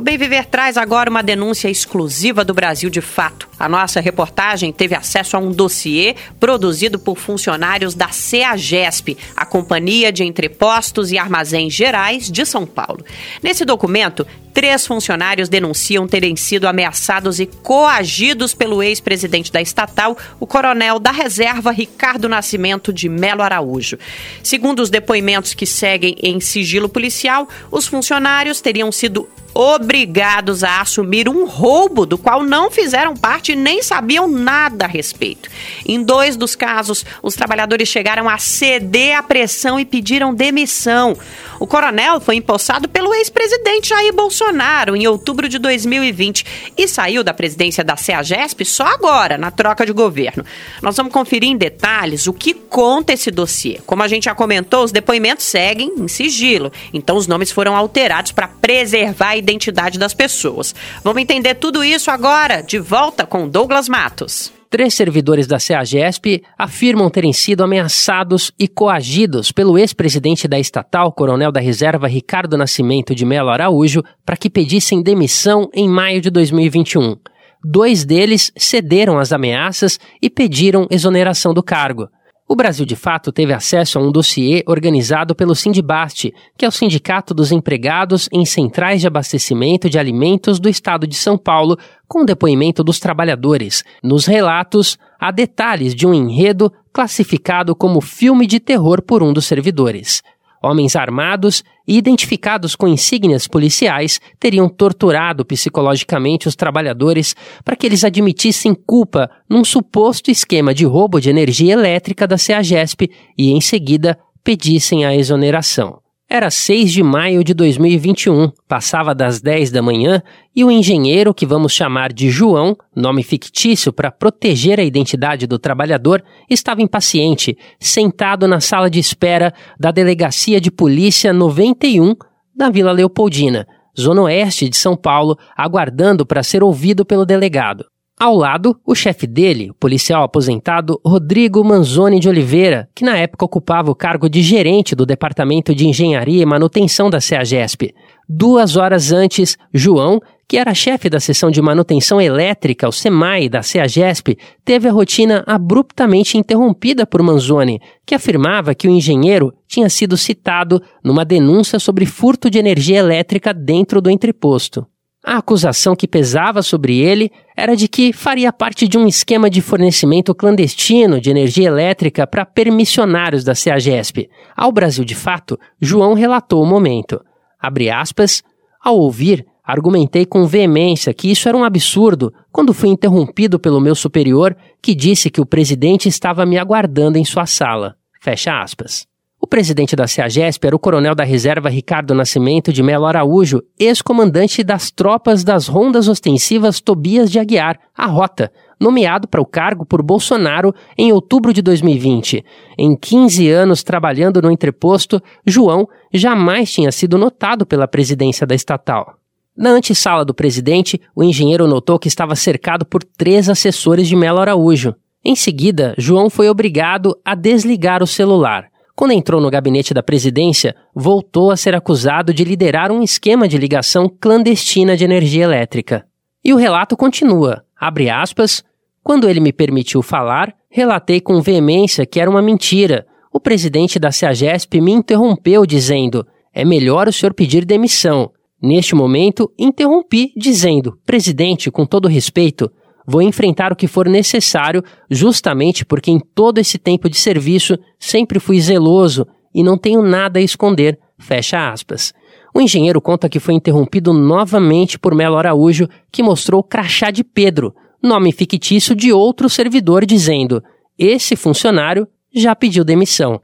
O 0.00 0.02
Bem 0.02 0.16
Viver 0.16 0.46
traz 0.46 0.78
agora 0.78 1.10
uma 1.10 1.22
denúncia 1.22 1.68
exclusiva 1.68 2.42
do 2.42 2.54
Brasil 2.54 2.88
de 2.88 3.02
Fato. 3.02 3.46
A 3.58 3.68
nossa 3.68 4.00
reportagem 4.00 4.72
teve 4.72 4.94
acesso 4.94 5.36
a 5.36 5.38
um 5.38 5.52
dossiê 5.52 6.16
produzido 6.40 6.98
por 6.98 7.18
funcionários 7.18 7.94
da 7.94 8.08
CEAGESP, 8.08 9.18
a 9.36 9.44
Companhia 9.44 10.10
de 10.10 10.24
Entrepostos 10.24 11.12
e 11.12 11.18
Armazéns 11.18 11.74
Gerais 11.74 12.30
de 12.30 12.46
São 12.46 12.64
Paulo. 12.64 13.04
Nesse 13.42 13.62
documento, 13.66 14.26
Três 14.52 14.84
funcionários 14.84 15.48
denunciam 15.48 16.08
terem 16.08 16.34
sido 16.34 16.66
ameaçados 16.66 17.38
e 17.38 17.46
coagidos 17.46 18.52
pelo 18.52 18.82
ex-presidente 18.82 19.52
da 19.52 19.62
estatal, 19.62 20.16
o 20.40 20.46
coronel 20.46 20.98
da 20.98 21.12
reserva 21.12 21.70
Ricardo 21.70 22.28
Nascimento 22.28 22.92
de 22.92 23.08
Melo 23.08 23.42
Araújo. 23.42 23.96
Segundo 24.42 24.80
os 24.80 24.90
depoimentos 24.90 25.54
que 25.54 25.66
seguem 25.66 26.16
em 26.20 26.40
sigilo 26.40 26.88
policial, 26.88 27.48
os 27.70 27.86
funcionários 27.86 28.60
teriam 28.60 28.90
sido 28.90 29.28
obrigados 29.54 30.62
a 30.62 30.80
assumir 30.80 31.28
um 31.28 31.46
roubo 31.46 32.06
do 32.06 32.16
qual 32.16 32.42
não 32.42 32.70
fizeram 32.70 33.14
parte 33.14 33.52
e 33.52 33.56
nem 33.56 33.82
sabiam 33.82 34.28
nada 34.28 34.84
a 34.84 34.88
respeito. 34.88 35.48
Em 35.86 36.02
dois 36.02 36.36
dos 36.36 36.54
casos, 36.54 37.04
os 37.22 37.34
trabalhadores 37.34 37.88
chegaram 37.88 38.28
a 38.28 38.38
ceder 38.38 39.16
à 39.16 39.22
pressão 39.22 39.78
e 39.78 39.84
pediram 39.84 40.34
demissão. 40.34 41.16
O 41.58 41.66
coronel 41.66 42.20
foi 42.20 42.36
empossado 42.36 42.88
pelo 42.88 43.12
ex-presidente 43.14 43.90
Jair 43.90 44.14
Bolsonaro 44.14 44.96
em 44.96 45.06
outubro 45.06 45.48
de 45.48 45.58
2020 45.58 46.72
e 46.76 46.88
saiu 46.88 47.22
da 47.22 47.34
presidência 47.34 47.84
da 47.84 47.96
CEAGESP 47.96 48.64
só 48.64 48.86
agora, 48.86 49.36
na 49.36 49.50
troca 49.50 49.84
de 49.84 49.92
governo. 49.92 50.44
Nós 50.80 50.96
vamos 50.96 51.12
conferir 51.12 51.50
em 51.50 51.56
detalhes 51.56 52.26
o 52.26 52.32
que 52.32 52.54
conta 52.54 53.12
esse 53.12 53.30
dossiê. 53.30 53.78
Como 53.84 54.02
a 54.02 54.08
gente 54.08 54.24
já 54.24 54.34
comentou, 54.34 54.84
os 54.84 54.92
depoimentos 54.92 55.44
seguem 55.44 55.92
em 55.98 56.08
sigilo, 56.08 56.72
então 56.94 57.16
os 57.16 57.26
nomes 57.26 57.50
foram 57.50 57.76
alterados 57.76 58.32
para 58.32 58.48
preservar 58.48 59.36
identidade 59.40 59.98
das 59.98 60.14
pessoas. 60.14 60.74
Vamos 61.02 61.20
entender 61.20 61.56
tudo 61.56 61.82
isso 61.82 62.10
agora, 62.10 62.62
de 62.62 62.78
volta 62.78 63.26
com 63.26 63.48
Douglas 63.48 63.88
Matos. 63.88 64.52
Três 64.70 64.94
servidores 64.94 65.48
da 65.48 65.58
CEAGESP 65.58 66.44
afirmam 66.56 67.10
terem 67.10 67.32
sido 67.32 67.64
ameaçados 67.64 68.52
e 68.56 68.68
coagidos 68.68 69.50
pelo 69.50 69.76
ex-presidente 69.76 70.46
da 70.46 70.60
estatal, 70.60 71.12
coronel 71.12 71.50
da 71.50 71.58
reserva 71.58 72.06
Ricardo 72.06 72.56
Nascimento 72.56 73.12
de 73.12 73.24
Melo 73.24 73.50
Araújo, 73.50 74.00
para 74.24 74.36
que 74.36 74.48
pedissem 74.48 75.02
demissão 75.02 75.68
em 75.74 75.88
maio 75.88 76.20
de 76.20 76.30
2021. 76.30 77.16
Dois 77.64 78.04
deles 78.04 78.52
cederam 78.56 79.18
às 79.18 79.32
ameaças 79.32 79.98
e 80.22 80.30
pediram 80.30 80.86
exoneração 80.88 81.52
do 81.52 81.64
cargo. 81.64 82.08
O 82.52 82.56
Brasil 82.56 82.84
de 82.84 82.96
Fato 82.96 83.30
teve 83.30 83.52
acesso 83.52 83.96
a 83.96 84.02
um 84.02 84.10
dossiê 84.10 84.64
organizado 84.66 85.36
pelo 85.36 85.54
Sindibast, 85.54 86.34
que 86.58 86.64
é 86.64 86.68
o 86.68 86.72
Sindicato 86.72 87.32
dos 87.32 87.52
Empregados 87.52 88.28
em 88.32 88.44
Centrais 88.44 89.00
de 89.00 89.06
Abastecimento 89.06 89.88
de 89.88 90.00
Alimentos 90.00 90.58
do 90.58 90.68
Estado 90.68 91.06
de 91.06 91.14
São 91.14 91.38
Paulo, 91.38 91.78
com 92.08 92.24
depoimento 92.24 92.82
dos 92.82 92.98
trabalhadores. 92.98 93.84
Nos 94.02 94.26
relatos, 94.26 94.98
há 95.16 95.30
detalhes 95.30 95.94
de 95.94 96.08
um 96.08 96.12
enredo 96.12 96.72
classificado 96.92 97.72
como 97.72 98.00
filme 98.00 98.48
de 98.48 98.58
terror 98.58 99.00
por 99.00 99.22
um 99.22 99.32
dos 99.32 99.46
servidores. 99.46 100.20
Homens 100.62 100.94
armados 100.94 101.64
e 101.88 101.96
identificados 101.96 102.76
com 102.76 102.86
insígnias 102.86 103.48
policiais 103.48 104.20
teriam 104.38 104.68
torturado 104.68 105.44
psicologicamente 105.44 106.48
os 106.48 106.54
trabalhadores 106.54 107.34
para 107.64 107.74
que 107.76 107.86
eles 107.86 108.04
admitissem 108.04 108.74
culpa 108.74 109.30
num 109.48 109.64
suposto 109.64 110.30
esquema 110.30 110.74
de 110.74 110.84
roubo 110.84 111.18
de 111.18 111.30
energia 111.30 111.72
elétrica 111.72 112.26
da 112.26 112.36
CEAGESP 112.36 113.10
e, 113.38 113.52
em 113.52 113.60
seguida, 113.60 114.18
pedissem 114.44 115.04
a 115.04 115.14
exoneração. 115.14 116.00
Era 116.32 116.48
6 116.48 116.92
de 116.92 117.02
maio 117.02 117.42
de 117.42 117.52
2021, 117.52 118.52
passava 118.68 119.12
das 119.12 119.40
10 119.40 119.72
da 119.72 119.82
manhã 119.82 120.22
e 120.54 120.64
o 120.64 120.70
engenheiro, 120.70 121.34
que 121.34 121.44
vamos 121.44 121.72
chamar 121.72 122.12
de 122.12 122.30
João, 122.30 122.76
nome 122.94 123.24
fictício 123.24 123.92
para 123.92 124.12
proteger 124.12 124.78
a 124.78 124.84
identidade 124.84 125.44
do 125.44 125.58
trabalhador, 125.58 126.22
estava 126.48 126.82
impaciente, 126.82 127.58
sentado 127.80 128.46
na 128.46 128.60
sala 128.60 128.88
de 128.88 129.00
espera 129.00 129.52
da 129.76 129.90
Delegacia 129.90 130.60
de 130.60 130.70
Polícia 130.70 131.32
91 131.32 132.14
da 132.54 132.70
Vila 132.70 132.92
Leopoldina, 132.92 133.66
zona 133.98 134.22
oeste 134.22 134.68
de 134.68 134.76
São 134.76 134.96
Paulo, 134.96 135.36
aguardando 135.56 136.24
para 136.24 136.44
ser 136.44 136.62
ouvido 136.62 137.04
pelo 137.04 137.26
delegado. 137.26 137.84
Ao 138.22 138.36
lado, 138.36 138.78
o 138.86 138.94
chefe 138.94 139.26
dele, 139.26 139.70
o 139.70 139.74
policial 139.74 140.22
aposentado 140.22 141.00
Rodrigo 141.02 141.64
Manzoni 141.64 142.20
de 142.20 142.28
Oliveira, 142.28 142.86
que 142.94 143.02
na 143.02 143.16
época 143.16 143.46
ocupava 143.46 143.90
o 143.90 143.94
cargo 143.94 144.28
de 144.28 144.42
gerente 144.42 144.94
do 144.94 145.06
Departamento 145.06 145.74
de 145.74 145.88
Engenharia 145.88 146.42
e 146.42 146.44
Manutenção 146.44 147.08
da 147.08 147.18
CEAGESP. 147.18 147.94
Duas 148.28 148.76
horas 148.76 149.10
antes, 149.10 149.56
João, 149.72 150.20
que 150.46 150.58
era 150.58 150.74
chefe 150.74 151.08
da 151.08 151.18
seção 151.18 151.50
de 151.50 151.62
manutenção 151.62 152.20
elétrica, 152.20 152.86
o 152.86 152.92
SEMAI, 152.92 153.48
da 153.48 153.62
CEAGESP, 153.62 154.36
teve 154.66 154.86
a 154.86 154.92
rotina 154.92 155.42
abruptamente 155.46 156.36
interrompida 156.36 157.06
por 157.06 157.22
Manzoni, 157.22 157.80
que 158.04 158.14
afirmava 158.14 158.74
que 158.74 158.86
o 158.86 158.90
engenheiro 158.90 159.50
tinha 159.66 159.88
sido 159.88 160.18
citado 160.18 160.82
numa 161.02 161.24
denúncia 161.24 161.78
sobre 161.78 162.04
furto 162.04 162.50
de 162.50 162.58
energia 162.58 162.98
elétrica 162.98 163.54
dentro 163.54 163.98
do 164.02 164.10
entreposto. 164.10 164.86
A 165.24 165.36
acusação 165.36 165.94
que 165.94 166.08
pesava 166.08 166.62
sobre 166.62 166.98
ele 166.98 167.30
era 167.54 167.76
de 167.76 167.86
que 167.86 168.10
faria 168.10 168.50
parte 168.52 168.88
de 168.88 168.96
um 168.96 169.06
esquema 169.06 169.50
de 169.50 169.60
fornecimento 169.60 170.34
clandestino 170.34 171.20
de 171.20 171.30
energia 171.30 171.68
elétrica 171.68 172.26
para 172.26 172.46
permissionários 172.46 173.44
da 173.44 173.54
CEAGESP. 173.54 174.30
Ao 174.56 174.72
Brasil 174.72 175.04
de 175.04 175.14
Fato, 175.14 175.58
João 175.78 176.14
relatou 176.14 176.62
o 176.62 176.66
momento. 176.66 177.20
Abre 177.60 177.90
aspas, 177.90 178.42
ao 178.82 178.96
ouvir, 178.96 179.44
argumentei 179.62 180.24
com 180.24 180.46
veemência 180.46 181.12
que 181.12 181.30
isso 181.30 181.48
era 181.48 181.56
um 181.56 181.64
absurdo 181.64 182.32
quando 182.50 182.72
fui 182.72 182.88
interrompido 182.88 183.60
pelo 183.60 183.80
meu 183.80 183.94
superior, 183.94 184.56
que 184.82 184.94
disse 184.94 185.28
que 185.28 185.40
o 185.40 185.46
presidente 185.46 186.08
estava 186.08 186.46
me 186.46 186.58
aguardando 186.58 187.18
em 187.18 187.24
sua 187.26 187.44
sala. 187.44 187.94
Fecha 188.22 188.58
aspas. 188.58 189.09
O 189.42 189.46
presidente 189.46 189.96
da 189.96 190.06
CEAGESP 190.06 190.66
era 190.66 190.76
o 190.76 190.78
coronel 190.78 191.14
da 191.14 191.24
reserva 191.24 191.70
Ricardo 191.70 192.14
Nascimento 192.14 192.70
de 192.74 192.82
Melo 192.82 193.06
Araújo, 193.06 193.62
ex-comandante 193.78 194.62
das 194.62 194.90
tropas 194.90 195.42
das 195.42 195.66
rondas 195.66 196.08
ostensivas 196.08 196.78
Tobias 196.78 197.30
de 197.30 197.38
Aguiar, 197.38 197.80
a 197.96 198.04
Rota, 198.04 198.52
nomeado 198.78 199.26
para 199.26 199.40
o 199.40 199.46
cargo 199.46 199.86
por 199.86 200.02
Bolsonaro 200.02 200.74
em 200.96 201.10
outubro 201.10 201.54
de 201.54 201.62
2020. 201.62 202.44
Em 202.78 202.94
15 202.94 203.48
anos 203.48 203.82
trabalhando 203.82 204.42
no 204.42 204.50
entreposto, 204.50 205.22
João 205.46 205.88
jamais 206.12 206.70
tinha 206.70 206.92
sido 206.92 207.16
notado 207.16 207.64
pela 207.64 207.88
presidência 207.88 208.46
da 208.46 208.54
estatal. 208.54 209.14
Na 209.56 209.70
antessala 209.70 210.22
do 210.22 210.34
presidente, 210.34 211.00
o 211.16 211.24
engenheiro 211.24 211.66
notou 211.66 211.98
que 211.98 212.08
estava 212.08 212.36
cercado 212.36 212.84
por 212.84 213.02
três 213.02 213.48
assessores 213.48 214.06
de 214.06 214.14
Melo 214.14 214.38
Araújo. 214.38 214.94
Em 215.24 215.34
seguida, 215.34 215.94
João 215.96 216.28
foi 216.28 216.50
obrigado 216.50 217.18
a 217.24 217.34
desligar 217.34 218.02
o 218.02 218.06
celular. 218.06 218.70
Quando 219.00 219.12
entrou 219.12 219.40
no 219.40 219.48
gabinete 219.48 219.94
da 219.94 220.02
presidência, 220.02 220.76
voltou 220.94 221.50
a 221.50 221.56
ser 221.56 221.74
acusado 221.74 222.34
de 222.34 222.44
liderar 222.44 222.92
um 222.92 223.02
esquema 223.02 223.48
de 223.48 223.56
ligação 223.56 224.10
clandestina 224.20 224.94
de 224.94 225.04
energia 225.04 225.44
elétrica. 225.44 226.04
E 226.44 226.52
o 226.52 226.58
relato 226.58 226.98
continua. 226.98 227.64
Abre 227.74 228.10
aspas, 228.10 228.62
quando 229.02 229.26
ele 229.26 229.40
me 229.40 229.54
permitiu 229.54 230.02
falar, 230.02 230.54
relatei 230.68 231.18
com 231.18 231.40
veemência 231.40 232.04
que 232.04 232.20
era 232.20 232.28
uma 232.28 232.42
mentira. 232.42 233.06
O 233.32 233.40
presidente 233.40 233.98
da 233.98 234.12
CEAGESP 234.12 234.82
me 234.82 234.92
interrompeu 234.92 235.64
dizendo: 235.64 236.26
é 236.52 236.62
melhor 236.62 237.08
o 237.08 237.12
senhor 237.12 237.32
pedir 237.32 237.64
demissão. 237.64 238.30
Neste 238.62 238.94
momento, 238.94 239.50
interrompi 239.58 240.30
dizendo: 240.36 240.98
presidente, 241.06 241.70
com 241.70 241.86
todo 241.86 242.06
respeito, 242.06 242.70
vou 243.10 243.20
enfrentar 243.20 243.72
o 243.72 243.76
que 243.76 243.88
for 243.88 244.08
necessário, 244.08 244.84
justamente 245.10 245.84
porque 245.84 246.12
em 246.12 246.20
todo 246.20 246.58
esse 246.58 246.78
tempo 246.78 247.10
de 247.10 247.18
serviço 247.18 247.76
sempre 247.98 248.38
fui 248.38 248.60
zeloso 248.60 249.26
e 249.52 249.64
não 249.64 249.76
tenho 249.76 250.00
nada 250.00 250.38
a 250.38 250.42
esconder. 250.42 250.96
Fecha 251.18 251.72
aspas. 251.72 252.14
O 252.54 252.60
engenheiro 252.60 253.00
conta 253.00 253.28
que 253.28 253.40
foi 253.40 253.54
interrompido 253.54 254.12
novamente 254.12 254.96
por 254.96 255.12
Melo 255.12 255.36
Araújo, 255.36 255.88
que 256.10 256.22
mostrou 256.22 256.60
o 256.60 256.64
crachá 256.64 257.10
de 257.10 257.24
Pedro, 257.24 257.74
nome 258.00 258.30
fictício 258.30 258.94
de 258.94 259.12
outro 259.12 259.48
servidor, 259.48 260.06
dizendo: 260.06 260.62
Esse 260.96 261.34
funcionário 261.34 262.06
já 262.32 262.54
pediu 262.54 262.84
demissão. 262.84 263.40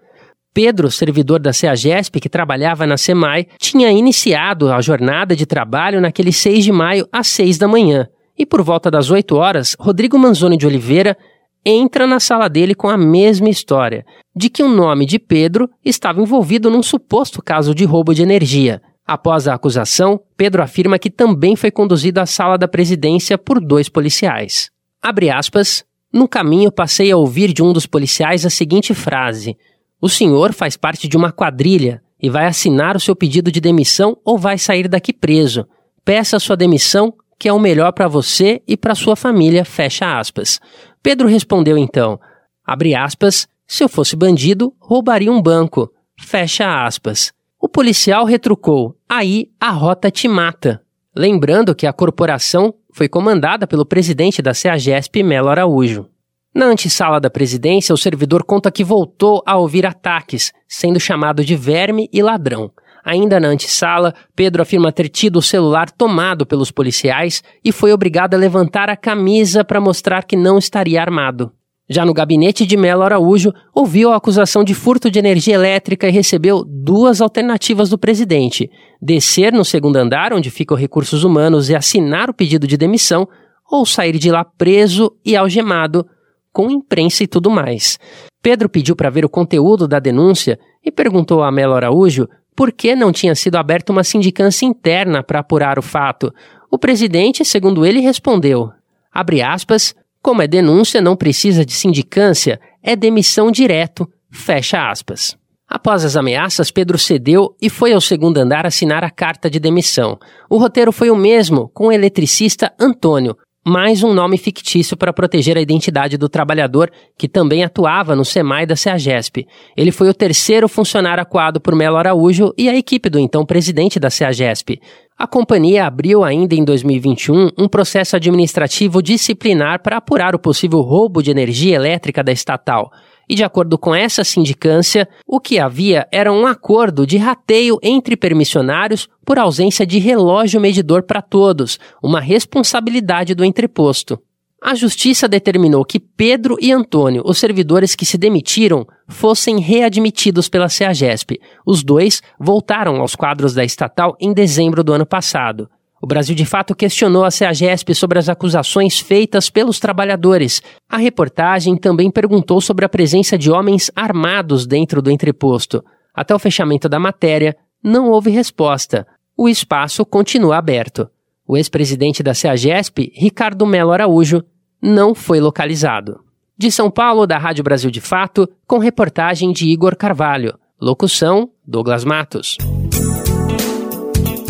Pedro, 0.55 0.91
servidor 0.91 1.41
da 1.41 1.53
CEAGESP 1.53 2.21
que 2.21 2.29
trabalhava 2.29 2.87
na 2.87 2.97
SEMAI, 2.97 3.47
tinha 3.59 3.91
iniciado 3.91 4.73
a 4.73 4.81
jornada 4.81 5.37
de 5.37 5.45
trabalho 5.45 6.01
naquele 6.01 6.33
6 6.33 6.65
de 6.65 6.73
maio 6.73 7.07
às 7.13 7.27
6 7.27 7.59
da 7.59 7.69
manhã. 7.69 8.09
E 8.39 8.45
por 8.45 8.63
volta 8.63 8.91
das 8.91 9.11
8 9.11 9.35
horas, 9.37 9.77
Rodrigo 9.79 10.19
Manzoni 10.19 10.57
de 10.57 10.67
Oliveira 10.67 11.17
entra 11.65 12.07
na 12.07 12.21
sala 12.21 12.49
dele 12.49 12.75
com 12.75 12.89
a 12.89 12.97
mesma 12.97 13.49
história, 13.49 14.05
de 14.35 14.49
que 14.49 14.63
o 14.63 14.69
nome 14.69 15.05
de 15.05 15.19
Pedro 15.19 15.69
estava 15.85 16.21
envolvido 16.21 16.71
num 16.71 16.83
suposto 16.83 17.43
caso 17.43 17.75
de 17.75 17.85
roubo 17.85 18.15
de 18.15 18.23
energia. 18.23 18.81
Após 19.05 19.49
a 19.49 19.55
acusação, 19.55 20.21
Pedro 20.37 20.63
afirma 20.63 20.99
que 20.99 21.11
também 21.11 21.57
foi 21.57 21.71
conduzido 21.71 22.21
à 22.21 22.27
sala 22.27 22.57
da 22.59 22.69
presidência 22.69 23.39
por 23.39 23.61
dois 23.61 23.89
policiais. 23.89 24.71
Abre 25.03 25.31
aspas. 25.31 25.85
No 26.13 26.29
caminho, 26.29 26.73
passei 26.73 27.11
a 27.11 27.17
ouvir 27.17 27.53
de 27.53 27.63
um 27.63 27.73
dos 27.73 27.87
policiais 27.87 28.47
a 28.47 28.51
seguinte 28.51 28.95
frase: 28.95 29.57
O 30.01 30.09
senhor 30.09 30.53
faz 30.53 30.77
parte 30.77 31.09
de 31.09 31.17
uma 31.17 31.33
quadrilha 31.33 32.03
e 32.21 32.31
vai 32.31 32.47
assinar 32.47 32.97
o 32.97 33.01
seu 33.01 33.15
pedido 33.15 33.51
de 33.51 33.61
demissão 33.61 34.17
ou 34.25 34.39
vai 34.39 34.57
sair 34.57 34.89
daqui 34.89 35.13
preso. 35.13 35.67
Peça 36.05 36.39
sua 36.39 36.57
demissão, 36.57 37.13
que 37.39 37.49
é 37.49 37.53
o 37.53 37.59
melhor 37.59 37.93
para 37.93 38.09
você 38.09 38.63
e 38.67 38.77
para 38.77 38.95
sua 38.95 39.17
família. 39.17 39.65
Fecha 39.65 40.19
aspas. 40.19 40.61
Pedro 41.03 41.29
respondeu 41.29 41.77
então: 41.77 42.19
Abre 42.65 42.95
aspas. 42.95 43.49
Se 43.67 43.83
eu 43.83 43.89
fosse 43.89 44.15
bandido, 44.15 44.73
roubaria 44.79 45.31
um 45.31 45.43
banco. 45.43 45.93
Fecha 46.19 46.85
aspas. 46.85 47.33
O 47.61 47.69
policial 47.69 48.25
retrucou: 48.25 48.97
Aí 49.09 49.51
a 49.61 49.71
rota 49.71 50.11
te 50.11 50.29
mata. 50.29 50.83
Lembrando 51.15 51.75
que 51.75 51.87
a 51.87 51.93
corporação 51.93 52.75
foi 52.93 53.09
comandada 53.09 53.67
pelo 53.67 53.87
presidente 53.87 54.41
da 54.41 54.55
CEAGESP, 54.55 55.23
Melo 55.23 55.49
Araújo. 55.49 56.09
Na 56.55 56.67
antessala 56.67 57.21
da 57.21 57.29
presidência, 57.29 57.95
o 57.95 57.99
servidor 57.99 58.43
conta 58.43 58.71
que 58.71 58.83
voltou 58.83 59.43
a 59.45 59.57
ouvir 59.57 59.85
ataques, 59.85 60.53
sendo 60.67 60.99
chamado 60.99 61.45
de 61.45 61.55
verme 61.55 62.09
e 62.13 62.23
ladrão. 62.23 62.71
Ainda 63.07 63.39
na 63.39 63.47
antessala, 63.47 64.13
Pedro 64.35 64.63
afirma 64.63 64.91
ter 64.91 65.09
tido 65.09 65.37
o 65.37 65.43
celular 65.43 65.89
tomado 65.93 66.45
pelos 66.45 66.73
policiais 66.73 67.41
e 67.65 67.71
foi 67.71 67.93
obrigado 67.93 68.35
a 68.35 68.37
levantar 68.37 68.91
a 68.91 68.97
camisa 68.97 69.65
para 69.65 69.81
mostrar 69.81 70.25
que 70.25 70.35
não 70.35 70.59
estaria 70.59 71.01
armado. 71.01 71.53
Já 71.89 72.05
no 72.05 72.13
gabinete 72.13 72.67
de 72.67 72.77
Melo 72.77 73.05
Araújo, 73.05 73.53
ouviu 73.73 74.11
a 74.11 74.17
acusação 74.17 74.65
de 74.65 74.75
furto 74.75 75.09
de 75.09 75.21
energia 75.21 75.55
elétrica 75.55 76.09
e 76.09 76.11
recebeu 76.11 76.65
duas 76.67 77.21
alternativas 77.21 77.91
do 77.91 77.97
presidente: 77.97 78.69
descer 79.01 79.53
no 79.53 79.65
segundo 79.65 79.95
andar, 79.95 80.33
onde 80.33 80.51
ficam 80.51 80.77
recursos 80.77 81.23
humanos, 81.23 81.71
e 81.71 81.77
assinar 81.77 82.29
o 82.29 82.35
pedido 82.35 82.67
de 82.67 82.77
demissão, 82.77 83.29
ou 83.71 83.87
sair 83.87 84.19
de 84.19 84.33
lá 84.33 84.45
preso 84.45 85.13
e 85.25 85.37
algemado, 85.37 86.05
com 86.53 86.69
imprensa 86.73 87.23
e 87.23 87.29
tudo 87.29 87.51
mais. 87.51 88.01
Pedro 88.43 88.69
pediu 88.69 88.97
para 88.97 89.11
ver 89.11 89.25
o 89.25 89.29
conteúdo 89.29 89.87
da 89.87 90.01
denúncia 90.01 90.59
e 90.85 90.91
perguntou 90.91 91.45
a 91.45 91.53
Melo 91.53 91.75
Araújo 91.75 92.27
por 92.57 92.73
que 92.73 92.97
não 92.97 93.13
tinha 93.13 93.35
sido 93.35 93.57
aberta 93.57 93.93
uma 93.93 94.03
sindicância 94.03 94.65
interna 94.65 95.23
para 95.23 95.41
apurar 95.41 95.79
o 95.79 95.83
fato. 95.83 96.33
O 96.71 96.79
presidente, 96.79 97.45
segundo 97.45 97.85
ele, 97.85 98.01
respondeu: 98.01 98.71
abre 99.13 99.43
aspas, 99.43 99.95
como 100.23 100.43
é 100.43 100.49
denúncia, 100.49 101.01
não 101.01 101.15
precisa 101.15 101.65
de 101.65 101.73
sindicância, 101.73 102.59
é 102.83 102.97
demissão 102.97 103.51
direto. 103.51 104.09
Fecha 104.31 104.91
aspas. 104.91 105.37
Após 105.69 106.05
as 106.05 106.17
ameaças, 106.17 106.71
Pedro 106.71 106.97
cedeu 106.97 107.57
e 107.61 107.69
foi 107.69 107.93
ao 107.93 108.01
segundo 108.01 108.39
andar 108.39 108.65
assinar 108.67 109.03
a 109.03 109.11
carta 109.11 109.51
de 109.51 109.59
demissão. 109.59 110.19
O 110.49 110.59
roteiro 110.59 110.93
foi 110.93 111.11
o 111.11 111.17
mesmo, 111.17 111.69
com 111.75 111.89
o 111.89 111.93
eletricista 111.93 112.73
Antônio, 112.79 113.37
mais 113.69 114.05
um 114.05 114.15
nome 114.15 114.39
fictício 114.39 114.97
para 114.97 115.13
proteger 115.13 115.59
a 115.59 115.61
identidade 115.61 116.17
do 116.17 116.29
trabalhador, 116.29 116.89
que 117.19 117.27
também 117.27 117.65
atuava 117.65 118.15
no 118.15 118.25
SEMAI 118.25 118.65
da 118.65 118.77
CEAGESP. 118.77 119.45
Ele 119.77 119.91
foi 119.91 120.09
o 120.09 120.15
terceiro 120.15 120.69
funcionário 120.69 121.21
acuado 121.21 121.61
por 121.61 121.75
Melo 121.75 121.97
Araújo 121.97 122.55
e 122.57 122.69
a 122.69 122.77
equipe 122.77 123.11
do 123.11 123.19
então 123.19 123.45
presidente 123.45 123.99
da 123.99 124.09
CEAGESP. 124.09 124.81
A 125.19 125.27
companhia 125.27 125.85
abriu 125.85 126.23
ainda 126.23 126.55
em 126.55 126.65
2021 126.65 127.51
um 127.59 127.67
processo 127.67 128.15
administrativo 128.15 129.03
disciplinar 129.03 129.83
para 129.83 129.97
apurar 129.97 130.37
o 130.37 130.39
possível 130.39 130.81
roubo 130.81 131.21
de 131.21 131.33
energia 131.33 131.75
elétrica 131.75 132.23
da 132.23 132.31
estatal. 132.31 132.93
E 133.29 133.35
de 133.35 133.43
acordo 133.43 133.77
com 133.77 133.95
essa 133.95 134.23
sindicância, 134.23 135.09
o 135.27 135.41
que 135.41 135.59
havia 135.59 136.07
era 136.13 136.33
um 136.33 136.47
acordo 136.47 137.07
de 137.07 137.17
rateio 137.17 137.79
entre 137.83 138.17
permissionários 138.17 139.09
por 139.25 139.39
ausência 139.39 139.85
de 139.85 139.99
relógio 139.99 140.61
medidor 140.61 141.03
para 141.03 141.21
todos, 141.21 141.79
uma 142.03 142.21
responsabilidade 142.21 143.35
do 143.35 143.45
entreposto. 143.45 144.21
A 144.63 144.75
justiça 144.75 145.29
determinou 145.29 145.85
que 145.85 146.01
Pedro 146.01 146.57
e 146.61 146.73
Antônio, 146.73 147.23
os 147.27 147.39
servidores 147.39 147.95
que 147.95 148.07
se 148.07 148.17
demitiram, 148.17 148.87
fossem 149.07 149.61
readmitidos 149.61 150.49
pela 150.49 150.69
CEAGESP. 150.69 151.39
Os 151.65 151.85
dois 151.85 152.23
voltaram 152.39 153.01
aos 153.01 153.15
quadros 153.15 153.55
da 153.55 153.65
estatal 153.65 154.17
em 154.21 154.33
dezembro 154.33 154.83
do 154.83 154.93
ano 154.93 155.07
passado. 155.07 155.69
O 156.01 156.07
Brasil 156.07 156.35
de 156.35 156.45
fato 156.45 156.75
questionou 156.75 157.25
a 157.25 157.31
CEAGESP 157.31 157.95
sobre 157.95 158.19
as 158.19 158.29
acusações 158.29 159.01
feitas 159.01 159.49
pelos 159.49 159.81
trabalhadores. 159.81 160.63
A 160.89 160.99
reportagem 160.99 161.77
também 161.77 162.11
perguntou 162.11 162.61
sobre 162.61 162.85
a 162.85 162.89
presença 162.89 163.39
de 163.39 163.51
homens 163.51 163.91
armados 163.97 164.67
dentro 164.67 165.01
do 165.01 165.11
entreposto. 165.11 165.83
Até 166.15 166.35
o 166.35 166.39
fechamento 166.39 166.89
da 166.89 166.99
matéria, 166.99 167.57
não 167.83 168.11
houve 168.11 168.31
resposta. 168.31 169.07
O 169.37 169.49
espaço 169.49 170.05
continua 170.05 170.59
aberto. 170.59 171.09
O 171.47 171.57
ex-presidente 171.57 172.23
da 172.23 172.35
CEAGESP, 172.35 173.13
Ricardo 173.15 173.65
Melo 173.67 173.93
Araújo, 173.93 174.43
não 174.83 175.15
foi 175.15 175.41
localizado. 175.41 176.21
De 176.59 176.71
São 176.71 176.91
Paulo, 176.91 177.27
da 177.27 177.39
Rádio 177.39 177.65
Brasil 177.65 177.91
de 177.91 178.01
Fato, 178.01 178.49
com 178.67 178.79
reportagem 178.79 179.53
de 179.53 179.67
Igor 179.67 179.97
Carvalho. 179.97 180.59
Locução: 180.81 181.51
Douglas 181.67 182.05
Matos. 182.05 182.57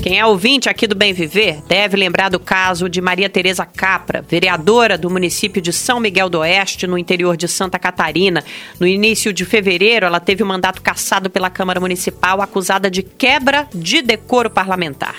Quem 0.07 0.21
é 0.21 0.25
ouvinte 0.25 0.69
aqui 0.69 0.87
do 0.87 0.95
Bem 0.95 1.13
Viver 1.13 1.61
deve 1.67 1.97
lembrar 1.97 2.29
do 2.29 2.39
caso 2.39 2.89
de 2.89 3.01
Maria 3.01 3.29
Tereza 3.29 3.67
Capra, 3.67 4.23
vereadora 4.23 4.97
do 4.97 5.11
município 5.11 5.61
de 5.61 5.73
São 5.73 5.99
Miguel 5.99 6.31
do 6.31 6.39
Oeste, 6.39 6.87
no 6.87 6.97
interior 6.97 7.37
de 7.37 7.49
Santa 7.49 7.77
Catarina. 7.77 8.45
No 8.79 8.87
início 8.87 9.33
de 9.33 9.45
fevereiro, 9.45 10.07
ela 10.07 10.21
teve 10.21 10.45
o 10.45 10.47
mandato 10.47 10.81
cassado 10.81 11.29
pela 11.29 11.51
Câmara 11.51 11.81
Municipal, 11.81 12.41
acusada 12.41 12.89
de 12.89 13.03
quebra 13.03 13.67
de 13.75 14.01
decoro 14.01 14.49
parlamentar. 14.49 15.17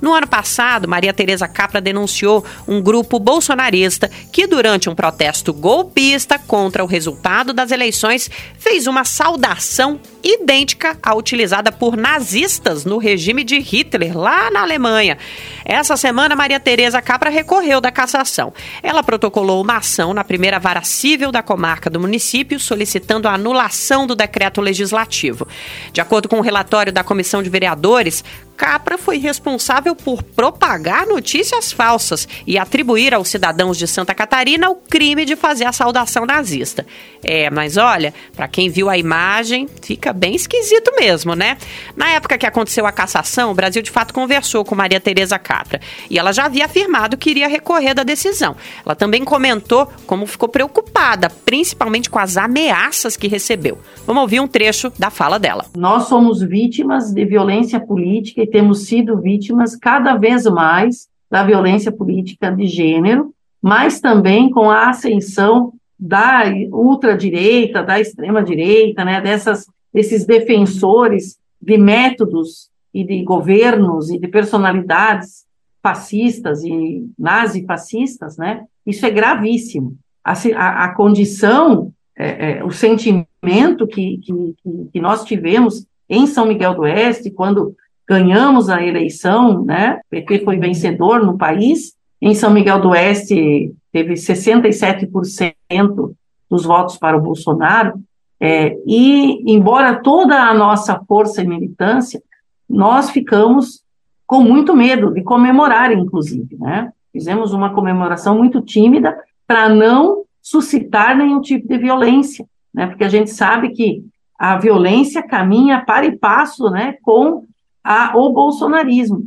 No 0.00 0.14
ano 0.14 0.28
passado, 0.28 0.86
Maria 0.86 1.12
Tereza 1.12 1.48
Capra 1.48 1.80
denunciou 1.80 2.44
um 2.68 2.80
grupo 2.80 3.18
bolsonarista 3.18 4.08
que, 4.30 4.46
durante 4.46 4.88
um 4.88 4.94
protesto 4.94 5.52
golpista 5.52 6.38
contra 6.38 6.84
o 6.84 6.86
resultado 6.86 7.52
das 7.52 7.72
eleições, 7.72 8.30
fez 8.56 8.86
uma 8.86 9.04
saudação 9.04 9.98
idêntica 10.22 10.96
à 11.02 11.12
utilizada 11.16 11.72
por 11.72 11.96
nazistas 11.96 12.84
no 12.84 12.98
regime 12.98 13.42
de 13.42 13.58
Hitler 13.58 14.16
lá 14.28 14.50
na 14.50 14.60
Alemanha. 14.60 15.16
Essa 15.64 15.96
semana, 15.96 16.36
Maria 16.36 16.60
Tereza 16.60 17.00
Capra 17.00 17.30
recorreu 17.30 17.80
da 17.80 17.90
cassação. 17.90 18.52
Ela 18.82 19.02
protocolou 19.02 19.62
uma 19.62 19.78
ação 19.78 20.12
na 20.12 20.22
primeira 20.22 20.58
vara 20.58 20.82
civil 20.82 21.32
da 21.32 21.42
comarca 21.42 21.88
do 21.88 21.98
município, 21.98 22.60
solicitando 22.60 23.26
a 23.26 23.32
anulação 23.32 24.06
do 24.06 24.14
decreto 24.14 24.60
legislativo. 24.60 25.48
De 25.92 26.00
acordo 26.00 26.28
com 26.28 26.38
o 26.38 26.42
relatório 26.42 26.92
da 26.92 27.02
Comissão 27.02 27.42
de 27.42 27.48
Vereadores, 27.48 28.22
Capra 28.58 28.98
foi 28.98 29.18
responsável 29.18 29.94
por 29.94 30.20
propagar 30.20 31.06
notícias 31.06 31.70
falsas 31.70 32.26
e 32.44 32.58
atribuir 32.58 33.14
aos 33.14 33.28
cidadãos 33.28 33.78
de 33.78 33.86
Santa 33.86 34.12
Catarina 34.16 34.68
o 34.68 34.74
crime 34.74 35.24
de 35.24 35.36
fazer 35.36 35.64
a 35.64 35.72
saudação 35.72 36.26
nazista. 36.26 36.84
É, 37.22 37.48
mas 37.50 37.76
olha, 37.76 38.12
para 38.34 38.48
quem 38.48 38.68
viu 38.68 38.90
a 38.90 38.98
imagem, 38.98 39.68
fica 39.80 40.12
bem 40.12 40.34
esquisito 40.34 40.90
mesmo, 40.98 41.36
né? 41.36 41.56
Na 41.96 42.10
época 42.10 42.36
que 42.36 42.44
aconteceu 42.44 42.84
a 42.84 42.90
cassação, 42.90 43.52
o 43.52 43.54
Brasil 43.54 43.80
de 43.80 43.92
fato 43.92 44.12
conversou 44.12 44.64
com 44.64 44.74
Maria 44.74 44.98
Tereza 44.98 45.38
Capra 45.38 45.80
e 46.10 46.18
ela 46.18 46.32
já 46.32 46.46
havia 46.46 46.64
afirmado 46.64 47.16
que 47.16 47.30
iria 47.30 47.46
recorrer 47.46 47.94
da 47.94 48.02
decisão. 48.02 48.56
Ela 48.84 48.96
também 48.96 49.24
comentou 49.24 49.86
como 50.04 50.26
ficou 50.26 50.48
preocupada, 50.48 51.30
principalmente 51.30 52.10
com 52.10 52.18
as 52.18 52.36
ameaças 52.36 53.16
que 53.16 53.28
recebeu. 53.28 53.78
Vamos 54.04 54.22
ouvir 54.22 54.40
um 54.40 54.48
trecho 54.48 54.92
da 54.98 55.10
fala 55.10 55.38
dela. 55.38 55.66
Nós 55.76 56.08
somos 56.08 56.42
vítimas 56.42 57.12
de 57.12 57.24
violência 57.24 57.78
política 57.78 58.47
temos 58.50 58.86
sido 58.86 59.20
vítimas 59.20 59.76
cada 59.76 60.16
vez 60.16 60.44
mais 60.44 61.08
da 61.30 61.44
violência 61.44 61.92
política 61.92 62.50
de 62.50 62.66
gênero, 62.66 63.32
mas 63.60 64.00
também 64.00 64.50
com 64.50 64.70
a 64.70 64.88
ascensão 64.88 65.72
da 65.98 66.44
ultradireita, 66.70 67.82
da 67.82 68.00
extrema-direita, 68.00 69.04
né, 69.04 69.20
dessas, 69.20 69.66
desses 69.92 70.24
defensores 70.24 71.36
de 71.60 71.76
métodos 71.76 72.70
e 72.94 73.04
de 73.04 73.22
governos 73.24 74.10
e 74.10 74.18
de 74.18 74.28
personalidades 74.28 75.44
fascistas 75.82 76.62
e 76.62 77.06
nazi-fascistas, 77.18 78.36
né, 78.36 78.64
isso 78.86 79.04
é 79.04 79.10
gravíssimo. 79.10 79.96
A, 80.24 80.32
a, 80.32 80.84
a 80.84 80.94
condição, 80.94 81.92
é, 82.16 82.58
é, 82.58 82.64
o 82.64 82.70
sentimento 82.70 83.86
que, 83.86 84.18
que, 84.18 84.54
que 84.92 85.00
nós 85.00 85.24
tivemos 85.24 85.86
em 86.08 86.26
São 86.26 86.46
Miguel 86.46 86.74
do 86.74 86.82
Oeste, 86.82 87.30
quando 87.30 87.76
ganhamos 88.08 88.70
a 88.70 88.82
eleição, 88.82 89.64
né? 89.64 90.00
O 90.06 90.10
PT 90.10 90.40
foi 90.40 90.58
vencedor 90.58 91.24
no 91.24 91.36
país. 91.36 91.92
Em 92.20 92.34
São 92.34 92.50
Miguel 92.50 92.80
do 92.80 92.90
Oeste, 92.90 93.72
teve 93.92 94.14
67% 94.14 96.14
dos 96.50 96.64
votos 96.64 96.96
para 96.96 97.16
o 97.16 97.20
Bolsonaro. 97.20 98.00
É, 98.40 98.76
e, 98.86 99.52
embora 99.52 100.02
toda 100.02 100.40
a 100.40 100.54
nossa 100.54 100.98
força 101.06 101.42
e 101.42 101.46
militância, 101.46 102.22
nós 102.68 103.10
ficamos 103.10 103.82
com 104.26 104.40
muito 104.40 104.74
medo 104.74 105.12
de 105.12 105.22
comemorar, 105.22 105.92
inclusive, 105.92 106.56
né? 106.58 106.92
Fizemos 107.12 107.52
uma 107.52 107.74
comemoração 107.74 108.36
muito 108.36 108.60
tímida 108.60 109.16
para 109.46 109.68
não 109.68 110.24
suscitar 110.40 111.16
nenhum 111.16 111.40
tipo 111.40 111.66
de 111.66 111.78
violência, 111.78 112.46
né? 112.72 112.86
Porque 112.86 113.04
a 113.04 113.08
gente 113.08 113.30
sabe 113.30 113.70
que 113.70 114.04
a 114.38 114.56
violência 114.56 115.22
caminha 115.22 115.84
para 115.84 116.06
e 116.06 116.16
passo, 116.16 116.70
né, 116.70 116.94
com 117.02 117.44
a, 117.88 118.12
o 118.14 118.30
bolsonarismo. 118.30 119.22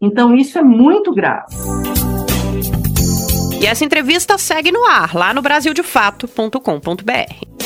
Então, 0.00 0.36
isso 0.36 0.56
é 0.58 0.62
muito 0.62 1.12
grave. 1.12 1.46
E 3.60 3.66
essa 3.66 3.84
entrevista 3.84 4.38
segue 4.38 4.70
no 4.70 4.84
ar, 4.84 5.12
lá 5.12 5.34
no 5.34 5.42
brasildefato.com.br. 5.42 7.65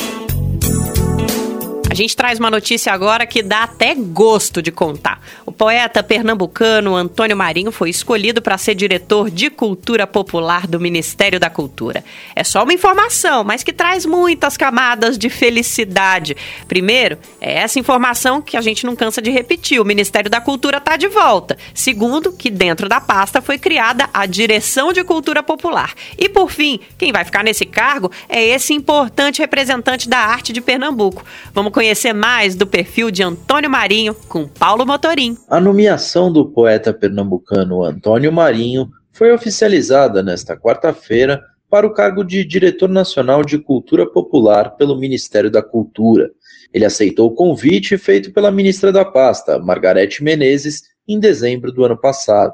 A 1.91 1.93
gente 1.93 2.15
traz 2.15 2.39
uma 2.39 2.49
notícia 2.49 2.93
agora 2.93 3.25
que 3.25 3.43
dá 3.43 3.63
até 3.63 3.93
gosto 3.93 4.61
de 4.61 4.71
contar. 4.71 5.21
O 5.45 5.51
poeta 5.51 6.01
pernambucano 6.01 6.95
Antônio 6.95 7.35
Marinho 7.35 7.69
foi 7.69 7.89
escolhido 7.89 8.41
para 8.41 8.57
ser 8.57 8.75
diretor 8.75 9.29
de 9.29 9.49
cultura 9.49 10.07
popular 10.07 10.65
do 10.67 10.79
Ministério 10.79 11.37
da 11.37 11.49
Cultura. 11.49 12.01
É 12.33 12.45
só 12.45 12.63
uma 12.63 12.71
informação, 12.71 13.43
mas 13.43 13.61
que 13.61 13.73
traz 13.73 14.05
muitas 14.05 14.55
camadas 14.55 15.17
de 15.17 15.29
felicidade. 15.29 16.33
Primeiro, 16.65 17.17
é 17.41 17.55
essa 17.55 17.77
informação 17.77 18.41
que 18.41 18.55
a 18.55 18.61
gente 18.61 18.85
não 18.85 18.95
cansa 18.95 19.21
de 19.21 19.29
repetir: 19.29 19.81
o 19.81 19.83
Ministério 19.83 20.31
da 20.31 20.39
Cultura 20.39 20.77
está 20.77 20.95
de 20.95 21.09
volta. 21.09 21.57
Segundo, 21.73 22.31
que 22.31 22.49
dentro 22.49 22.87
da 22.87 23.01
pasta 23.01 23.41
foi 23.41 23.59
criada 23.59 24.09
a 24.13 24.25
Direção 24.25 24.93
de 24.93 25.03
Cultura 25.03 25.43
Popular. 25.43 25.93
E 26.17 26.29
por 26.29 26.49
fim, 26.49 26.79
quem 26.97 27.11
vai 27.11 27.25
ficar 27.25 27.43
nesse 27.43 27.65
cargo 27.65 28.09
é 28.29 28.41
esse 28.41 28.73
importante 28.73 29.41
representante 29.41 30.07
da 30.07 30.19
arte 30.19 30.53
de 30.53 30.61
Pernambuco. 30.61 31.25
Vamos 31.53 31.73
conhecer 31.81 32.13
mais 32.13 32.53
do 32.53 32.67
perfil 32.67 33.09
de 33.09 33.23
Antônio 33.23 33.67
Marinho 33.67 34.13
com 34.29 34.47
Paulo 34.47 34.85
Motorim. 34.85 35.35
A 35.49 35.59
nomeação 35.59 36.31
do 36.31 36.45
poeta 36.45 36.93
pernambucano 36.93 37.83
Antônio 37.83 38.31
Marinho 38.31 38.87
foi 39.11 39.31
oficializada 39.31 40.21
nesta 40.21 40.55
quarta-feira 40.55 41.41
para 41.71 41.87
o 41.87 41.91
cargo 41.91 42.23
de 42.23 42.45
Diretor 42.45 42.87
Nacional 42.87 43.43
de 43.43 43.57
Cultura 43.57 44.05
Popular 44.05 44.75
pelo 44.75 44.95
Ministério 44.95 45.49
da 45.49 45.63
Cultura. 45.63 46.29
Ele 46.71 46.85
aceitou 46.85 47.29
o 47.29 47.33
convite 47.33 47.97
feito 47.97 48.31
pela 48.31 48.51
ministra 48.51 48.91
da 48.91 49.03
pasta, 49.03 49.57
Margarete 49.57 50.23
Menezes, 50.23 50.83
em 51.07 51.19
dezembro 51.19 51.71
do 51.71 51.83
ano 51.83 51.99
passado. 51.99 52.53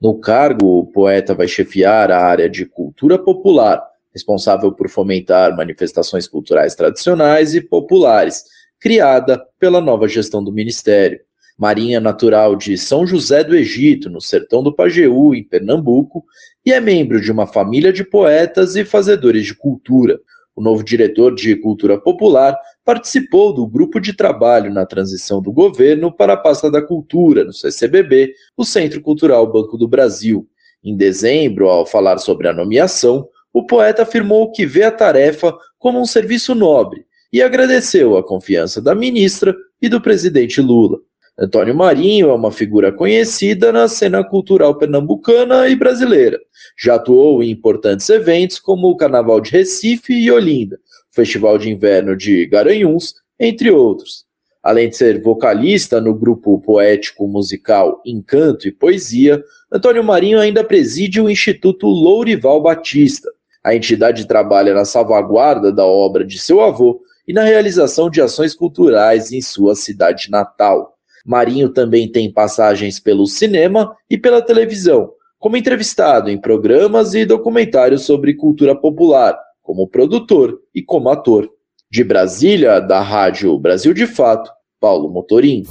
No 0.00 0.18
cargo, 0.18 0.78
o 0.78 0.86
poeta 0.86 1.34
vai 1.34 1.46
chefiar 1.46 2.10
a 2.10 2.24
área 2.24 2.48
de 2.48 2.64
cultura 2.64 3.18
popular, 3.18 3.82
responsável 4.14 4.72
por 4.72 4.88
fomentar 4.88 5.54
manifestações 5.54 6.26
culturais 6.26 6.74
tradicionais 6.74 7.54
e 7.54 7.60
populares, 7.60 8.44
criada 8.82 9.40
pela 9.60 9.80
nova 9.80 10.08
gestão 10.08 10.42
do 10.42 10.52
Ministério. 10.52 11.20
Marinha 11.56 12.00
natural 12.00 12.56
de 12.56 12.76
São 12.76 13.06
José 13.06 13.44
do 13.44 13.54
Egito, 13.54 14.10
no 14.10 14.20
sertão 14.20 14.60
do 14.60 14.74
Pajeú, 14.74 15.32
em 15.36 15.44
Pernambuco, 15.44 16.24
e 16.66 16.72
é 16.72 16.80
membro 16.80 17.20
de 17.20 17.30
uma 17.30 17.46
família 17.46 17.92
de 17.92 18.02
poetas 18.02 18.74
e 18.74 18.84
fazedores 18.84 19.46
de 19.46 19.54
cultura. 19.54 20.18
O 20.56 20.60
novo 20.60 20.82
diretor 20.82 21.32
de 21.32 21.54
Cultura 21.54 21.96
Popular 21.96 22.58
participou 22.84 23.54
do 23.54 23.68
grupo 23.68 24.00
de 24.00 24.16
trabalho 24.16 24.72
na 24.72 24.84
transição 24.84 25.40
do 25.40 25.52
governo 25.52 26.10
para 26.10 26.32
a 26.32 26.36
pasta 26.36 26.68
da 26.68 26.82
cultura, 26.82 27.44
no 27.44 27.52
CCBB, 27.52 28.34
o 28.56 28.64
Centro 28.64 29.00
Cultural 29.00 29.46
Banco 29.50 29.78
do 29.78 29.86
Brasil. 29.86 30.48
Em 30.82 30.96
dezembro, 30.96 31.68
ao 31.68 31.86
falar 31.86 32.18
sobre 32.18 32.48
a 32.48 32.52
nomeação, 32.52 33.28
o 33.52 33.64
poeta 33.64 34.02
afirmou 34.02 34.50
que 34.50 34.66
vê 34.66 34.82
a 34.82 34.90
tarefa 34.90 35.54
como 35.78 36.00
um 36.00 36.04
serviço 36.04 36.52
nobre 36.52 37.06
e 37.32 37.40
agradeceu 37.40 38.16
a 38.16 38.22
confiança 38.22 38.80
da 38.80 38.94
ministra 38.94 39.56
e 39.80 39.88
do 39.88 40.00
presidente 40.00 40.60
Lula. 40.60 40.98
Antônio 41.38 41.74
Marinho 41.74 42.28
é 42.28 42.34
uma 42.34 42.52
figura 42.52 42.92
conhecida 42.92 43.72
na 43.72 43.88
cena 43.88 44.22
cultural 44.22 44.76
pernambucana 44.76 45.66
e 45.66 45.74
brasileira. 45.74 46.38
Já 46.78 46.96
atuou 46.96 47.42
em 47.42 47.50
importantes 47.50 48.08
eventos 48.10 48.58
como 48.58 48.88
o 48.88 48.96
Carnaval 48.96 49.40
de 49.40 49.50
Recife 49.50 50.12
e 50.12 50.30
Olinda, 50.30 50.76
o 51.10 51.14
Festival 51.14 51.56
de 51.56 51.70
Inverno 51.70 52.14
de 52.14 52.44
Garanhuns, 52.46 53.14
entre 53.40 53.70
outros. 53.70 54.26
Além 54.62 54.90
de 54.90 54.96
ser 54.96 55.22
vocalista 55.22 56.00
no 56.00 56.14
grupo 56.14 56.60
poético 56.60 57.26
musical 57.26 58.00
Encanto 58.04 58.68
e 58.68 58.72
Poesia, 58.72 59.42
Antônio 59.72 60.04
Marinho 60.04 60.38
ainda 60.38 60.62
preside 60.62 61.20
o 61.20 61.30
Instituto 61.30 61.86
Lourival 61.86 62.62
Batista. 62.62 63.28
A 63.64 63.74
entidade 63.74 64.26
trabalha 64.26 64.74
na 64.74 64.84
salvaguarda 64.84 65.72
da 65.72 65.84
obra 65.84 66.24
de 66.24 66.38
seu 66.38 66.60
avô 66.60 67.00
e 67.26 67.32
na 67.32 67.44
realização 67.44 68.10
de 68.10 68.20
ações 68.20 68.54
culturais 68.54 69.32
em 69.32 69.40
sua 69.40 69.74
cidade 69.74 70.30
natal. 70.30 70.94
Marinho 71.24 71.68
também 71.68 72.10
tem 72.10 72.32
passagens 72.32 72.98
pelo 72.98 73.26
cinema 73.26 73.94
e 74.10 74.18
pela 74.18 74.42
televisão, 74.42 75.12
como 75.38 75.56
entrevistado 75.56 76.30
em 76.30 76.40
programas 76.40 77.14
e 77.14 77.24
documentários 77.24 78.02
sobre 78.04 78.34
cultura 78.34 78.74
popular, 78.74 79.38
como 79.62 79.88
produtor 79.88 80.58
e 80.74 80.82
como 80.82 81.08
ator. 81.08 81.48
De 81.90 82.02
Brasília, 82.02 82.80
da 82.80 83.00
Rádio 83.00 83.58
Brasil 83.58 83.92
de 83.92 84.06
Fato, 84.06 84.50
Paulo 84.80 85.10
Motorim. 85.10 85.62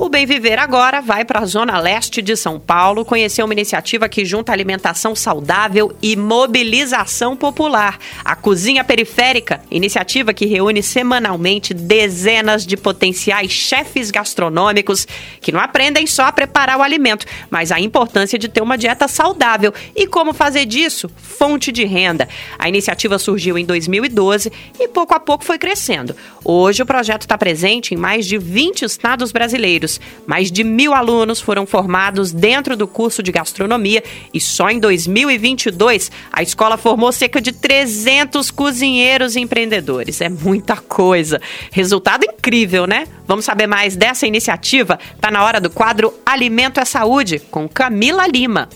O 0.00 0.08
Bem 0.08 0.24
Viver 0.24 0.58
agora 0.58 1.02
vai 1.02 1.26
para 1.26 1.40
a 1.40 1.44
zona 1.44 1.78
leste 1.78 2.22
de 2.22 2.34
São 2.34 2.58
Paulo 2.58 3.04
conhecer 3.04 3.42
uma 3.42 3.52
iniciativa 3.52 4.08
que 4.08 4.24
junta 4.24 4.50
alimentação 4.50 5.14
saudável 5.14 5.94
e 6.00 6.16
mobilização 6.16 7.36
popular. 7.36 7.98
A 8.24 8.34
Cozinha 8.34 8.82
Periférica, 8.82 9.60
iniciativa 9.70 10.32
que 10.32 10.46
reúne 10.46 10.82
semanalmente 10.82 11.74
dezenas 11.74 12.64
de 12.64 12.78
potenciais 12.78 13.52
chefes 13.52 14.10
gastronômicos 14.10 15.06
que 15.38 15.52
não 15.52 15.60
aprendem 15.60 16.06
só 16.06 16.22
a 16.24 16.32
preparar 16.32 16.78
o 16.78 16.82
alimento, 16.82 17.26
mas 17.50 17.70
a 17.70 17.78
importância 17.78 18.38
de 18.38 18.48
ter 18.48 18.62
uma 18.62 18.78
dieta 18.78 19.06
saudável 19.06 19.70
e 19.94 20.06
como 20.06 20.32
fazer 20.32 20.64
disso 20.64 21.10
fonte 21.14 21.70
de 21.70 21.84
renda. 21.84 22.26
A 22.58 22.70
iniciativa 22.70 23.18
surgiu 23.18 23.58
em 23.58 23.66
2012 23.66 24.50
e 24.80 24.88
pouco 24.88 25.12
a 25.12 25.20
pouco 25.20 25.44
foi 25.44 25.58
crescendo. 25.58 26.16
Hoje 26.42 26.82
o 26.82 26.86
projeto 26.86 27.22
está 27.22 27.36
presente 27.36 27.92
em 27.92 27.98
mais 27.98 28.26
de 28.26 28.38
20 28.38 28.86
estados 28.86 29.30
brasileiros 29.30 29.89
anos. 29.90 30.00
Mais 30.26 30.52
de 30.52 30.62
mil 30.62 30.94
alunos 30.94 31.40
foram 31.40 31.66
formados 31.66 32.30
dentro 32.30 32.76
do 32.76 32.86
curso 32.86 33.22
de 33.22 33.32
gastronomia 33.32 34.02
e 34.32 34.40
só 34.40 34.70
em 34.70 34.78
2022 34.78 36.10
a 36.32 36.42
escola 36.42 36.76
formou 36.76 37.10
cerca 37.10 37.40
de 37.40 37.52
300 37.52 38.50
cozinheiros 38.50 39.34
e 39.34 39.40
empreendedores. 39.40 40.20
É 40.20 40.28
muita 40.28 40.76
coisa. 40.76 41.40
Resultado 41.72 42.24
incrível, 42.24 42.86
né? 42.86 43.06
Vamos 43.26 43.44
saber 43.44 43.66
mais 43.66 43.96
dessa 43.96 44.26
iniciativa? 44.26 44.98
Tá 45.20 45.30
na 45.30 45.42
hora 45.42 45.60
do 45.60 45.70
quadro 45.70 46.12
Alimento 46.24 46.78
é 46.78 46.84
Saúde 46.84 47.40
com 47.50 47.68
Camila 47.68 48.26
Lima. 48.26 48.68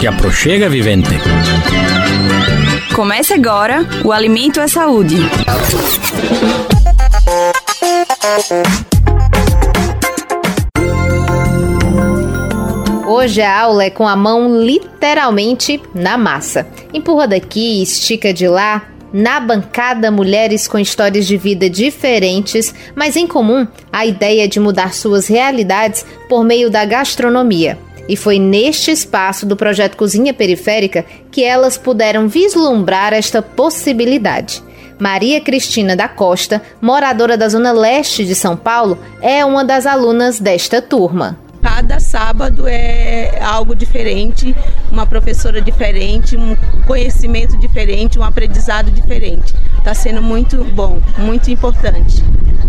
Te 0.00 0.06
aproxega, 0.06 0.68
vivente. 0.68 1.10
Comece 2.94 3.34
agora 3.34 3.86
o 4.04 4.12
Alimento 4.12 4.60
é 4.60 4.66
Saúde. 4.66 5.16
Hoje 13.06 13.40
a 13.40 13.60
aula 13.60 13.84
é 13.84 13.90
com 13.90 14.06
a 14.06 14.16
mão 14.16 14.60
literalmente 14.60 15.80
na 15.94 16.18
massa. 16.18 16.66
Empurra 16.92 17.28
daqui, 17.28 17.82
estica 17.82 18.32
de 18.32 18.48
lá. 18.48 18.88
Na 19.12 19.40
bancada, 19.40 20.10
mulheres 20.10 20.68
com 20.68 20.78
histórias 20.78 21.26
de 21.26 21.36
vida 21.36 21.70
diferentes, 21.70 22.74
mas 22.94 23.16
em 23.16 23.26
comum 23.26 23.66
a 23.92 24.04
ideia 24.04 24.46
de 24.46 24.60
mudar 24.60 24.92
suas 24.92 25.26
realidades 25.28 26.04
por 26.28 26.44
meio 26.44 26.68
da 26.68 26.84
gastronomia. 26.84 27.78
E 28.08 28.16
foi 28.16 28.38
neste 28.38 28.90
espaço 28.90 29.46
do 29.46 29.56
projeto 29.56 29.96
Cozinha 29.96 30.34
Periférica 30.34 31.04
que 31.30 31.44
elas 31.44 31.78
puderam 31.78 32.28
vislumbrar 32.28 33.12
esta 33.12 33.40
possibilidade. 33.40 34.62
Maria 34.98 35.40
Cristina 35.40 35.94
da 35.94 36.08
Costa, 36.08 36.60
moradora 36.80 37.36
da 37.36 37.48
zona 37.48 37.72
leste 37.72 38.24
de 38.24 38.34
São 38.34 38.56
Paulo, 38.56 38.98
é 39.20 39.44
uma 39.44 39.64
das 39.64 39.86
alunas 39.86 40.40
desta 40.40 40.82
turma. 40.82 41.38
Cada 41.62 42.00
sábado 42.00 42.66
é 42.66 43.40
algo 43.42 43.74
diferente, 43.74 44.54
uma 44.90 45.06
professora 45.06 45.60
diferente, 45.60 46.36
um 46.36 46.56
conhecimento 46.86 47.56
diferente, 47.58 48.18
um 48.18 48.24
aprendizado 48.24 48.90
diferente. 48.90 49.54
Está 49.76 49.94
sendo 49.94 50.22
muito 50.22 50.64
bom, 50.64 51.00
muito 51.18 51.50
importante 51.50 52.22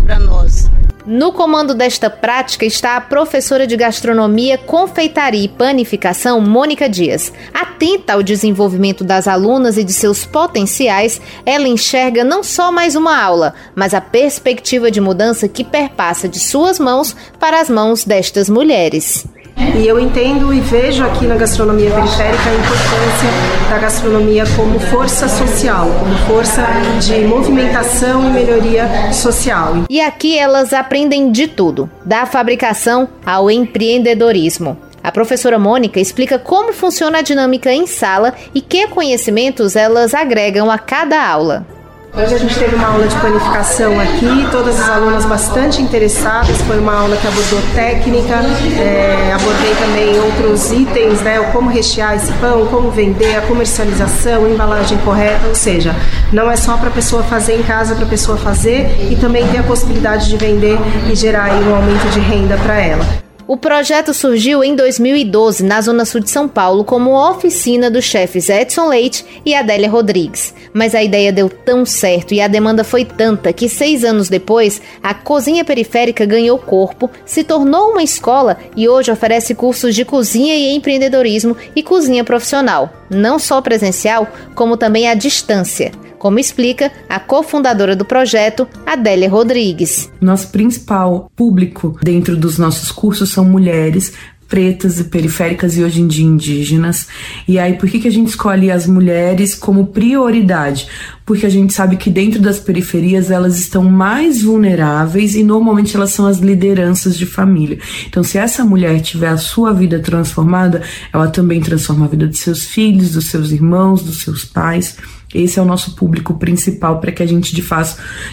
para 0.04 0.18
nós. 0.18 0.70
No 1.12 1.32
comando 1.32 1.74
desta 1.74 2.08
prática 2.08 2.64
está 2.64 2.94
a 2.94 3.00
professora 3.00 3.66
de 3.66 3.76
gastronomia, 3.76 4.56
confeitaria 4.56 5.42
e 5.42 5.48
panificação, 5.48 6.40
Mônica 6.40 6.88
Dias. 6.88 7.32
Atenta 7.52 8.12
ao 8.12 8.22
desenvolvimento 8.22 9.02
das 9.02 9.26
alunas 9.26 9.76
e 9.76 9.82
de 9.82 9.92
seus 9.92 10.24
potenciais, 10.24 11.20
ela 11.44 11.66
enxerga 11.66 12.22
não 12.22 12.44
só 12.44 12.70
mais 12.70 12.94
uma 12.94 13.20
aula, 13.20 13.54
mas 13.74 13.92
a 13.92 14.00
perspectiva 14.00 14.88
de 14.88 15.00
mudança 15.00 15.48
que 15.48 15.64
perpassa 15.64 16.28
de 16.28 16.38
suas 16.38 16.78
mãos 16.78 17.16
para 17.40 17.60
as 17.60 17.68
mãos 17.68 18.04
destas 18.04 18.48
mulheres. 18.48 19.26
E 19.56 19.86
eu 19.86 19.98
entendo 19.98 20.52
e 20.52 20.60
vejo 20.60 21.04
aqui 21.04 21.26
na 21.26 21.36
gastronomia 21.36 21.90
periférica 21.90 22.50
a 22.50 22.54
importância 22.54 23.70
da 23.70 23.78
gastronomia 23.78 24.44
como 24.56 24.78
força 24.78 25.28
social, 25.28 25.88
como 25.98 26.14
força 26.26 26.66
de 27.00 27.24
movimentação 27.24 28.28
e 28.28 28.32
melhoria 28.32 29.12
social. 29.12 29.84
E 29.88 30.00
aqui 30.00 30.38
elas 30.38 30.72
aprendem 30.72 31.30
de 31.32 31.46
tudo, 31.46 31.90
da 32.04 32.26
fabricação 32.26 33.08
ao 33.24 33.50
empreendedorismo. 33.50 34.76
A 35.02 35.10
professora 35.10 35.58
Mônica 35.58 35.98
explica 35.98 36.38
como 36.38 36.72
funciona 36.72 37.18
a 37.18 37.22
dinâmica 37.22 37.72
em 37.72 37.86
sala 37.86 38.34
e 38.54 38.60
que 38.60 38.86
conhecimentos 38.88 39.74
elas 39.74 40.12
agregam 40.12 40.70
a 40.70 40.78
cada 40.78 41.26
aula. 41.26 41.66
Hoje 42.12 42.34
a 42.34 42.38
gente 42.38 42.58
teve 42.58 42.74
uma 42.74 42.88
aula 42.88 43.06
de 43.06 43.14
planificação 43.16 43.98
aqui, 44.00 44.48
todas 44.50 44.80
as 44.80 44.88
alunas 44.88 45.24
bastante 45.24 45.80
interessadas. 45.80 46.60
Foi 46.62 46.78
uma 46.78 46.92
aula 46.92 47.16
que 47.16 47.26
abordou 47.26 47.60
técnica, 47.74 48.34
é, 48.80 49.32
abordei 49.32 49.74
também 49.76 50.18
outros 50.18 50.72
itens, 50.72 51.20
né? 51.22 51.38
Como 51.52 51.70
rechear 51.70 52.16
esse 52.16 52.32
pão, 52.34 52.66
como 52.66 52.90
vender, 52.90 53.36
a 53.36 53.42
comercialização, 53.42 54.48
embalagem 54.50 54.98
correta. 54.98 55.46
Ou 55.46 55.54
seja, 55.54 55.94
não 56.32 56.50
é 56.50 56.56
só 56.56 56.76
para 56.76 56.88
a 56.88 56.92
pessoa 56.92 57.22
fazer 57.22 57.54
em 57.54 57.62
casa, 57.62 57.94
para 57.94 58.04
a 58.04 58.08
pessoa 58.08 58.36
fazer 58.36 59.08
e 59.10 59.16
também 59.16 59.46
ter 59.46 59.58
a 59.58 59.62
possibilidade 59.62 60.28
de 60.28 60.36
vender 60.36 60.78
e 61.10 61.14
gerar 61.14 61.50
um 61.54 61.74
aumento 61.74 62.10
de 62.10 62.18
renda 62.18 62.56
para 62.56 62.80
ela. 62.80 63.29
O 63.50 63.56
projeto 63.56 64.14
surgiu 64.14 64.62
em 64.62 64.76
2012 64.76 65.64
na 65.64 65.80
Zona 65.80 66.04
Sul 66.04 66.20
de 66.20 66.30
São 66.30 66.46
Paulo 66.46 66.84
como 66.84 67.18
oficina 67.18 67.90
dos 67.90 68.04
chefes 68.04 68.48
Edson 68.48 68.86
Leite 68.86 69.26
e 69.44 69.56
Adélia 69.56 69.90
Rodrigues. 69.90 70.54
Mas 70.72 70.94
a 70.94 71.02
ideia 71.02 71.32
deu 71.32 71.48
tão 71.48 71.84
certo 71.84 72.32
e 72.32 72.40
a 72.40 72.46
demanda 72.46 72.84
foi 72.84 73.04
tanta 73.04 73.52
que 73.52 73.68
seis 73.68 74.04
anos 74.04 74.28
depois, 74.28 74.80
a 75.02 75.12
cozinha 75.14 75.64
periférica 75.64 76.24
ganhou 76.24 76.60
corpo, 76.60 77.10
se 77.26 77.42
tornou 77.42 77.90
uma 77.90 78.04
escola 78.04 78.56
e 78.76 78.88
hoje 78.88 79.10
oferece 79.10 79.52
cursos 79.52 79.96
de 79.96 80.04
cozinha 80.04 80.54
e 80.54 80.72
empreendedorismo 80.76 81.56
e 81.74 81.82
cozinha 81.82 82.22
profissional, 82.22 82.88
não 83.10 83.36
só 83.36 83.60
presencial, 83.60 84.28
como 84.54 84.76
também 84.76 85.08
à 85.08 85.14
distância 85.14 85.90
como 86.20 86.38
explica 86.38 86.92
a 87.08 87.18
cofundadora 87.18 87.96
do 87.96 88.04
projeto, 88.04 88.68
Adélia 88.84 89.28
Rodrigues. 89.28 90.12
Nosso 90.20 90.48
principal 90.50 91.32
público 91.34 91.98
dentro 92.02 92.36
dos 92.36 92.58
nossos 92.58 92.92
cursos 92.92 93.30
são 93.30 93.42
mulheres, 93.42 94.12
pretas 94.50 94.98
e 94.98 95.04
periféricas 95.04 95.76
e 95.76 95.84
hoje 95.84 96.02
em 96.02 96.08
dia 96.08 96.26
indígenas. 96.26 97.06
E 97.46 97.56
aí, 97.56 97.74
por 97.74 97.88
que, 97.88 98.00
que 98.00 98.08
a 98.08 98.12
gente 98.12 98.28
escolhe 98.28 98.68
as 98.68 98.86
mulheres 98.86 99.54
como 99.54 99.86
prioridade? 99.86 100.88
Porque 101.24 101.46
a 101.46 101.48
gente 101.48 101.72
sabe 101.72 101.96
que 101.96 102.10
dentro 102.10 102.40
das 102.40 102.58
periferias 102.58 103.30
elas 103.30 103.56
estão 103.60 103.84
mais 103.84 104.42
vulneráveis 104.42 105.36
e 105.36 105.44
normalmente 105.44 105.96
elas 105.96 106.10
são 106.10 106.26
as 106.26 106.38
lideranças 106.38 107.16
de 107.16 107.24
família. 107.24 107.78
Então, 108.08 108.24
se 108.24 108.36
essa 108.36 108.64
mulher 108.64 109.00
tiver 109.00 109.28
a 109.28 109.38
sua 109.38 109.72
vida 109.72 110.00
transformada, 110.00 110.82
ela 111.12 111.28
também 111.28 111.60
transforma 111.60 112.06
a 112.06 112.08
vida 112.08 112.26
de 112.26 112.36
seus 112.36 112.64
filhos, 112.64 113.12
dos 113.12 113.26
seus 113.26 113.52
irmãos, 113.52 114.02
dos 114.02 114.22
seus 114.22 114.44
pais. 114.44 114.96
Esse 115.32 115.60
é 115.60 115.62
o 115.62 115.64
nosso 115.64 115.94
público 115.94 116.34
principal 116.34 116.98
para 117.00 117.12
que 117.12 117.22
a 117.22 117.26
gente 117.26 117.54
de 117.54 117.62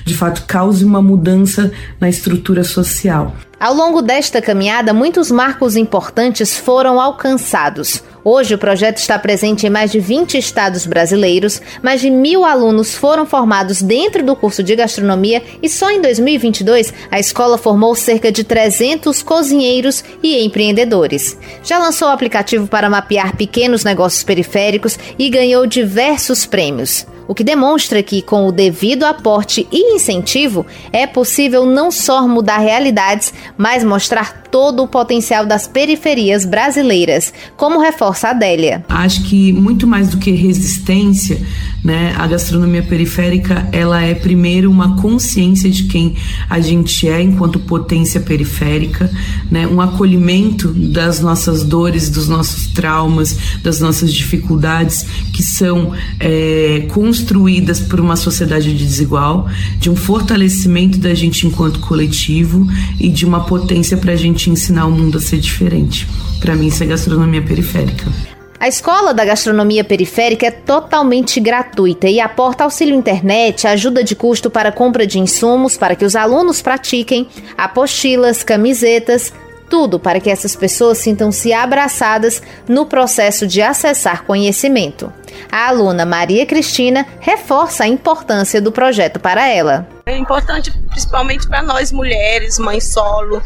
de 0.04 0.16
fato 0.16 0.46
cause 0.48 0.84
uma 0.84 1.00
mudança 1.00 1.72
na 2.02 2.10
estrutura 2.10 2.64
social. 2.64 3.36
Ao 3.60 3.74
longo 3.74 4.04
desta 4.04 4.40
caminhada, 4.40 4.94
muitos 4.94 5.32
marcos 5.32 5.76
importantes 5.76 6.56
foram 6.56 7.02
alcançados. 7.02 8.04
Hoje, 8.24 8.54
o 8.54 8.58
projeto 8.58 8.98
está 8.98 9.18
presente 9.18 9.66
em 9.66 9.70
mais 9.70 9.92
de 9.92 10.00
20 10.00 10.38
estados 10.38 10.86
brasileiros, 10.86 11.60
mais 11.82 12.00
de 12.00 12.12
mil 12.12 12.46
alunos 12.46 12.94
foram 12.94 13.26
formados 13.26 13.82
dentro 13.82 14.24
do 14.24 14.36
curso 14.36 14.62
de 14.62 14.76
gastronomia 14.76 15.42
e 15.60 15.68
só 15.68 15.90
em 15.90 16.00
2022 16.02 16.94
a 17.10 17.20
escola 17.20 17.58
formou 17.58 17.96
cerca 17.96 18.32
de 18.32 18.44
300 18.44 19.24
cozinheiros 19.24 20.04
e 20.22 20.44
empreendedores. 20.46 21.36
Já 21.64 21.80
lançou 21.80 22.10
o 22.10 22.12
aplicativo 22.12 22.68
para 22.68 22.92
mapear 22.92 23.36
pequenos 23.36 23.84
negócios 23.84 24.24
periféricos 24.24 25.00
e 25.18 25.32
ganhou 25.32 25.66
diversos 25.66 26.46
prêmios 26.46 27.08
o 27.28 27.36
que 27.36 27.44
demonstra 27.44 28.02
que, 28.02 28.22
com 28.22 28.48
o 28.48 28.52
devido 28.52 29.04
aporte 29.04 29.68
e 29.72 29.96
incentivo, 29.96 30.66
é 30.92 31.06
possível 31.06 31.66
não 31.66 31.92
só 31.92 32.28
mudar 32.28 32.60
realidades, 32.60 33.34
mas 33.58 33.84
mostrar 33.84 34.44
todo 34.50 34.84
o 34.84 34.88
potencial 34.88 35.46
das 35.46 35.68
periferias 35.68 36.46
brasileiras, 36.46 37.34
como 37.56 37.80
reforça 37.80 38.30
a 38.30 38.32
Adélia. 38.32 38.86
Acho 38.88 39.24
que 39.24 39.52
muito 39.52 39.86
mais 39.86 40.10
do 40.10 40.18
que 40.18 40.32
resistência, 40.32 41.40
né, 41.88 42.14
a 42.18 42.28
gastronomia 42.28 42.84
periférica 42.84 43.66
ela 43.72 44.02
é 44.02 44.14
primeiro 44.14 44.70
uma 44.70 44.98
consciência 44.98 45.70
de 45.70 45.84
quem 45.84 46.18
a 46.50 46.60
gente 46.60 47.08
é 47.08 47.22
enquanto 47.22 47.62
potência 47.62 48.20
periférica, 48.20 49.10
né, 49.50 49.66
um 49.66 49.80
acolhimento 49.80 50.68
das 50.74 51.22
nossas 51.22 51.64
dores, 51.64 52.10
dos 52.10 52.28
nossos 52.28 52.68
traumas, 52.68 53.38
das 53.64 53.80
nossas 53.80 54.14
dificuldades 54.14 55.06
que 55.32 55.42
são 55.42 55.94
é, 56.20 56.88
construídas 56.90 57.80
por 57.80 58.02
uma 58.02 58.18
sociedade 58.18 58.74
desigual, 58.74 59.48
de 59.80 59.90
um 59.90 59.96
fortalecimento 59.96 60.98
da 60.98 61.14
gente 61.14 61.48
enquanto 61.48 61.80
coletivo 61.80 62.68
e 63.00 63.08
de 63.08 63.26
uma 63.26 63.46
potência 63.46 63.96
para 63.96 64.12
a 64.12 64.18
gente 64.18 64.50
ensinar 64.50 64.88
o 64.88 64.92
mundo 64.92 65.20
a 65.20 65.22
ser 65.22 65.38
diferente. 65.38 66.06
Para 66.42 66.54
mim, 66.54 66.68
isso 66.68 66.84
é 66.84 66.86
gastronomia 66.86 67.42
periférica. 67.42 68.27
A 68.60 68.68
escola 68.68 69.14
da 69.14 69.24
gastronomia 69.24 69.84
periférica 69.84 70.48
é 70.48 70.52
totalmente 70.52 71.40
gratuita 71.40 72.08
e 72.08 72.20
aporta 72.20 72.64
auxílio 72.64 72.96
internet, 72.96 73.68
ajuda 73.68 74.04
de 74.04 74.16
custo 74.16 74.50
para 74.50 74.72
compra 74.72 75.06
de 75.06 75.20
insumos 75.20 75.78
para 75.78 75.96
que 75.96 76.04
os 76.04 76.16
alunos 76.16 76.60
pratiquem, 76.60 77.28
apostilas, 77.56 78.44
camisetas, 78.44 79.32
tudo 79.70 80.00
para 80.00 80.20
que 80.20 80.30
essas 80.30 80.56
pessoas 80.56 80.98
sintam-se 80.98 81.54
abraçadas 81.54 82.42
no 82.68 82.88
processo 82.88 83.46
de 83.46 83.62
acessar 83.62 84.24
conhecimento. 84.24 85.14
A 85.52 85.68
aluna 85.68 86.06
Maria 86.06 86.46
Cristina 86.46 87.06
reforça 87.20 87.84
a 87.84 87.88
importância 87.88 88.60
do 88.60 88.72
projeto 88.72 89.20
para 89.20 89.48
ela. 89.48 89.97
É 90.08 90.18
importante 90.18 90.72
principalmente 90.72 91.48
para 91.48 91.62
nós 91.62 91.92
mulheres, 91.92 92.58
mães 92.58 92.86
solo, 92.86 93.44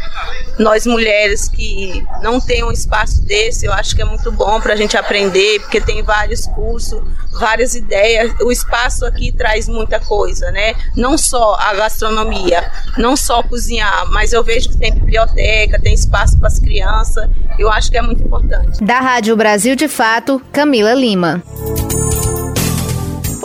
nós 0.60 0.86
mulheres 0.86 1.50
que 1.50 2.06
não 2.22 2.40
tem 2.40 2.64
um 2.64 2.72
espaço 2.72 3.26
desse, 3.26 3.66
eu 3.66 3.74
acho 3.74 3.96
que 3.96 4.02
é 4.02 4.06
muito 4.06 4.32
bom 4.32 4.62
para 4.62 4.74
a 4.74 4.76
gente 4.76 4.96
aprender, 4.96 5.60
porque 5.62 5.82
tem 5.82 6.04
vários 6.04 6.46
cursos, 6.46 7.02
várias 7.34 7.74
ideias. 7.74 8.34
O 8.42 8.52
espaço 8.52 9.06
aqui 9.06 9.32
traz 9.32 9.68
muita 9.68 10.00
coisa, 10.00 10.52
né? 10.52 10.76
Não 10.96 11.18
só 11.18 11.56
a 11.56 11.74
gastronomia, 11.74 12.72
não 12.96 13.18
só 13.18 13.42
cozinhar, 13.42 14.06
mas 14.12 14.32
eu 14.32 14.44
vejo 14.44 14.70
que 14.70 14.78
tem 14.78 14.94
biblioteca, 14.94 15.82
tem 15.82 15.96
espaço 15.96 16.38
para 16.38 16.48
as 16.48 16.60
crianças. 16.60 17.28
Eu 17.58 17.72
acho 17.72 17.90
que 17.90 17.98
é 17.98 18.02
muito 18.04 18.24
importante. 18.24 18.84
Da 18.84 19.00
Rádio 19.00 19.36
Brasil 19.36 19.76
de 19.76 19.88
Fato, 19.88 20.40
Camila 20.52 20.94
Lima. 20.94 21.44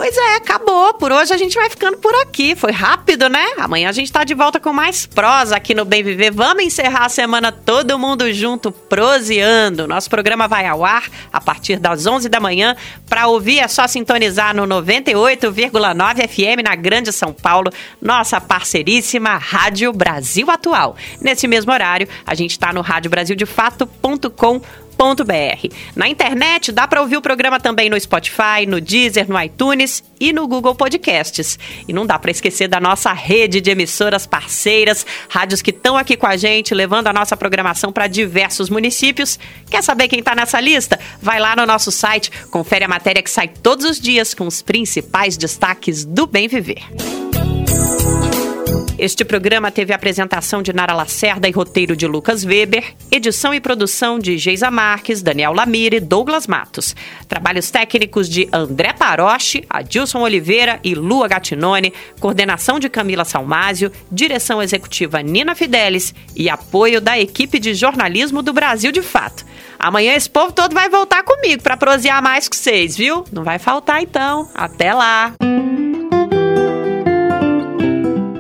Pois 0.07 0.17
é, 0.17 0.37
acabou. 0.37 0.95
Por 0.95 1.11
hoje 1.11 1.35
a 1.35 1.37
gente 1.37 1.57
vai 1.57 1.69
ficando 1.69 1.97
por 1.97 2.15
aqui. 2.15 2.55
Foi 2.55 2.71
rápido, 2.71 3.29
né? 3.29 3.45
Amanhã 3.59 3.89
a 3.89 3.93
gente 3.93 4.13
tá 4.13 4.23
de 4.23 4.35
volta 4.35 4.61
com 4.61 4.73
mais 4.73 5.05
prosa 5.05 5.57
aqui 5.57 5.75
no 5.75 5.85
Bem 5.85 6.05
Viver. 6.05 6.31
Vamos 6.31 6.63
encerrar 6.63 7.07
a 7.07 7.09
semana 7.09 7.51
todo 7.51 7.99
mundo 7.99 8.33
junto, 8.33 8.71
proseando. 8.71 9.89
Nosso 9.89 10.09
programa 10.09 10.47
vai 10.47 10.65
ao 10.65 10.85
ar 10.85 11.11
a 11.33 11.41
partir 11.41 11.81
das 11.81 12.07
11 12.07 12.29
da 12.29 12.39
manhã. 12.39 12.77
Para 13.09 13.27
ouvir 13.27 13.59
é 13.59 13.67
só 13.67 13.89
sintonizar 13.89 14.55
no 14.55 14.65
98,9 14.65 16.29
FM 16.29 16.63
na 16.63 16.77
Grande 16.77 17.13
São 17.13 17.33
Paulo, 17.33 17.73
nossa 18.01 18.41
parceiríssima 18.41 19.37
Rádio 19.37 19.93
Brasil 19.93 20.49
Atual. 20.49 20.95
Nesse 21.21 21.49
mesmo 21.49 21.73
horário, 21.73 22.07
a 22.25 22.37
gente 22.37 22.53
está 22.53 22.73
no 22.73 22.81
radiobrasildefato.com.br 22.81 24.86
na 25.95 26.09
internet 26.09 26.73
dá 26.73 26.89
para 26.89 27.01
ouvir 27.01 27.17
o 27.17 27.23
programa 27.23 27.61
também 27.61 27.91
no 27.91 28.01
Spotify, 28.01 28.67
no 28.67 28.81
Deezer, 28.81 29.29
no 29.29 29.41
iTunes 29.41 30.03
e 30.19 30.33
no 30.33 30.49
Google 30.49 30.75
Podcasts. 30.75 31.59
E 31.87 31.93
não 31.93 32.07
dá 32.07 32.19
para 32.19 32.31
esquecer 32.31 32.69
da 32.69 32.81
nossa 32.81 33.13
rede 33.13 33.61
de 33.61 33.71
emissoras 33.71 34.27
parceiras, 34.27 35.05
rádios 35.29 35.63
que 35.63 35.71
estão 35.71 35.97
aqui 35.97 36.17
com 36.17 36.27
a 36.27 36.37
gente, 36.37 36.75
levando 36.75 37.09
a 37.09 37.13
nossa 37.13 37.37
programação 37.37 37.93
para 37.93 38.07
diversos 38.07 38.71
municípios. 38.71 39.39
Quer 39.71 39.83
saber 39.83 40.09
quem 40.09 40.21
está 40.21 40.35
nessa 40.35 40.61
lista? 40.61 40.99
Vai 41.21 41.39
lá 41.39 41.55
no 41.55 41.67
nosso 41.67 41.93
site, 41.93 42.31
confere 42.51 42.85
a 42.85 42.89
matéria 42.89 43.23
que 43.23 43.31
sai 43.31 43.49
todos 43.49 43.85
os 43.85 44.01
dias 44.01 44.35
com 44.35 44.47
os 44.47 44.63
principais 44.63 45.37
destaques 45.37 46.05
do 46.05 46.27
Bem 46.27 46.49
Viver. 46.49 46.83
Este 48.99 49.27
programa 49.27 49.71
teve 49.71 49.93
apresentação 49.93 50.63
de 50.63 50.73
Nara 50.73 50.95
Lacerda 50.95 51.47
e 51.47 51.53
roteiro 51.53 51.95
de 51.95 52.07
Lucas 52.07 52.45
Weber, 52.47 52.95
edição 53.11 53.53
e 53.53 53.61
produção 53.61 54.19
de 54.19 54.39
Geisa 54.39 54.71
Marques, 54.71 55.21
Daniel 55.21 55.53
Lamire 55.53 55.97
e 55.97 56.01
Douglas 56.01 56.47
Matos. 56.47 56.97
Trabalhos 57.29 57.71
técnicos 57.71 58.27
de 58.27 58.49
André 58.51 58.95
Paroche, 58.95 59.65
Adilson 59.69 60.21
Oliveira 60.21 60.81
e 60.83 60.95
Lua 60.95 61.29
Gatinone, 61.29 61.93
coordenação 62.19 62.79
de 62.79 62.89
Camila 62.89 63.27
Salmásio, 63.27 63.93
direção 64.11 64.63
executiva 64.63 65.23
Nina 65.23 65.55
Fidelis 65.55 66.15
e 66.35 66.49
apoio 66.49 66.99
da 66.99 67.19
equipe 67.19 67.59
de 67.59 67.75
jornalismo 67.75 68.43
do 68.43 68.55
Brasil 68.55 68.91
de 68.91 69.03
Fato. 69.03 69.45
Amanhã 69.79 70.15
esse 70.15 70.31
povo 70.31 70.53
todo 70.53 70.73
vai 70.73 70.89
voltar 70.89 71.23
comigo 71.23 71.63
para 71.63 71.77
prosear 71.77 72.23
mais 72.23 72.49
com 72.49 72.57
vocês, 72.57 72.97
viu? 72.97 73.25
Não 73.31 73.45
vai 73.45 73.59
faltar 73.59 74.03
então. 74.03 74.49
Até 74.55 74.95
lá! 74.95 75.35